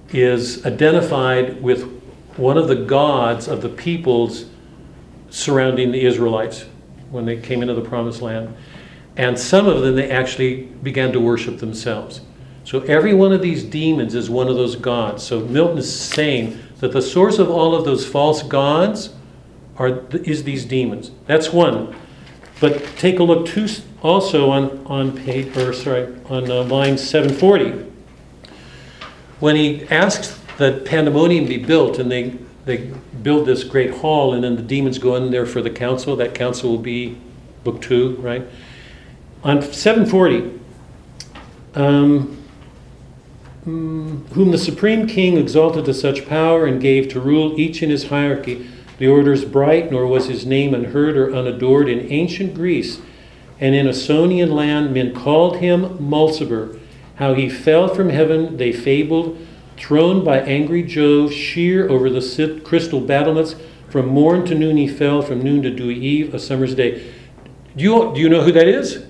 [0.09, 1.85] is identified with
[2.37, 4.47] one of the gods of the peoples
[5.31, 6.67] surrounding the Israelites
[7.11, 8.55] when they came into the promised land.
[9.17, 12.21] And some of them they actually began to worship themselves.
[12.65, 15.23] So every one of these demons is one of those gods.
[15.23, 19.11] So Milton is saying that the source of all of those false gods
[19.79, 21.11] are is these demons.
[21.27, 21.97] That's one.
[22.61, 23.69] But take a look too,
[24.03, 27.89] also on on page or sorry on uh, line 740
[29.41, 32.37] when he asks that pandemonium be built and they
[32.69, 32.93] they
[33.23, 36.15] build this great hall and then the demons go in there for the council.
[36.15, 37.19] That council will be
[37.65, 38.47] book two right?
[39.43, 40.61] On 740
[41.74, 42.45] um,
[43.66, 47.90] mm, whom the supreme king exalted to such power and gave to rule each in
[47.90, 48.69] his hierarchy
[48.99, 53.01] the orders bright nor was his name unheard or unadored in ancient greece
[53.61, 54.93] and in Ausonian land.
[54.93, 56.78] Men called him mulciber.
[57.16, 59.39] How he fell from heaven they fabled
[59.79, 63.55] thrown by angry jove sheer over the crystal battlements
[63.89, 67.13] from morn to noon he fell from noon to dewy eve a summer's day.
[67.77, 69.05] Do you, do you know who that is?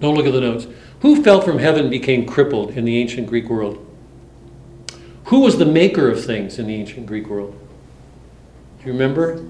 [0.00, 0.66] Don't look at the notes.
[1.00, 3.86] Who fell from heaven became crippled in the ancient greek world?
[5.24, 7.58] Who was the maker of things in the ancient greek world?
[8.80, 9.44] Do you remember?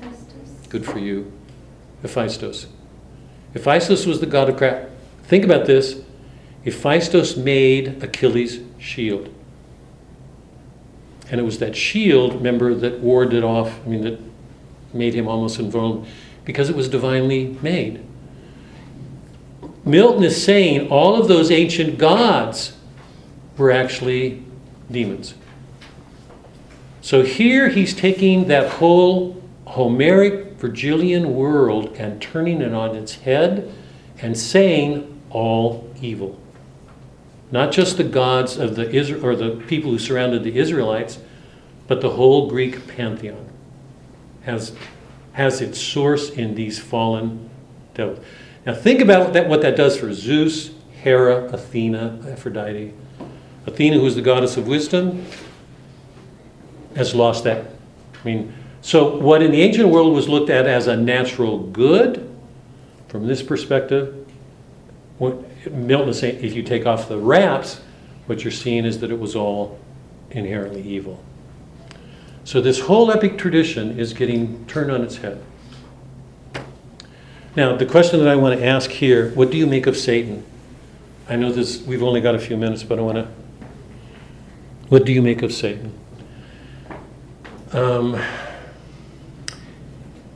[0.00, 0.66] Hephaestus.
[0.68, 1.32] good for you.
[2.02, 2.66] Hephaestus.
[3.52, 4.90] Hephaestus was the god of crap.
[5.24, 6.02] think about this.
[6.64, 9.32] Hephaestus made Achilles' shield.
[11.30, 14.18] And it was that shield, remember, that warded off, I mean, that
[14.92, 16.06] made him almost invulnerable,
[16.44, 18.04] because it was divinely made.
[19.84, 22.76] Milton is saying all of those ancient gods
[23.56, 24.42] were actually
[24.90, 25.34] demons.
[27.00, 33.72] So here he's taking that whole Homeric Virgilian world and turning it on its head
[34.20, 36.38] and saying all evil
[37.52, 41.18] not just the gods of the Israel or the people who surrounded the Israelites,
[41.88, 43.46] but the whole Greek pantheon
[44.42, 44.72] has
[45.32, 47.48] has its source in these fallen
[47.94, 48.24] devils.
[48.66, 50.70] Now think about that, what that does for Zeus,
[51.02, 52.92] Hera, Athena, Aphrodite.
[53.66, 55.24] Athena, who is the goddess of wisdom,
[56.96, 57.66] has lost that.
[58.20, 58.52] I mean,
[58.82, 62.28] so what in the ancient world was looked at as a natural good,
[63.08, 64.26] from this perspective,
[65.70, 67.80] Milton is saying, if you take off the wraps,
[68.26, 69.78] what you're seeing is that it was all
[70.30, 71.22] inherently evil.
[72.44, 75.42] So this whole epic tradition is getting turned on its head.
[77.56, 80.44] Now, the question that I want to ask here, what do you make of Satan?
[81.28, 83.28] I know this we've only got a few minutes, but I want to
[84.88, 85.92] What do you make of Satan?
[87.72, 88.20] Um,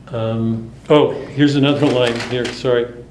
[0.07, 3.04] um, oh, here's another line here, sorry.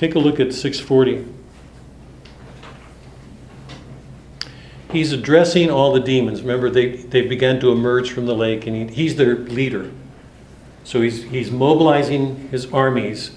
[0.00, 1.26] Take a look at 640.
[4.90, 6.40] He's addressing all the demons.
[6.40, 9.90] Remember, they, they began to emerge from the lake, and he, he's their leader.
[10.84, 13.32] So he's, he's mobilizing his armies.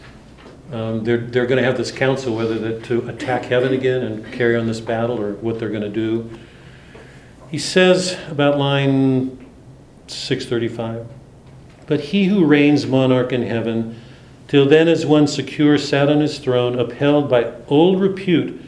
[0.72, 4.56] Um, they're they're going to have this council whether to attack heaven again and carry
[4.56, 6.30] on this battle or what they're going to do.
[7.52, 9.52] He says about line
[10.08, 11.08] 635
[11.88, 14.00] But he who reigns monarch in heaven,
[14.54, 18.62] till then as one secure sat on his throne, upheld by old repute,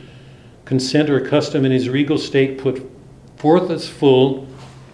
[0.65, 2.81] consent or custom in his regal state put
[3.37, 4.47] forth as full,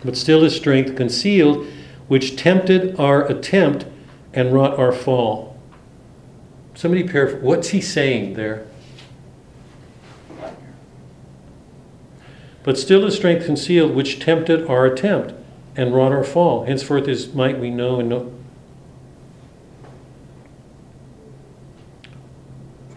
[0.03, 1.65] but still his strength concealed,
[2.09, 3.85] which tempted our attempt
[4.33, 5.57] and wrought our fall.
[6.75, 8.67] Somebody paraphrase, what's he saying there?
[12.63, 15.35] But still his strength concealed, which tempted our attempt
[15.77, 16.65] and wrought our fall.
[16.65, 18.33] Henceforth his might we know and know.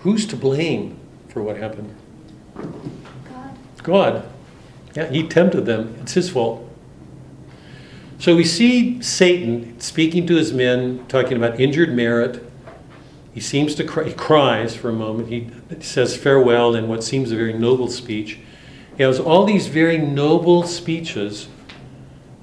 [0.05, 0.98] Who's to blame
[1.31, 1.94] for what happened?
[2.55, 3.59] God.
[3.82, 4.28] God.
[4.94, 5.97] Yeah, he tempted them.
[6.02, 6.68] It's his fault.
[8.18, 12.47] So we see Satan speaking to his men, talking about injured merit.
[13.32, 15.31] He seems to cry, he cries for a moment.
[15.31, 15.48] He
[15.81, 18.39] says farewell in what seems a very noble speech.
[18.98, 21.48] He has all these very noble speeches.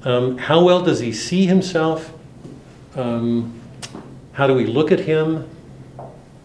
[0.04, 2.12] Um, how well does he see himself?
[2.96, 3.62] Um,
[4.32, 5.48] how do we look at him?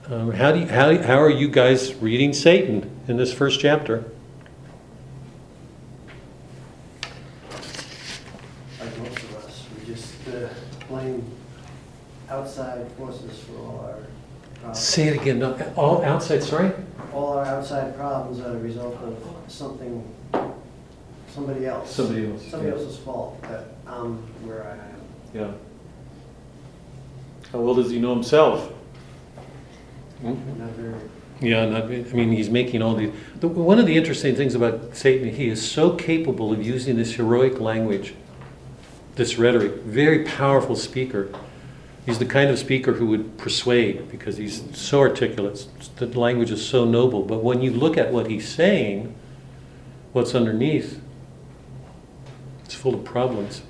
[0.08, 4.04] Um, how, do you, how, how are you guys reading Satan in this first chapter?
[8.78, 10.48] like most of us, we just uh,
[10.88, 11.24] blame
[12.30, 13.98] outside forces for all our
[14.54, 14.78] problems.
[14.78, 15.40] Say it again.
[15.40, 16.40] No, all outside.
[16.40, 16.70] Sorry.
[17.12, 19.18] All our outside problems are a result of
[19.48, 20.08] something,
[21.30, 21.92] somebody else.
[21.92, 22.46] Somebody else.
[22.46, 25.00] Somebody else's fault that I'm where I am.
[25.34, 25.50] Yeah.
[27.50, 28.72] How well does he know himself?
[30.22, 30.36] Not
[30.70, 30.94] very,
[31.40, 33.12] Yeah, not, I mean, he's making all these.
[33.40, 37.14] The, one of the interesting things about Satan, he is so capable of using this
[37.14, 38.14] heroic language,
[39.16, 39.82] this rhetoric.
[39.82, 41.28] Very powerful speaker.
[42.06, 45.66] He's the kind of speaker who would persuade because he's so articulate.
[45.96, 47.22] The language is so noble.
[47.22, 49.14] But when you look at what he's saying,
[50.12, 51.00] what's underneath,
[52.64, 53.62] it's full of problems.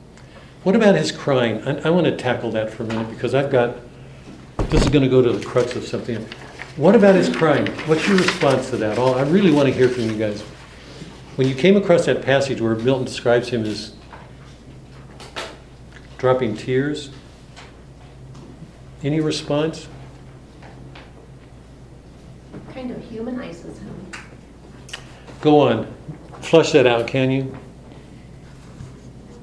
[0.62, 1.66] What about his crying?
[1.66, 3.77] I, I want to tackle that for a minute because I've got.
[4.77, 6.23] This is going to go to the crux of something.
[6.77, 7.66] What about his crying?
[7.86, 8.98] What's your response to that?
[8.98, 10.43] All I really want to hear from you guys.
[11.36, 13.94] When you came across that passage where Milton describes him as
[16.19, 17.09] dropping tears,
[19.03, 19.89] any response?
[22.74, 24.12] Kind of humanizes him.
[25.40, 25.90] Go on,
[26.43, 27.59] flush that out, can you?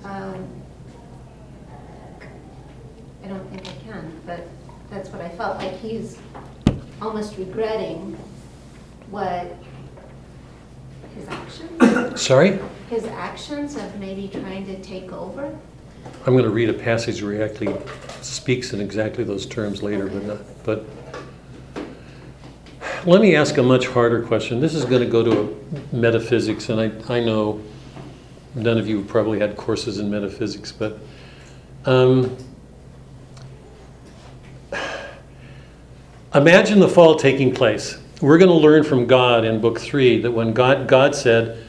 [0.03, 0.47] Um,
[3.23, 4.47] I don't think I can, but
[4.93, 6.19] that's what I felt like he's
[7.01, 8.17] almost regretting
[9.09, 9.55] what
[11.15, 12.59] his actions, Sorry,
[12.89, 15.55] his actions of maybe trying to take over.
[16.25, 17.75] I'm going to read a passage where he actually
[18.21, 20.85] speaks in exactly those terms later, but not, but
[23.05, 24.59] let me ask a much harder question.
[24.59, 27.61] This is going to go to metaphysics, and I, I know
[28.55, 30.99] none of you have probably had courses in metaphysics, but
[31.85, 32.35] um,
[36.33, 37.97] imagine the fall taking place.
[38.21, 41.63] We're going to learn from God in book three that when God, God said,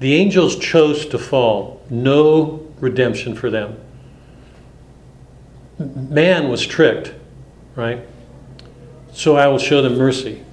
[0.00, 3.80] the angels chose to fall, no redemption for them.
[5.78, 7.14] Man was tricked,
[7.74, 8.00] right?
[9.12, 10.44] So I will show them mercy.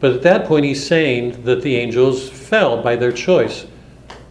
[0.00, 3.66] But at that point, he's saying that the angels fell by their choice.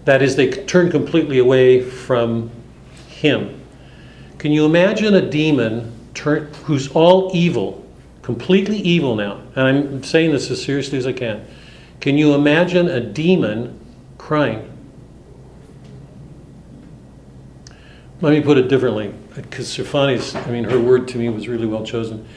[0.06, 2.52] That is, they turned completely away from
[3.08, 3.62] him.
[4.38, 7.85] Can you imagine a demon turn, who's all evil,
[8.26, 9.39] completely evil now?
[9.56, 11.45] And I'm saying this as seriously as I can.
[12.02, 13.80] Can you imagine a demon
[14.18, 14.72] crying?
[18.22, 21.68] let me put it differently, because Stefani's, I mean, her word to me was really
[21.68, 22.27] well chosen.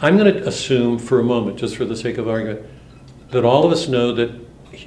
[0.00, 2.64] I'm going to assume for a moment, just for the sake of argument,
[3.30, 4.30] that all of us know that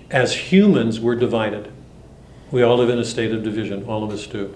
[0.10, 1.70] as humans, we're divided.
[2.52, 4.56] We all live in a state of division, all of us do.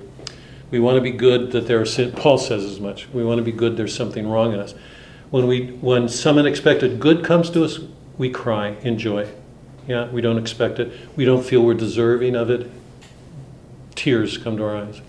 [0.69, 3.09] We want to be good, that there are sin, Paul says as much.
[3.09, 4.75] We want to be good, there's something wrong in us.
[5.31, 7.79] When, we, when some unexpected good comes to us,
[8.17, 9.27] we cry in joy.
[9.87, 10.91] Yeah, we don't expect it.
[11.15, 12.69] We don't feel we're deserving of it.
[13.95, 15.01] Tears come to our eyes.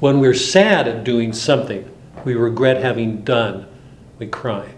[0.00, 1.90] When we're sad at doing something
[2.24, 3.66] we regret having done,
[4.18, 4.74] we cry.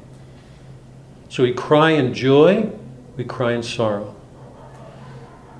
[1.28, 2.70] So we cry in joy,
[3.16, 4.14] we cry in sorrow.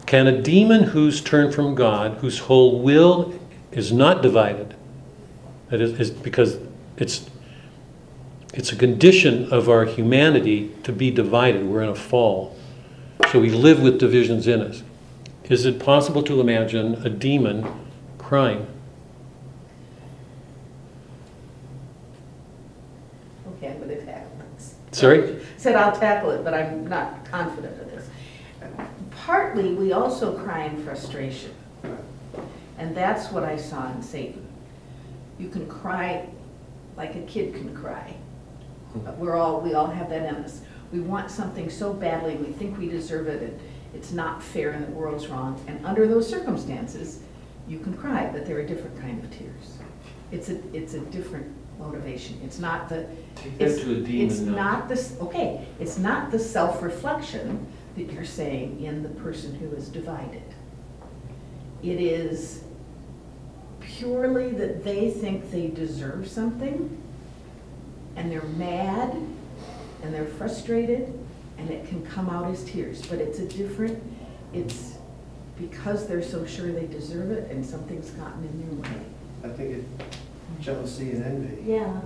[0.06, 3.38] Can a demon who's turned from God, whose whole will
[3.72, 4.74] is not divided,
[5.70, 6.58] that is, is because
[6.96, 7.28] it's
[8.54, 11.66] it's a condition of our humanity to be divided.
[11.66, 12.56] We're in a fall.
[13.30, 14.82] So we live with divisions in us.
[15.44, 17.66] Is it possible to imagine a demon
[18.16, 18.66] crying?
[23.56, 24.74] Okay, I'm gonna tackle this.
[24.92, 25.40] Sorry?
[25.56, 28.08] Said I'll tackle it, but I'm not confident of this.
[29.10, 31.52] Partly, we also cry in frustration.
[32.78, 34.46] And that's what I saw in Satan.
[35.38, 36.28] You can cry
[36.96, 38.14] like a kid can cry.
[38.94, 40.60] We're all, we all have that in us.
[40.92, 43.60] We want something so badly, we think we deserve it, and
[43.94, 45.62] it's not fair and the world's wrong.
[45.66, 47.20] And under those circumstances,
[47.66, 49.78] you can cry, but they're a different kind of tears.
[50.32, 52.40] It's a, it's a different motivation.
[52.44, 53.06] It's not the,
[53.36, 57.66] Take that it's, to a demon it's not this, okay, it's not the self-reflection
[57.96, 60.42] that you're saying in the person who is divided.
[61.82, 62.64] It is
[63.80, 67.02] purely that they think they deserve something,
[68.18, 69.14] and they're mad,
[70.02, 71.16] and they're frustrated,
[71.56, 74.02] and it can come out as tears, but it's a different,
[74.52, 74.98] it's
[75.56, 79.00] because they're so sure they deserve it, and something's gotten in their way.
[79.44, 79.84] I think it,
[80.60, 81.70] jealousy and envy.
[81.70, 82.00] Yeah.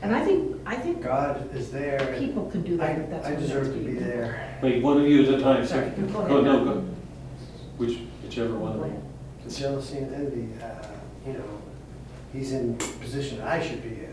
[0.00, 1.98] And I think, I think God is there.
[2.00, 4.04] and people can do that, if that's I, I what deserve makes to be people-
[4.08, 4.58] there.
[4.62, 5.66] Wait, one of you at a time.
[5.66, 6.02] Sorry, sir.
[6.12, 6.30] go ahead.
[6.32, 6.84] Oh, no, go.
[7.76, 8.78] Which, whichever one.
[8.78, 9.02] Go ahead.
[9.50, 10.86] Jealousy and envy, uh,
[11.26, 11.44] you know,
[12.32, 14.11] he's in position I should be in.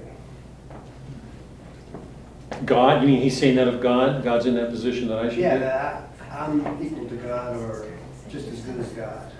[2.65, 4.23] God, you mean he's saying that of God?
[4.23, 5.41] God's in that position that I should be?
[5.41, 7.85] Yeah, that I- I'm equal to God or
[8.29, 9.31] just as good as God.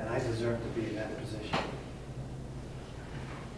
[0.00, 1.58] And I deserve to be in that position.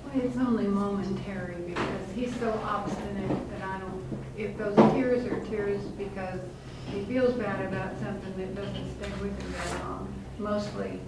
[0.05, 4.03] Well, It's only momentary because he's so obstinate that I don't,
[4.37, 6.41] if those tears are tears because
[6.87, 10.13] he feels bad about something that doesn't stay with him that long.
[10.39, 10.99] Mostly,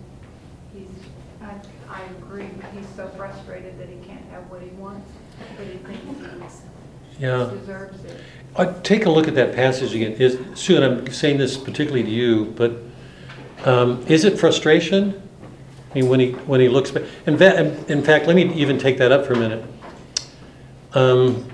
[0.75, 0.89] he's,
[1.43, 1.55] I,
[1.91, 5.11] I agree, he's so frustrated that he can't have what he wants,
[5.57, 6.63] but he thinks
[7.19, 7.51] Yeah.
[7.53, 8.17] deserves it.
[8.57, 10.13] Uh, Take a look at that passage again.
[10.13, 12.73] Is, Sue, and I'm saying this particularly to you, but
[13.65, 15.21] um, is it frustration?
[15.91, 18.79] I mean, when he, when he looks back, in fact, in fact, let me even
[18.79, 19.65] take that up for a minute.
[20.95, 21.45] Um,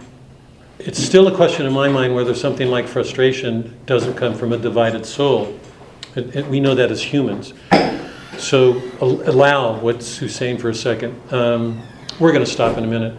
[0.80, 4.56] It's still a question in my mind whether something like frustration doesn't come from a
[4.56, 5.59] divided soul.
[6.14, 7.52] It- it- We know that as humans.
[8.39, 11.14] So al- allow what Sue's saying for a second.
[11.32, 11.80] Um,
[12.20, 13.14] We're going to stop in a minute.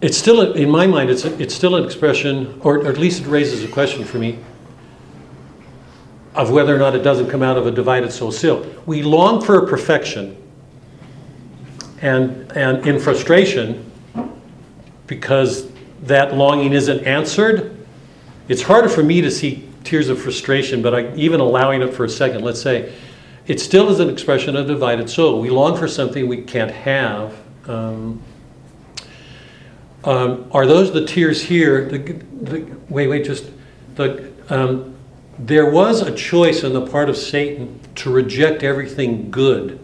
[0.00, 3.64] It's still, in my mind, it's, it's still an expression, or at least it raises
[3.64, 4.38] a question for me,
[6.34, 8.66] of whether or not it doesn't come out of a divided soul still.
[8.84, 10.36] We long for a perfection,
[12.02, 13.90] and, and in frustration,
[15.06, 15.70] because
[16.02, 17.86] that longing isn't answered,
[18.48, 22.04] it's harder for me to see tears of frustration, but I, even allowing it for
[22.04, 22.92] a second, let's say,
[23.46, 25.40] it still is an expression of a divided soul.
[25.40, 27.34] We long for something we can't have.
[27.66, 28.20] Um,
[30.06, 31.88] um, are those the tears here?
[31.88, 33.50] The, the, wait, wait, just
[33.96, 34.32] the.
[34.48, 34.94] Um,
[35.38, 39.78] there was a choice on the part of Satan to reject everything good.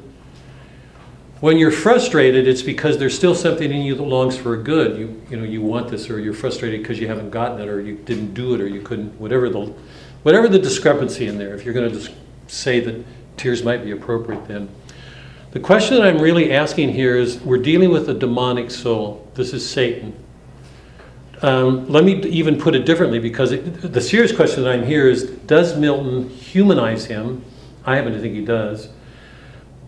[1.40, 4.96] When you're frustrated, it's because there's still something in you that longs for good.
[4.96, 7.80] You, you know, you want this, or you're frustrated because you haven't gotten it, or
[7.80, 9.20] you didn't do it, or you couldn't.
[9.20, 9.74] Whatever the,
[10.22, 11.54] whatever the discrepancy in there.
[11.54, 12.12] If you're going to just
[12.46, 13.04] say that
[13.36, 14.68] tears might be appropriate, then
[15.52, 19.30] the question that I'm really asking here is: We're dealing with a demonic soul.
[19.34, 20.14] This is Satan.
[21.42, 25.08] Um, let me even put it differently, because it, the serious question that I'm here
[25.08, 27.44] is: Does Milton humanize him?
[27.84, 28.88] I happen to think he does.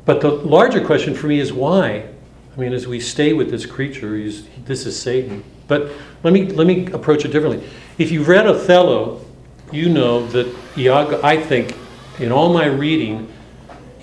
[0.05, 2.09] But the larger question for me is why?
[2.55, 4.16] I mean, as we stay with this creature,
[4.65, 5.43] this is Satan.
[5.66, 5.91] But
[6.23, 7.66] let me, let me approach it differently.
[7.99, 9.24] If you've read Othello,
[9.73, 11.74] you know that Iago, I think,
[12.19, 13.32] in all my reading,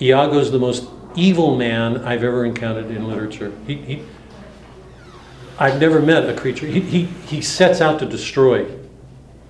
[0.00, 3.52] Iago's the most evil man I've ever encountered in literature.
[3.66, 4.02] He, he,
[5.58, 6.66] I've never met a creature.
[6.66, 8.66] He, he, he sets out to destroy.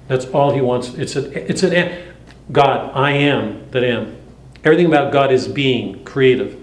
[0.09, 0.95] That's all he wants.
[0.95, 2.03] It's, a, it's an
[2.51, 4.17] God, I am that am.
[4.65, 6.59] Everything about God is being, creative.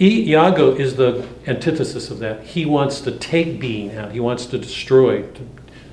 [0.00, 2.42] Iago is the antithesis of that.
[2.42, 5.24] He wants to take being out, he wants to destroy.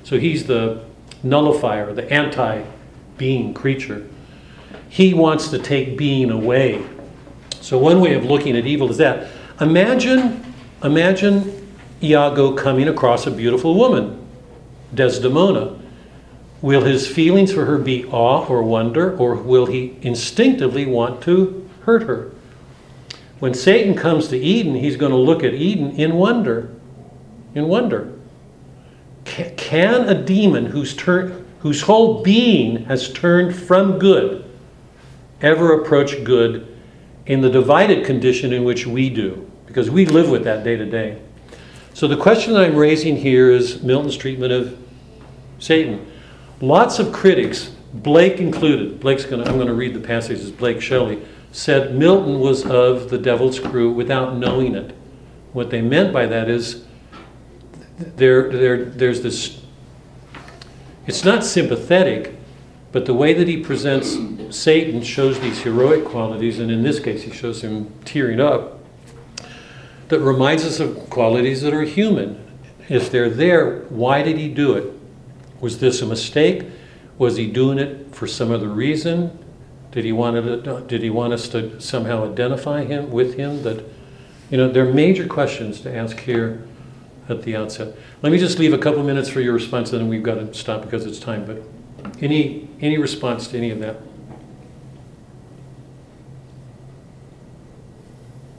[0.04, 0.84] So he's the
[1.22, 2.64] nullifier, the anti
[3.18, 4.06] being creature.
[4.88, 6.82] He wants to take being away.
[7.68, 9.28] So one way of looking at evil is that.
[9.60, 14.26] Imagine, imagine Iago coming across a beautiful woman,
[14.94, 15.78] Desdemona.
[16.62, 21.68] Will his feelings for her be awe or wonder, or will he instinctively want to
[21.82, 22.32] hurt her?
[23.38, 26.74] When Satan comes to Eden, he's going to look at Eden in wonder.
[27.54, 28.14] In wonder.
[29.26, 34.50] Can a demon whose, turn, whose whole being has turned from good
[35.42, 36.67] ever approach good
[37.28, 39.48] in the divided condition in which we do?
[39.66, 41.20] Because we live with that day to day.
[41.94, 44.78] So the question that I'm raising here is Milton's treatment of
[45.58, 46.10] Satan.
[46.60, 51.22] Lots of critics, Blake included, Blake's gonna, I'm gonna read the passages, Blake Shelley,
[51.52, 54.94] said Milton was of the devil's crew without knowing it.
[55.52, 56.84] What they meant by that is
[57.98, 59.60] there, there, there's this,
[61.06, 62.37] it's not sympathetic,
[62.92, 64.16] but the way that he presents
[64.50, 68.78] Satan shows these heroic qualities, and in this case, he shows him tearing up,
[70.08, 72.42] that reminds us of qualities that are human.
[72.88, 74.92] If they're there, why did he do it?
[75.60, 76.64] Was this a mistake?
[77.18, 79.38] Was he doing it for some other reason?
[79.90, 83.62] Did he want to, did he want us to somehow identify him with him?
[83.64, 83.84] That
[84.50, 86.66] you know, there are major questions to ask here
[87.28, 87.94] at the outset.
[88.22, 90.54] Let me just leave a couple minutes for your response, and then we've got to
[90.54, 91.44] stop because it's time.
[91.44, 91.62] But
[92.20, 93.96] any any response to any of that?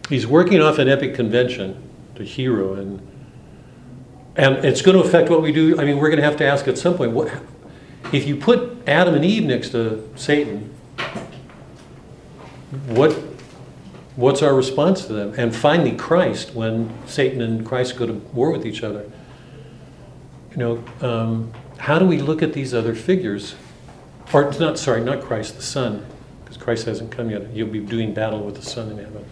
[0.10, 3.06] He's working off an epic convention, the hero, and
[4.36, 5.80] and it's going to affect what we do.
[5.80, 7.32] I mean, we're going to have to ask at some point, what
[8.12, 10.74] if you put Adam and Eve next to Satan?
[12.88, 13.14] What
[14.16, 15.34] what's our response to them?
[15.38, 19.10] And finally, Christ, when Satan and Christ go to war with each other.
[20.52, 23.56] You know, um, how do we look at these other figures?
[24.34, 26.06] Or not, sorry, not Christ, the Son,
[26.44, 27.50] because Christ hasn't come yet.
[27.52, 29.26] You'll be doing battle with the Son in heaven.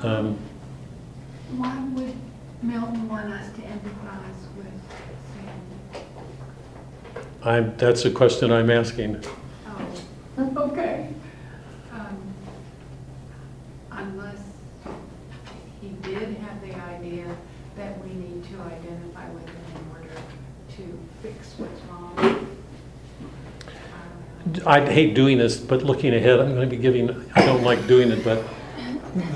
[0.00, 0.38] Um,
[1.56, 2.14] Why would
[2.62, 4.66] Milton want us to empathize with
[5.94, 6.04] Satan?
[7.42, 9.24] I'm, that's a question I'm asking.
[10.36, 11.08] Oh, okay.
[11.92, 12.34] Um,
[13.92, 14.42] Unless
[15.80, 17.26] he did have the idea
[17.76, 20.14] that we need to identify with him in order
[20.76, 22.48] to fix what's wrong.
[24.66, 27.86] I hate doing this, but looking ahead, I'm going to be giving, I don't like
[27.86, 28.44] doing it, but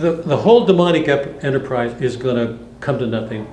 [0.01, 3.47] the, the whole demonic ep- enterprise is going to come to nothing,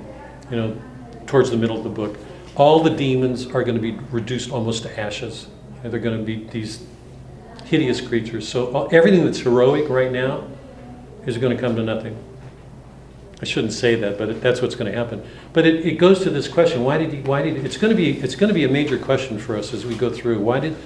[0.49, 0.81] you know,
[1.27, 2.17] towards the middle of the book.
[2.55, 5.47] All the demons are going to be reduced almost to ashes.
[5.83, 6.85] And they're going to be these
[7.65, 8.47] hideous creatures.
[8.47, 10.47] So all- everything that's heroic right now
[11.25, 12.17] is going to come to nothing.
[13.41, 15.21] I shouldn't say that, but it, that's what's going to happen.
[15.51, 17.19] But it, it goes to this question: Why did he?
[17.21, 18.17] Why did it's going to be?
[18.21, 20.39] It's going to be a major question for us as we go through.
[20.39, 20.77] Why did?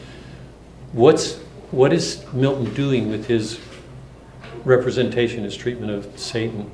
[0.93, 1.35] What's
[1.72, 3.59] what is Milton doing with his
[4.64, 6.72] representation, his treatment of Satan?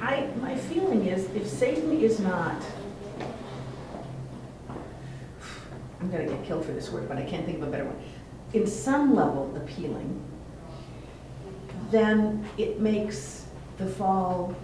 [0.00, 2.62] I, my feeling is if Satan is not,
[6.00, 8.00] I'm gonna get killed for this word, but I can't think of a better one,
[8.52, 10.22] in some level appealing,
[11.90, 13.46] then it makes
[13.78, 14.54] the fall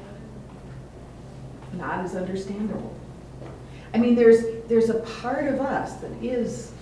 [1.90, 2.94] not as understandable.
[3.92, 6.72] I mean, there's, there's a part of us that is,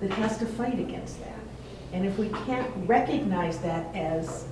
[0.00, 1.38] that has to fight against that.
[1.92, 4.44] And if we can't recognize that as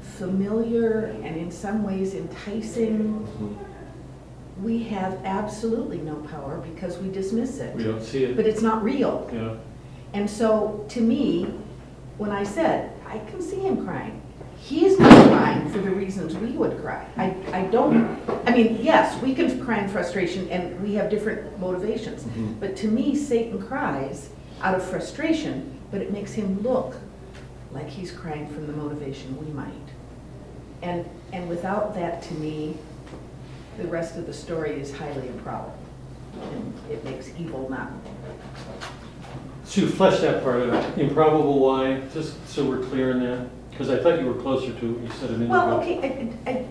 [0.00, 4.64] familiar and in some ways enticing, mm-hmm.
[4.64, 7.76] we have absolutely no power because we dismiss it.
[7.76, 8.36] We don't see it.
[8.36, 9.30] But it's not real.
[9.32, 9.54] Yeah.
[10.14, 11.44] And so, to me,
[12.16, 14.20] when I said, I can see him crying,
[14.56, 15.12] he's not
[15.76, 17.06] for the reasons we would cry.
[17.16, 21.58] I, I don't, I mean, yes, we can cry in frustration and we have different
[21.60, 22.22] motivations.
[22.22, 22.54] Mm-hmm.
[22.54, 24.30] But to me, Satan cries
[24.62, 26.96] out of frustration, but it makes him look
[27.72, 29.72] like he's crying from the motivation we might.
[30.82, 32.76] And, and without that, to me,
[33.76, 35.78] the rest of the story is highly improbable.
[36.52, 37.90] And it makes evil not
[39.72, 44.02] To flesh that part out, improbable why, just so we're clear in that, because I
[44.02, 45.52] thought you were closer to what you said a minute ago.
[45.66, 46.64] Well, okay, I, I,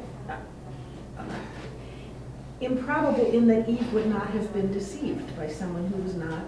[2.62, 6.46] improbable in that Eve would not have been deceived by someone who was not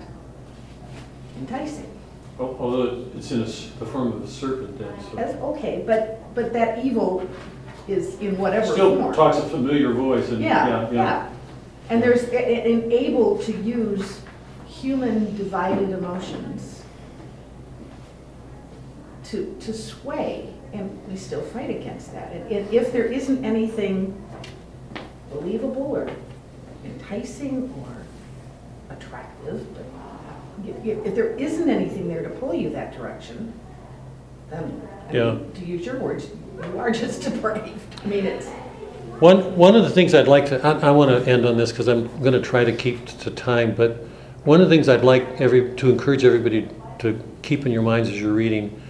[1.40, 1.92] enticing.
[2.40, 5.54] Al- Although it's in a s- the form of a serpent then, That's so.
[5.56, 7.30] okay, but, but that evil
[7.88, 9.14] is in whatever Still form.
[9.14, 10.92] talks a familiar voice and, Yeah, yeah, yeah.
[10.92, 11.30] yeah.
[11.92, 14.22] And there's, a- a- and able to use
[14.66, 16.77] human divided emotions
[19.30, 22.32] to, to sway, and we still fight against that.
[22.32, 24.22] And if, if there isn't anything
[25.32, 26.10] believable or
[26.86, 29.86] enticing or attractive, but
[30.68, 33.54] if, if- if there isn't anything there to pull you that direction,
[34.50, 35.32] then, I Yeah.
[35.34, 36.30] mean, to use your words,
[36.72, 38.02] you are just depraved.
[38.04, 38.48] I mean, it's,
[39.20, 41.72] One, one of the things I'd like to, I, I want to end on this
[41.72, 44.06] because I'm going to try to keep to time, but
[44.46, 48.08] one of the things I'd like every, to encourage everybody to keep in your minds
[48.10, 48.82] as you're reading,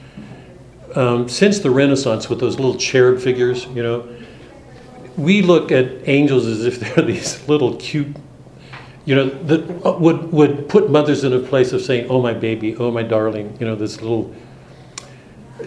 [0.97, 4.07] um, since the Renaissance with those little cherub figures, you know,
[5.15, 8.15] we look at angels as if they're these little cute,
[9.05, 12.75] you know, that would, would put mothers in a place of saying, oh my baby,
[12.77, 14.33] oh my darling, you know, this little.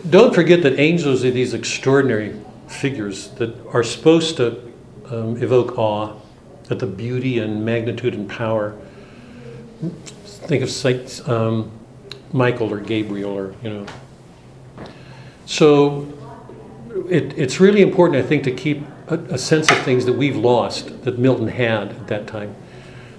[0.09, 2.37] Don't forget that angels are these extraordinary
[2.67, 4.73] figures that are supposed to
[5.11, 6.17] um, evoke awe
[6.71, 8.77] at the beauty and magnitude and power.
[10.25, 11.71] Think of um,
[12.33, 13.87] Michael or Gabriel or, you know.
[15.51, 16.07] So
[17.11, 20.37] it, it's really important, I think, to keep a, a sense of things that we've
[20.37, 22.55] lost, that Milton had at that time.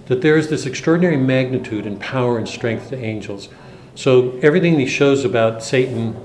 [0.05, 3.49] That there is this extraordinary magnitude and power and strength to angels.
[3.95, 6.15] So everything he shows about Satan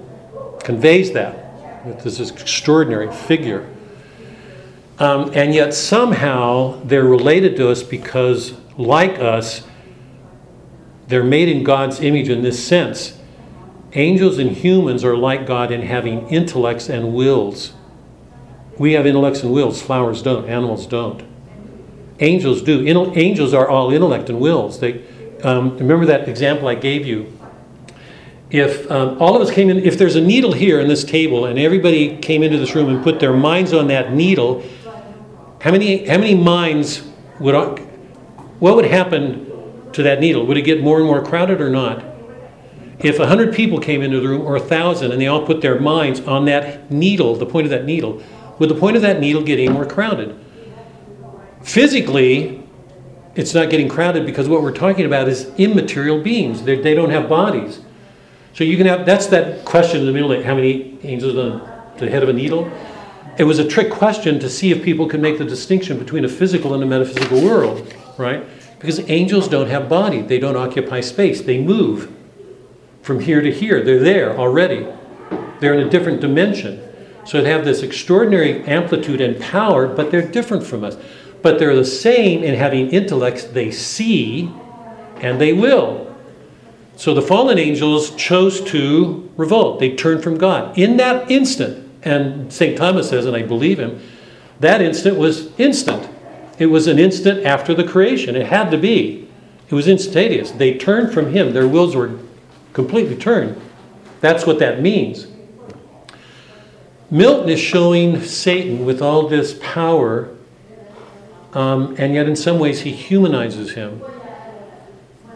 [0.60, 3.68] conveys that, that this is extraordinary figure.
[5.00, 9.66] Um, and yet somehow they're related to us because, like us,
[11.08, 13.15] they're made in God's image in this sense.
[13.92, 17.72] Angels and humans are like God in having intellects and wills.
[18.78, 21.22] We have intellects and wills, flowers don't, animals don't.
[22.20, 22.82] Angels do.
[22.84, 24.80] Intel- angels are all intellect and wills.
[24.80, 25.04] They,
[25.42, 27.32] um, remember that example I gave you?
[28.50, 31.46] If um, all of us came in, if there's a needle here in this table
[31.46, 34.62] and everybody came into this room and put their minds on that needle,
[35.60, 37.02] how many, how many minds
[37.40, 37.54] would,
[38.60, 40.46] what would happen to that needle?
[40.46, 42.04] Would it get more and more crowded or not?
[42.98, 46.20] If 100 people came into the room, or 1,000, and they all put their minds
[46.20, 48.22] on that needle, the point of that needle,
[48.58, 50.38] would the point of that needle get any more crowded?
[51.62, 52.62] Physically,
[53.34, 56.62] it's not getting crowded because what we're talking about is immaterial beings.
[56.62, 57.80] They're, they don't have bodies.
[58.54, 61.60] So you can have, that's that question in the middle, like how many angels on
[61.98, 62.70] the head of a needle?
[63.38, 66.28] It was a trick question to see if people could make the distinction between a
[66.28, 68.46] physical and a metaphysical world, right?
[68.78, 72.15] Because angels don't have body, they don't occupy space, they move
[73.06, 73.84] from here to here.
[73.84, 74.84] They're there already.
[75.60, 76.82] They're in a different dimension.
[77.24, 80.96] So they have this extraordinary amplitude and power, but they're different from us.
[81.40, 84.52] But they're the same in having intellects they see
[85.18, 86.16] and they will.
[86.96, 89.78] So the fallen angels chose to revolt.
[89.78, 90.76] They turned from God.
[90.76, 92.76] In that instant, and St.
[92.76, 94.00] Thomas says, and I believe him,
[94.58, 96.08] that instant was instant.
[96.58, 98.34] It was an instant after the creation.
[98.34, 99.28] It had to be.
[99.68, 100.50] It was instantaneous.
[100.50, 101.52] They turned from him.
[101.52, 102.18] Their wills were
[102.76, 103.58] completely turned.
[104.20, 105.26] That's what that means.
[107.10, 110.28] Milton is showing Satan with all this power,
[111.54, 114.00] um, and yet in some ways he humanizes him.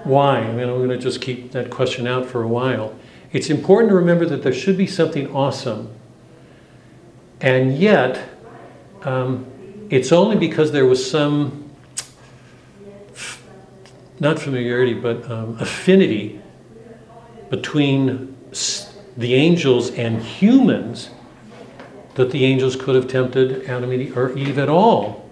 [0.04, 0.40] Why?
[0.40, 2.94] I mean, I'm going to just keep that question out for a while.
[3.32, 5.88] It's important to remember that there should be something awesome,
[7.40, 8.28] and yet
[9.00, 9.46] um,
[9.88, 11.70] it's only because there was some,
[14.18, 16.38] not familiarity, but um, affinity
[17.51, 18.36] between
[19.16, 21.10] the angels and humans
[22.14, 25.28] that the angels could have tempted Adam or Eve at all,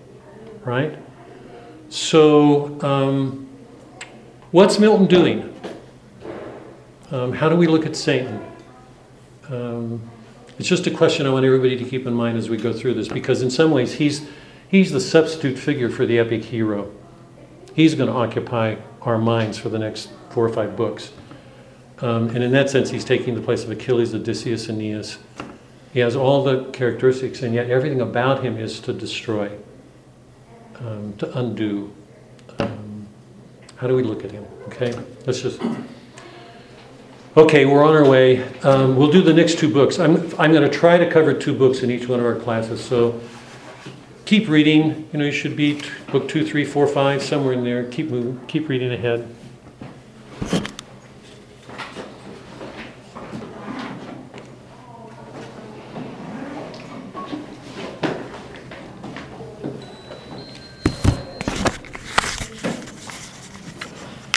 [0.64, 0.96] right?
[1.88, 3.48] So, um,
[4.50, 5.54] what's Milton doing?
[7.10, 8.44] Um, how do we look at Satan?
[9.48, 10.10] Um,
[10.58, 12.94] it's just a question I want everybody to keep in mind as we go through
[12.94, 14.26] this, because in some ways he's
[14.68, 16.92] he's the substitute figure for the epic hero.
[17.74, 21.12] He's going to occupy our minds for the next four or five books.
[22.00, 25.18] Um, and in that sense, he's taking the place of Achilles, Odysseus, Aeneas.
[25.92, 29.50] He has all the characteristics, and yet everything about him is to destroy,
[30.76, 31.92] um, to undo.
[32.58, 33.08] Um,
[33.76, 34.44] how do we look at him?
[34.68, 34.92] Okay,
[35.26, 35.60] let's just.
[37.36, 38.42] Okay, we're on our way.
[38.62, 39.98] Um, we'll do the next two books.
[39.98, 42.84] I'm, I'm going to try to cover two books in each one of our classes.
[42.84, 43.20] So
[44.24, 45.08] keep reading.
[45.12, 47.84] You know, you should be t- book two, three, four, five, somewhere in there.
[47.84, 48.46] Keep moving.
[48.46, 49.26] Keep reading ahead.